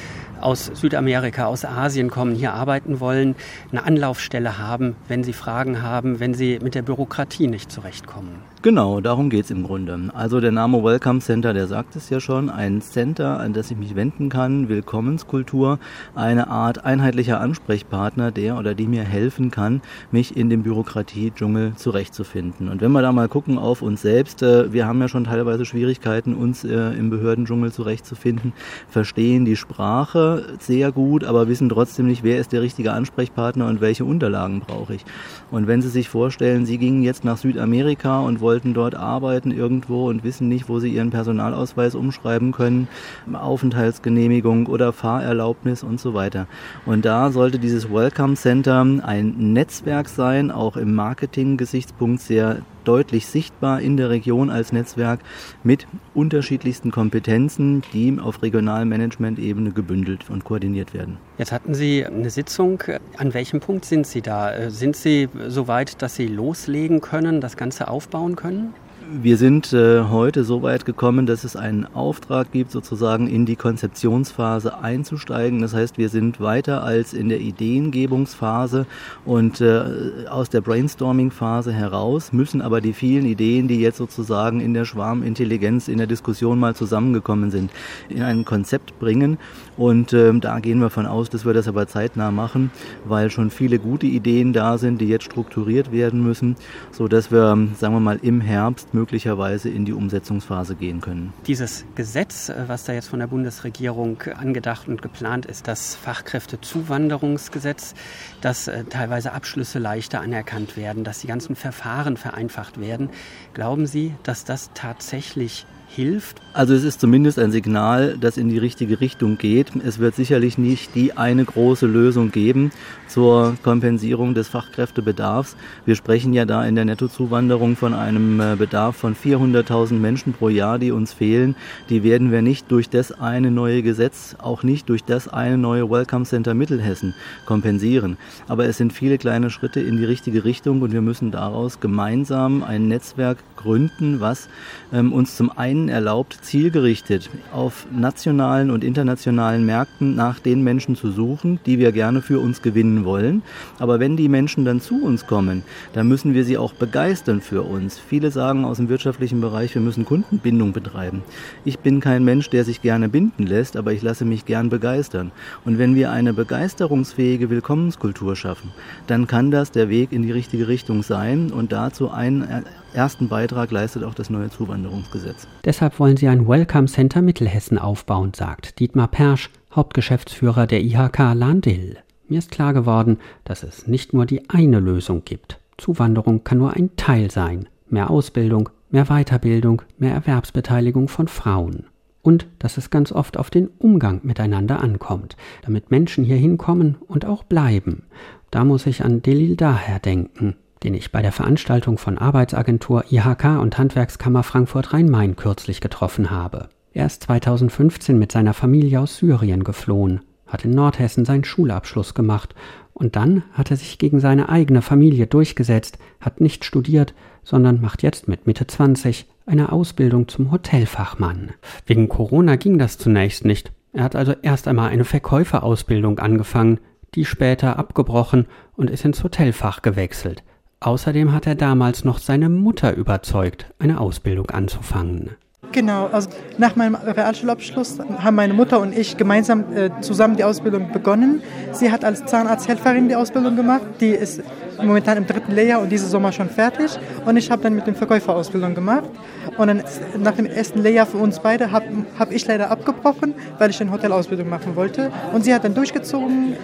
aus 0.41 0.71
Südamerika, 0.75 1.47
aus 1.47 1.65
Asien 1.65 2.11
kommen, 2.11 2.35
hier 2.35 2.53
arbeiten 2.53 3.01
wollen, 3.01 3.37
eine 3.71 3.85
Anlaufstelle 3.85 4.59
haben, 4.59 4.97
wenn 5.09 5.25
sie 5.25 5.33
Fragen 5.33 5.83
haben, 5.83 6.21
wenn 6.21 6.35
sie 6.35 6.59
mit 6.63 6.75
der 6.75 6.83
Bürokratie 6.83 7.47
nicht 7.47 7.71
zurechtkommen. 7.71 8.41
Genau, 8.67 9.01
darum 9.01 9.31
geht 9.31 9.45
es 9.45 9.53
im 9.53 9.63
Grunde. 9.63 9.97
Also 10.13 10.41
der 10.41 10.51
Name 10.51 10.83
Welcome 10.83 11.21
Center, 11.21 11.55
der 11.55 11.69
sagt 11.69 11.95
es 11.95 12.11
ja 12.11 12.19
schon, 12.19 12.51
ein 12.51 12.83
Center, 12.83 13.39
an 13.39 13.53
das 13.53 13.71
ich 13.71 13.77
mich 13.77 13.95
wenden 13.95 14.29
kann, 14.29 14.69
Willkommenskultur, 14.69 15.79
eine 16.17 16.49
Art 16.49 16.85
einheitlicher 16.85 17.41
Ansprechpartner, 17.41 18.33
der 18.33 18.59
oder 18.59 18.75
die 18.75 18.89
mir 18.89 19.05
helfen 19.05 19.53
kann, 19.53 19.83
mich 20.11 20.37
in 20.37 20.51
dem 20.51 20.65
Bürokratie-Dschungel 20.65 21.75
zurechtzufinden. 21.77 22.69
Und 22.69 22.81
wenn 22.81 22.91
wir 22.91 23.03
da 23.03 23.13
mal 23.13 23.29
gucken 23.29 23.57
auf 23.57 23.83
uns 23.83 24.03
selbst, 24.03 24.43
äh, 24.43 24.73
wir 24.73 24.89
haben 24.89 25.01
ja 25.01 25.07
schon 25.07 25.23
teilweise 25.23 25.65
Schwierigkeiten, 25.65 26.35
uns 26.35 26.65
äh, 26.65 26.91
im 26.99 27.09
Behördendschungel 27.09 27.71
zurechtzufinden, 27.71 28.53
verstehen 28.89 29.45
die 29.45 29.55
Sprache 29.55 30.57
sehr 30.59 30.91
gut, 30.91 31.23
aber 31.23 31.47
wissen 31.47 31.69
trotzdem 31.69 32.09
nicht, 32.09 32.25
wer 32.25 32.41
ist 32.41 32.51
der 32.51 32.63
richtige 32.63 32.93
Ansprechpartner 32.93 33.69
und 33.69 33.81
welche 33.81 34.05
Unterlagen 34.05 34.59
brauche 34.59 34.95
ich. 34.95 35.05
Und 35.53 35.69
wenn 35.69 35.83
Sie 35.83 35.89
sich 35.89 36.09
vorstellen, 36.09 36.67
Sie 36.67 36.79
gingen 36.79 37.05
jetzt 37.05 37.25
nach 37.25 37.37
Südamerika 37.37 38.19
und 38.19 38.41
wollten 38.41 38.56
wollten 38.57 38.73
dort 38.73 38.95
arbeiten 38.95 39.51
irgendwo 39.51 40.09
und 40.09 40.25
wissen 40.25 40.49
nicht, 40.49 40.67
wo 40.71 40.79
sie 40.79 40.89
ihren 40.89 41.11
Personalausweis 41.11 41.95
umschreiben 41.95 42.53
können, 42.53 42.89
Aufenthaltsgenehmigung 43.31 44.67
oder 44.67 44.95
Fahrerlaubnis 44.95 45.83
und 45.83 46.01
so 46.01 46.15
weiter. 46.15 46.47
Und 46.87 47.05
da 47.05 47.31
sollte 47.33 47.59
dieses 47.59 47.93
Welcome 47.93 48.35
Center 48.35 48.81
ein 48.81 49.53
Netzwerk 49.53 50.09
sein, 50.09 50.51
auch 50.51 50.79
im 50.79 50.95
Marketing-Gesichtspunkt 50.95 52.23
sehr 52.23 52.63
deutlich 52.87 53.27
sichtbar 53.27 53.81
in 53.81 53.97
der 53.97 54.11
Region 54.11 54.51
als 54.51 54.73
Netzwerk 54.73 55.21
mit 55.63 55.87
unterschiedlichsten 56.15 56.91
Kompetenzen, 56.91 57.83
die 57.93 58.19
auf 58.19 58.43
Regionalmanagement-Ebene 58.43 59.73
gebündelt 59.73 60.31
und 60.31 60.45
koordiniert 60.45 60.95
werden. 60.95 61.19
Jetzt 61.39 61.53
hatten 61.53 61.75
Sie 61.75 62.05
eine 62.05 62.31
Sitzung. 62.31 62.83
An 63.17 63.35
welchem 63.35 63.61
Punkt 63.61 63.85
sind 63.85 64.07
Sie 64.07 64.23
da? 64.23 64.71
Sind 64.71 64.97
Sie 64.97 65.29
so 65.49 65.69
weit, 65.69 66.01
dass 66.03 66.15
Sie 66.15 66.27
loslegen 66.27 67.01
können, 67.01 67.41
das 67.41 67.57
Ganze 67.57 67.89
aufbauen 67.89 68.37
können? 68.37 68.75
Wir 69.09 69.37
sind 69.37 69.73
äh, 69.73 70.03
heute 70.03 70.43
so 70.43 70.63
weit 70.63 70.85
gekommen, 70.85 71.27
dass 71.27 71.45
es 71.45 71.55
einen 71.55 71.87
Auftrag 71.95 72.51
gibt, 72.51 72.73
sozusagen 72.73 73.29
in 73.29 73.47
die 73.47 73.55
Konzeptionsphase 73.55 74.79
einzusteigen. 74.79 75.61
Das 75.61 75.75
heißt, 75.75 75.97
wir 75.97 76.09
sind 76.09 76.41
weiter 76.41 76.83
als 76.83 77.13
in 77.13 77.29
der 77.29 77.39
Ideengebungsphase 77.39 78.85
und 79.25 79.61
äh, 79.61 80.27
aus 80.29 80.51
der 80.51 80.61
Brainstorming-Phase 80.61 81.73
heraus, 81.73 82.33
müssen 82.33 82.61
aber 82.61 82.81
die 82.81 82.93
vielen 82.93 83.27
Ideen, 83.27 83.69
die 83.69 83.81
jetzt 83.81 83.99
sozusagen 83.99 84.61
in 84.61 84.75
der 84.75 84.85
Schwarmintelligenz, 84.85 85.87
in 85.87 85.99
der 85.99 86.09
Diskussion 86.09 86.59
mal 86.59 86.75
zusammengekommen 86.75 87.53
sind, 87.53 87.71
in 88.09 88.23
ein 88.23 88.45
Konzept 88.45 88.99
bringen. 88.99 89.39
Und 89.77 90.15
äh, 90.15 90.37
da 90.41 90.59
gehen 90.59 90.81
wir 90.81 90.91
von 90.91 91.07
aus, 91.07 91.31
dass 91.31 91.47
wir 91.47 91.55
das 91.55 91.69
aber 91.69 91.87
zeitnah 91.87 92.33
machen, 92.33 92.73
weil 93.05 93.31
schon 93.31 93.51
viele 93.51 93.79
gute 93.79 94.07
Ideen 94.07 94.53
da 94.53 94.79
sind, 94.79 95.01
die 95.01 95.07
jetzt 95.07 95.27
strukturiert 95.27 95.93
werden 95.93 96.25
müssen, 96.25 96.57
so 96.91 97.07
dass 97.07 97.31
wir, 97.31 97.57
sagen 97.79 97.95
wir 97.95 98.01
mal, 98.01 98.19
im 98.21 98.41
Herbst 98.41 98.96
möglicherweise 98.97 99.69
in 99.69 99.85
die 99.85 99.93
Umsetzungsphase 99.93 100.75
gehen 100.75 101.03
können. 101.03 101.35
Dieses 101.47 101.85
Gesetz, 101.95 102.49
äh, 102.49 102.65
was 102.67 102.85
da 102.85 102.95
jetzt 102.95 103.09
von 103.09 103.19
der 103.19 103.27
Bundesregierung 103.27 104.23
angedacht 104.23 104.89
und 104.89 105.03
geplant 105.03 105.45
ist, 105.45 105.69
das 105.69 105.95
Fachkräftezuwanderungsgesetz, 105.95 107.95
dass 108.41 108.69
äh, 108.69 108.85
teilweise 108.85 109.33
Abschlüsse 109.33 109.79
leichter 109.79 110.21
anerkannt 110.21 110.77
werden, 110.77 111.05
dass 111.05 111.21
die 111.21 111.27
ganzen 111.27 111.57
Verfahren 111.57 112.17
vereinfacht 112.17 112.81
werden. 112.81 113.11
Glauben 113.53 113.87
Sie, 113.87 114.15
dass 114.23 114.45
das 114.45 114.71
tatsächlich 114.73 115.67
hilft? 115.97 116.41
Also 116.53 116.73
es 116.73 116.85
ist 116.85 117.01
zumindest 117.01 117.39
ein 117.39 117.51
Signal, 117.51 118.17
das 118.19 118.37
in 118.37 118.49
die 118.49 118.59
richtige 118.59 119.01
Richtung 119.01 119.37
geht. 119.37 119.73
Es 119.85 119.99
wird 119.99 120.15
sicherlich 120.15 120.57
nicht 120.57 120.95
die 120.95 121.17
eine 121.17 121.45
große 121.45 121.87
Lösung 121.87 122.31
geben 122.31 122.71
zur 123.09 123.57
Kompensierung 123.63 124.35
des 124.35 124.49
Fachkräftebedarfs. 124.49 125.57
Wir 125.85 125.97
sprechen 125.97 126.33
ja 126.33 126.45
da 126.45 126.65
in 126.65 126.75
der 126.75 126.85
Nettozuwanderung 126.85 127.77
von 127.77 127.95
einem 127.95 128.41
äh, 128.41 128.57
Bedarf 128.57 128.97
von 128.97 129.15
400.000 129.15 129.95
Menschen 129.95 130.33
pro 130.33 130.49
Jahr, 130.49 130.79
die 130.79 130.93
uns 130.93 131.13
fehlen. 131.13 131.57
Die 131.91 132.03
werden 132.03 132.31
wir 132.31 132.43
nicht 132.43 132.71
durch 132.71 132.89
das 132.89 133.13
eine 133.13 133.51
neue 133.51 133.83
Gesetz, 133.83 134.37
auch 134.39 134.63
nicht 134.63 134.89
durch 134.89 135.05
das 135.05 135.29
eine 135.29 135.59
neue 135.59 135.91
Welcome 135.91 136.25
Center 136.25 136.55
Mittelhessen 136.55 137.15
kompensieren. 137.45 138.17
Aber 138.49 138.67
es 138.67 138.77
sind 138.77 138.93
viele 138.93 139.19
kleine 139.19 139.51
Schritte 139.51 139.81
in 139.81 139.97
die 139.97 140.05
richtige 140.05 140.45
Richtung 140.45 140.83
und 140.83 140.93
wir 140.93 141.03
müssen 141.03 141.31
daraus 141.31 141.81
gemeinsam 141.81 142.63
ein 142.63 142.89
Netzwerk 142.89 143.39
gründen, 143.57 144.21
was 144.21 144.49
ähm, 144.93 145.13
uns 145.13 145.37
zum 145.37 145.51
einen 145.51 145.86
Ihnen 145.87 145.95
erlaubt, 145.95 146.39
zielgerichtet 146.43 147.31
auf 147.53 147.87
nationalen 147.93 148.71
und 148.71 148.83
internationalen 148.83 149.65
Märkten 149.65 150.17
nach 150.17 150.41
den 150.41 150.65
Menschen 150.65 150.97
zu 150.97 151.13
suchen, 151.13 151.61
die 151.65 151.79
wir 151.79 151.93
gerne 151.93 152.23
für 152.23 152.41
uns 152.41 152.61
gewinnen 152.61 153.05
wollen. 153.05 153.43
Aber 153.79 154.01
wenn 154.01 154.17
die 154.17 154.29
Menschen 154.29 154.65
dann 154.65 154.81
zu 154.81 155.03
uns 155.03 155.27
kommen, 155.27 155.63
dann 155.93 156.09
müssen 156.09 156.35
wir 156.35 156.45
sie 156.45 156.59
auch 156.59 156.73
begeistern 156.73 157.41
für 157.41 157.63
uns. 157.63 157.99
Viele 157.99 158.33
sagen 158.33 158.65
aus 158.65 158.79
dem 158.79 158.89
wirtschaftlichen 158.89 159.41
Bereich, 159.41 159.75
wir 159.75 159.83
müssen 159.83 160.05
Kundenbindung 160.05 160.73
betreiben. 160.73 161.23
Ich 161.65 161.79
bin 161.79 162.01
kein 162.01 162.25
Mensch, 162.25 162.51
der 162.51 162.65
sich 162.65 162.83
gerne 162.83 163.09
binden 163.09 163.47
lässt, 163.47 163.77
aber 163.77 163.93
ich 163.93 164.03
lasse 164.03 164.25
mich 164.25 164.45
gern 164.45 164.69
begeistern. 164.69 165.31
Und 165.65 165.79
wenn 165.79 165.95
wir 165.95 166.11
eine 166.11 166.33
begeisterungsfähige 166.33 167.49
Willkommenskultur 167.49 168.35
schaffen, 168.35 168.73
dann 169.07 169.29
kann 169.29 169.53
das 169.53 169.71
der 169.71 169.89
Weg 169.89 170.11
in 170.11 170.23
die 170.23 170.33
richtige 170.33 170.67
Richtung 170.67 171.05
sein 171.05 171.53
und 171.53 171.71
dazu 171.71 172.11
ein 172.11 172.65
ersten 172.95 173.29
Beitrag 173.29 173.71
leistet 173.71 174.05
auch 174.05 174.15
das 174.15 174.31
neue 174.31 174.51
Zuwanderungsgesetz. 174.51 175.47
Deshalb 175.65 175.99
wollen 175.99 176.17
sie 176.17 176.29
ein 176.29 176.49
Welcome 176.49 176.87
Center 176.87 177.23
Mittelhessen 177.23 177.79
aufbauen, 177.79 178.33
sagt 178.35 178.79
Dietmar 178.79 179.09
Persch, 179.09 179.51
Hauptgeschäftsführer 179.75 180.67
der 180.67 180.83
IHK 180.83 181.35
Lahn-Dill. 181.35 181.99
Mir 182.29 182.39
ist 182.39 182.51
klar 182.51 182.73
geworden, 182.73 183.19
dass 183.45 183.63
es 183.63 183.87
nicht 183.87 184.13
nur 184.13 184.27
die 184.27 184.49
eine 184.51 184.81
Lösung 184.81 185.23
gibt. 185.25 185.61
Zuwanderung 185.77 186.43
kann 186.43 186.59
nur 186.59 186.73
ein 186.73 186.97
Teil 186.97 187.31
sein. 187.31 187.69
Mehr 187.89 188.11
Ausbildung, 188.11 188.71
mehr 188.91 189.07
Weiterbildung, 189.07 189.83
mehr 189.99 190.15
Erwerbsbeteiligung 190.15 191.09
von 191.09 191.29
Frauen. 191.29 191.87
Und 192.23 192.49
dass 192.59 192.79
es 192.79 192.91
ganz 192.91 193.13
oft 193.13 193.37
auf 193.37 193.51
den 193.51 193.69
Umgang 193.79 194.21
miteinander 194.25 194.81
ankommt, 194.81 195.37
damit 195.63 195.91
Menschen 195.91 196.25
hier 196.25 196.37
hinkommen 196.37 196.97
und 197.07 197.25
auch 197.25 197.45
bleiben. 197.45 198.03
Da 198.51 198.65
muss 198.65 198.87
ich 198.87 199.05
an 199.05 199.23
Delil 199.23 199.55
Daher 199.55 200.01
denken, 200.01 200.57
den 200.87 200.95
ich 200.95 201.11
bei 201.11 201.21
der 201.21 201.33
Veranstaltung 201.33 201.99
von 201.99 202.17
Arbeitsagentur 202.17 203.07
IHK 203.11 203.61
und 203.61 203.77
Handwerkskammer 203.77 204.45
Frankfurt 204.45 204.93
Rhein-Main 204.93 205.35
kürzlich 205.35 205.81
getroffen 205.81 206.31
habe. 206.31 206.69
Er 206.93 207.07
ist 207.07 207.25
2015 207.25 208.17
mit 208.17 208.31
seiner 208.31 208.55
Familie 208.55 209.01
aus 209.01 209.17
Syrien 209.17 209.65
geflohen, 209.65 210.21
hat 210.47 210.65
in 210.65 210.71
Nordhessen 210.71 211.25
seinen 211.25 211.43
Schulabschluss 211.43 212.15
gemacht 212.15 212.55
und 212.95 213.17
dann 213.17 213.43
hat 213.53 213.73
er 213.73 213.77
sich 213.77 213.99
gegen 213.99 214.21
seine 214.21 214.49
eigene 214.49 214.81
Familie 214.81 215.27
durchgesetzt, 215.27 215.99
hat 216.21 216.41
nicht 216.41 216.65
studiert, 216.65 217.15
sondern 217.43 217.81
macht 217.81 218.05
jetzt 218.05 218.29
mit 218.29 218.47
Mitte 218.47 218.69
20 218.69 219.27
eine 219.45 219.73
Ausbildung 219.73 220.29
zum 220.29 220.53
Hotelfachmann. 220.53 221.51
Wegen 221.87 222.09
Corona 222.09 222.55
ging 222.55 222.79
das 222.79 222.97
zunächst 222.97 223.45
nicht. 223.45 223.73
Er 223.93 224.05
hat 224.05 224.15
also 224.15 224.35
erst 224.41 224.69
einmal 224.69 224.91
eine 224.91 225.05
Verkäuferausbildung 225.05 226.21
angefangen, 226.21 226.79
die 227.17 227.25
später 227.25 227.77
abgebrochen 227.77 228.47
und 228.77 228.89
ist 228.89 229.05
ins 229.05 229.25
Hotelfach 229.25 229.83
gewechselt. 229.83 230.45
Außerdem 230.81 231.33
hat 231.33 231.47
er 231.47 231.55
damals 231.55 232.05
noch 232.05 232.19
seine 232.19 232.49
Mutter 232.49 232.95
überzeugt, 232.95 233.67
eine 233.79 234.01
Ausbildung 234.01 234.51
anzufangen. 234.51 235.31
Genau, 235.73 236.07
also 236.07 236.31
nach 236.59 236.77
meinem 236.77 236.95
Realschulabschluss 236.95 237.99
haben 237.99 238.37
meine 238.37 238.55
Mutter 238.55 238.81
und 238.81 238.97
ich 238.97 239.17
gemeinsam 239.17 239.65
äh, 239.75 239.91
zusammen 240.01 240.37
die 240.37 240.45
Ausbildung 240.45 240.93
begonnen. 240.93 241.43
Sie 241.73 241.91
hat 241.91 242.05
als 242.05 242.25
Zahnarzthelferin 242.25 243.09
die 243.09 243.17
Ausbildung 243.17 243.57
gemacht, 243.57 243.83
die 244.01 244.11
ist 244.11 244.43
momentan 244.83 245.17
im 245.17 245.27
dritten 245.27 245.53
Lehrjahr 245.53 245.81
und 245.81 245.91
dieses 245.91 246.11
Sommer 246.11 246.33
schon 246.33 246.49
fertig. 246.49 246.99
Und 247.25 247.37
ich 247.37 247.51
habe 247.51 247.63
dann 247.63 247.75
mit 247.75 247.87
dem 247.87 247.95
Verkäuferausbildung 247.95 248.75
gemacht. 248.75 249.09
Und 249.57 249.69
dann 249.69 249.83
nach 250.19 250.35
dem 250.35 250.47
ersten 250.47 250.81
Lehrjahr 250.81 251.07
für 251.07 251.19
uns 251.19 251.41
beide 251.41 251.73
habe 251.73 251.87
hab 252.19 252.31
ich 252.33 252.47
leider 252.47 252.71
abgebrochen, 252.71 253.35
weil 253.59 253.71
ich 253.71 253.81
eine 253.81 253.91
Hotelausbildung 253.91 254.49
machen 254.49 254.77
wollte. 254.77 255.11
Und 255.33 255.45
sie 255.45 255.55
hat 255.55 255.65
dann 255.65 255.75
durchgezogen. 255.75 256.55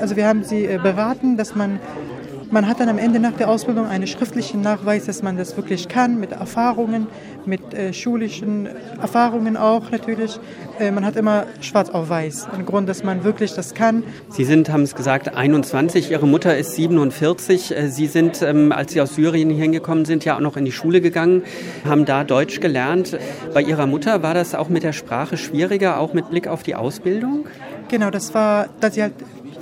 Also 0.00 0.16
wir 0.16 0.26
haben 0.26 0.44
sie 0.44 0.64
äh, 0.64 0.78
beraten, 0.82 1.36
dass 1.36 1.54
man 1.54 1.78
man 2.50 2.68
hat 2.68 2.80
dann 2.80 2.88
am 2.88 2.98
Ende 2.98 3.18
nach 3.20 3.32
der 3.32 3.48
Ausbildung 3.48 3.86
einen 3.86 4.06
schriftlichen 4.06 4.60
Nachweis, 4.60 5.06
dass 5.06 5.22
man 5.22 5.36
das 5.36 5.56
wirklich 5.56 5.88
kann, 5.88 6.18
mit 6.20 6.32
Erfahrungen, 6.32 7.06
mit 7.44 7.74
äh, 7.74 7.92
schulischen 7.92 8.68
Erfahrungen 9.00 9.56
auch 9.56 9.90
natürlich. 9.90 10.38
Äh, 10.78 10.90
man 10.90 11.04
hat 11.04 11.16
immer 11.16 11.46
schwarz 11.60 11.90
auf 11.90 12.08
weiß, 12.08 12.48
ein 12.52 12.66
Grund, 12.66 12.88
dass 12.88 13.04
man 13.04 13.24
wirklich 13.24 13.54
das 13.54 13.74
kann. 13.74 14.02
Sie 14.28 14.44
sind, 14.44 14.70
haben 14.70 14.82
es 14.82 14.94
gesagt, 14.94 15.34
21, 15.34 16.10
Ihre 16.10 16.26
Mutter 16.26 16.56
ist 16.56 16.74
47. 16.74 17.76
Äh, 17.76 17.88
Sie 17.88 18.06
sind, 18.06 18.42
ähm, 18.42 18.72
als 18.72 18.92
Sie 18.92 19.00
aus 19.00 19.14
Syrien 19.14 19.50
hingekommen 19.50 20.04
sind, 20.04 20.24
ja 20.24 20.36
auch 20.36 20.40
noch 20.40 20.56
in 20.56 20.64
die 20.64 20.72
Schule 20.72 21.00
gegangen, 21.00 21.42
haben 21.84 22.04
da 22.04 22.24
Deutsch 22.24 22.60
gelernt. 22.60 23.18
Bei 23.54 23.62
Ihrer 23.62 23.86
Mutter 23.86 24.22
war 24.22 24.34
das 24.34 24.54
auch 24.54 24.68
mit 24.68 24.82
der 24.82 24.92
Sprache 24.92 25.36
schwieriger, 25.36 25.98
auch 25.98 26.12
mit 26.12 26.30
Blick 26.30 26.48
auf 26.48 26.62
die 26.62 26.74
Ausbildung? 26.74 27.46
Genau, 27.88 28.10
das 28.10 28.34
war, 28.34 28.66
dass 28.80 28.94
sie 28.94 29.02
halt 29.02 29.14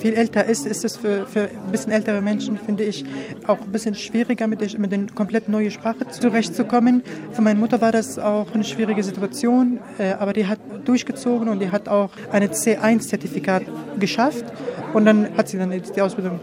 viel 0.04 0.12
älter 0.12 0.44
ist, 0.44 0.66
ist 0.66 0.84
es 0.84 0.98
für, 0.98 1.26
für 1.26 1.44
ein 1.44 1.72
bisschen 1.72 1.90
ältere 1.90 2.20
Menschen, 2.20 2.58
finde 2.58 2.84
ich, 2.84 3.06
auch 3.46 3.58
ein 3.58 3.72
bisschen 3.72 3.94
schwieriger, 3.94 4.46
mit 4.46 4.60
der, 4.60 4.78
mit 4.78 4.92
der 4.92 5.06
komplett 5.14 5.48
neuen 5.48 5.70
Sprache 5.70 6.06
zurechtzukommen. 6.10 7.02
Für 7.32 7.40
meine 7.40 7.58
Mutter 7.58 7.80
war 7.80 7.90
das 7.90 8.18
auch 8.18 8.52
eine 8.52 8.64
schwierige 8.64 9.02
Situation, 9.02 9.80
äh, 9.96 10.12
aber 10.12 10.34
die 10.34 10.46
hat 10.46 10.58
durchgezogen 10.84 11.48
und 11.48 11.60
die 11.60 11.70
hat 11.70 11.88
auch 11.88 12.10
ein 12.30 12.46
C1-Zertifikat 12.46 13.62
geschafft. 13.98 14.44
Und 14.92 15.06
dann 15.06 15.34
hat 15.38 15.48
sie 15.48 15.56
dann 15.56 15.70
die 15.70 16.02
Ausbildung 16.02 16.38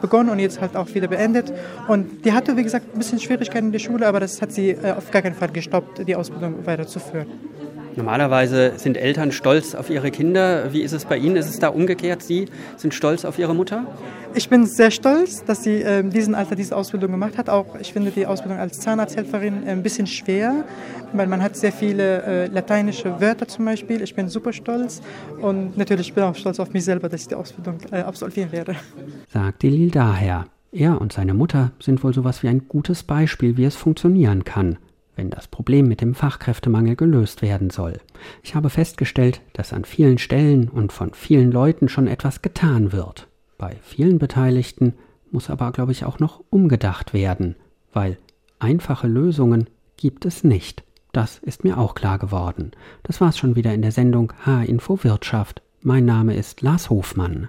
begonnen 0.00 0.30
und 0.30 0.38
jetzt 0.38 0.62
halt 0.62 0.74
auch 0.74 0.88
wieder 0.94 1.06
beendet. 1.06 1.52
Und 1.88 2.24
die 2.24 2.32
hatte, 2.32 2.56
wie 2.56 2.62
gesagt, 2.62 2.94
ein 2.94 2.98
bisschen 2.98 3.20
Schwierigkeiten 3.20 3.66
in 3.66 3.72
der 3.72 3.78
Schule, 3.78 4.06
aber 4.06 4.20
das 4.20 4.40
hat 4.40 4.52
sie 4.52 4.70
äh, 4.70 4.92
auf 4.92 5.10
gar 5.10 5.20
keinen 5.20 5.34
Fall 5.34 5.50
gestoppt, 5.50 6.08
die 6.08 6.16
Ausbildung 6.16 6.64
weiterzuführen. 6.64 7.26
Normalerweise 7.96 8.72
sind 8.76 8.96
Eltern 8.96 9.32
stolz 9.32 9.74
auf 9.74 9.90
ihre 9.90 10.10
Kinder. 10.10 10.72
Wie 10.72 10.80
ist 10.80 10.92
es 10.92 11.04
bei 11.04 11.18
Ihnen? 11.18 11.36
Ist 11.36 11.48
es 11.48 11.58
da 11.58 11.68
umgekehrt? 11.68 12.22
Sie 12.22 12.46
sind 12.76 12.94
stolz 12.94 13.24
auf 13.24 13.38
Ihre 13.38 13.54
Mutter? 13.54 13.86
Ich 14.34 14.48
bin 14.48 14.64
sehr 14.64 14.90
stolz, 14.90 15.44
dass 15.44 15.62
sie 15.62 15.82
äh, 15.82 16.02
diesen 16.02 16.34
Alter 16.34 16.56
diese 16.56 16.74
Ausbildung 16.74 17.10
gemacht 17.10 17.36
hat. 17.36 17.50
Auch 17.50 17.76
ich 17.78 17.92
finde 17.92 18.10
die 18.10 18.24
Ausbildung 18.24 18.58
als 18.58 18.80
Zahnarzthelferin 18.80 19.66
äh, 19.66 19.70
ein 19.70 19.82
bisschen 19.82 20.06
schwer, 20.06 20.64
weil 21.12 21.26
man 21.26 21.42
hat 21.42 21.54
sehr 21.54 21.72
viele 21.72 22.22
äh, 22.22 22.46
lateinische 22.46 23.20
Wörter 23.20 23.46
zum 23.46 23.66
Beispiel. 23.66 24.00
Ich 24.00 24.14
bin 24.14 24.28
super 24.28 24.54
stolz 24.54 25.02
und 25.42 25.76
natürlich 25.76 26.14
bin 26.14 26.24
ich 26.24 26.30
auch 26.30 26.36
stolz 26.36 26.60
auf 26.60 26.72
mich 26.72 26.84
selber, 26.84 27.10
dass 27.10 27.20
ich 27.20 27.28
die 27.28 27.34
Ausbildung 27.34 27.78
äh, 27.90 27.96
absolvieren 27.96 28.52
werde. 28.52 28.76
Sagt 29.28 29.62
Lil 29.64 29.90
daher. 29.90 30.46
Er 30.74 30.98
und 30.98 31.12
seine 31.12 31.34
Mutter 31.34 31.72
sind 31.78 32.02
wohl 32.02 32.14
sowas 32.14 32.42
wie 32.42 32.48
ein 32.48 32.66
gutes 32.66 33.02
Beispiel, 33.02 33.58
wie 33.58 33.64
es 33.64 33.76
funktionieren 33.76 34.44
kann 34.44 34.78
wenn 35.16 35.30
das 35.30 35.48
Problem 35.48 35.88
mit 35.88 36.00
dem 36.00 36.14
Fachkräftemangel 36.14 36.96
gelöst 36.96 37.42
werden 37.42 37.70
soll. 37.70 37.98
Ich 38.42 38.54
habe 38.54 38.70
festgestellt, 38.70 39.40
dass 39.52 39.72
an 39.72 39.84
vielen 39.84 40.18
Stellen 40.18 40.68
und 40.68 40.92
von 40.92 41.12
vielen 41.12 41.52
Leuten 41.52 41.88
schon 41.88 42.06
etwas 42.06 42.42
getan 42.42 42.92
wird. 42.92 43.28
Bei 43.58 43.76
vielen 43.82 44.18
Beteiligten 44.18 44.94
muss 45.30 45.50
aber, 45.50 45.72
glaube 45.72 45.92
ich, 45.92 46.04
auch 46.04 46.18
noch 46.18 46.42
umgedacht 46.50 47.14
werden, 47.14 47.56
weil 47.92 48.18
einfache 48.58 49.06
Lösungen 49.06 49.68
gibt 49.96 50.24
es 50.24 50.44
nicht. 50.44 50.82
Das 51.12 51.38
ist 51.38 51.62
mir 51.62 51.78
auch 51.78 51.94
klar 51.94 52.18
geworden. 52.18 52.72
Das 53.02 53.20
war's 53.20 53.36
schon 53.36 53.54
wieder 53.54 53.74
in 53.74 53.82
der 53.82 53.92
Sendung 53.92 54.32
H-Info 54.46 55.04
Wirtschaft. 55.04 55.62
Mein 55.82 56.04
Name 56.06 56.34
ist 56.34 56.62
Lars 56.62 56.88
Hofmann. 56.88 57.48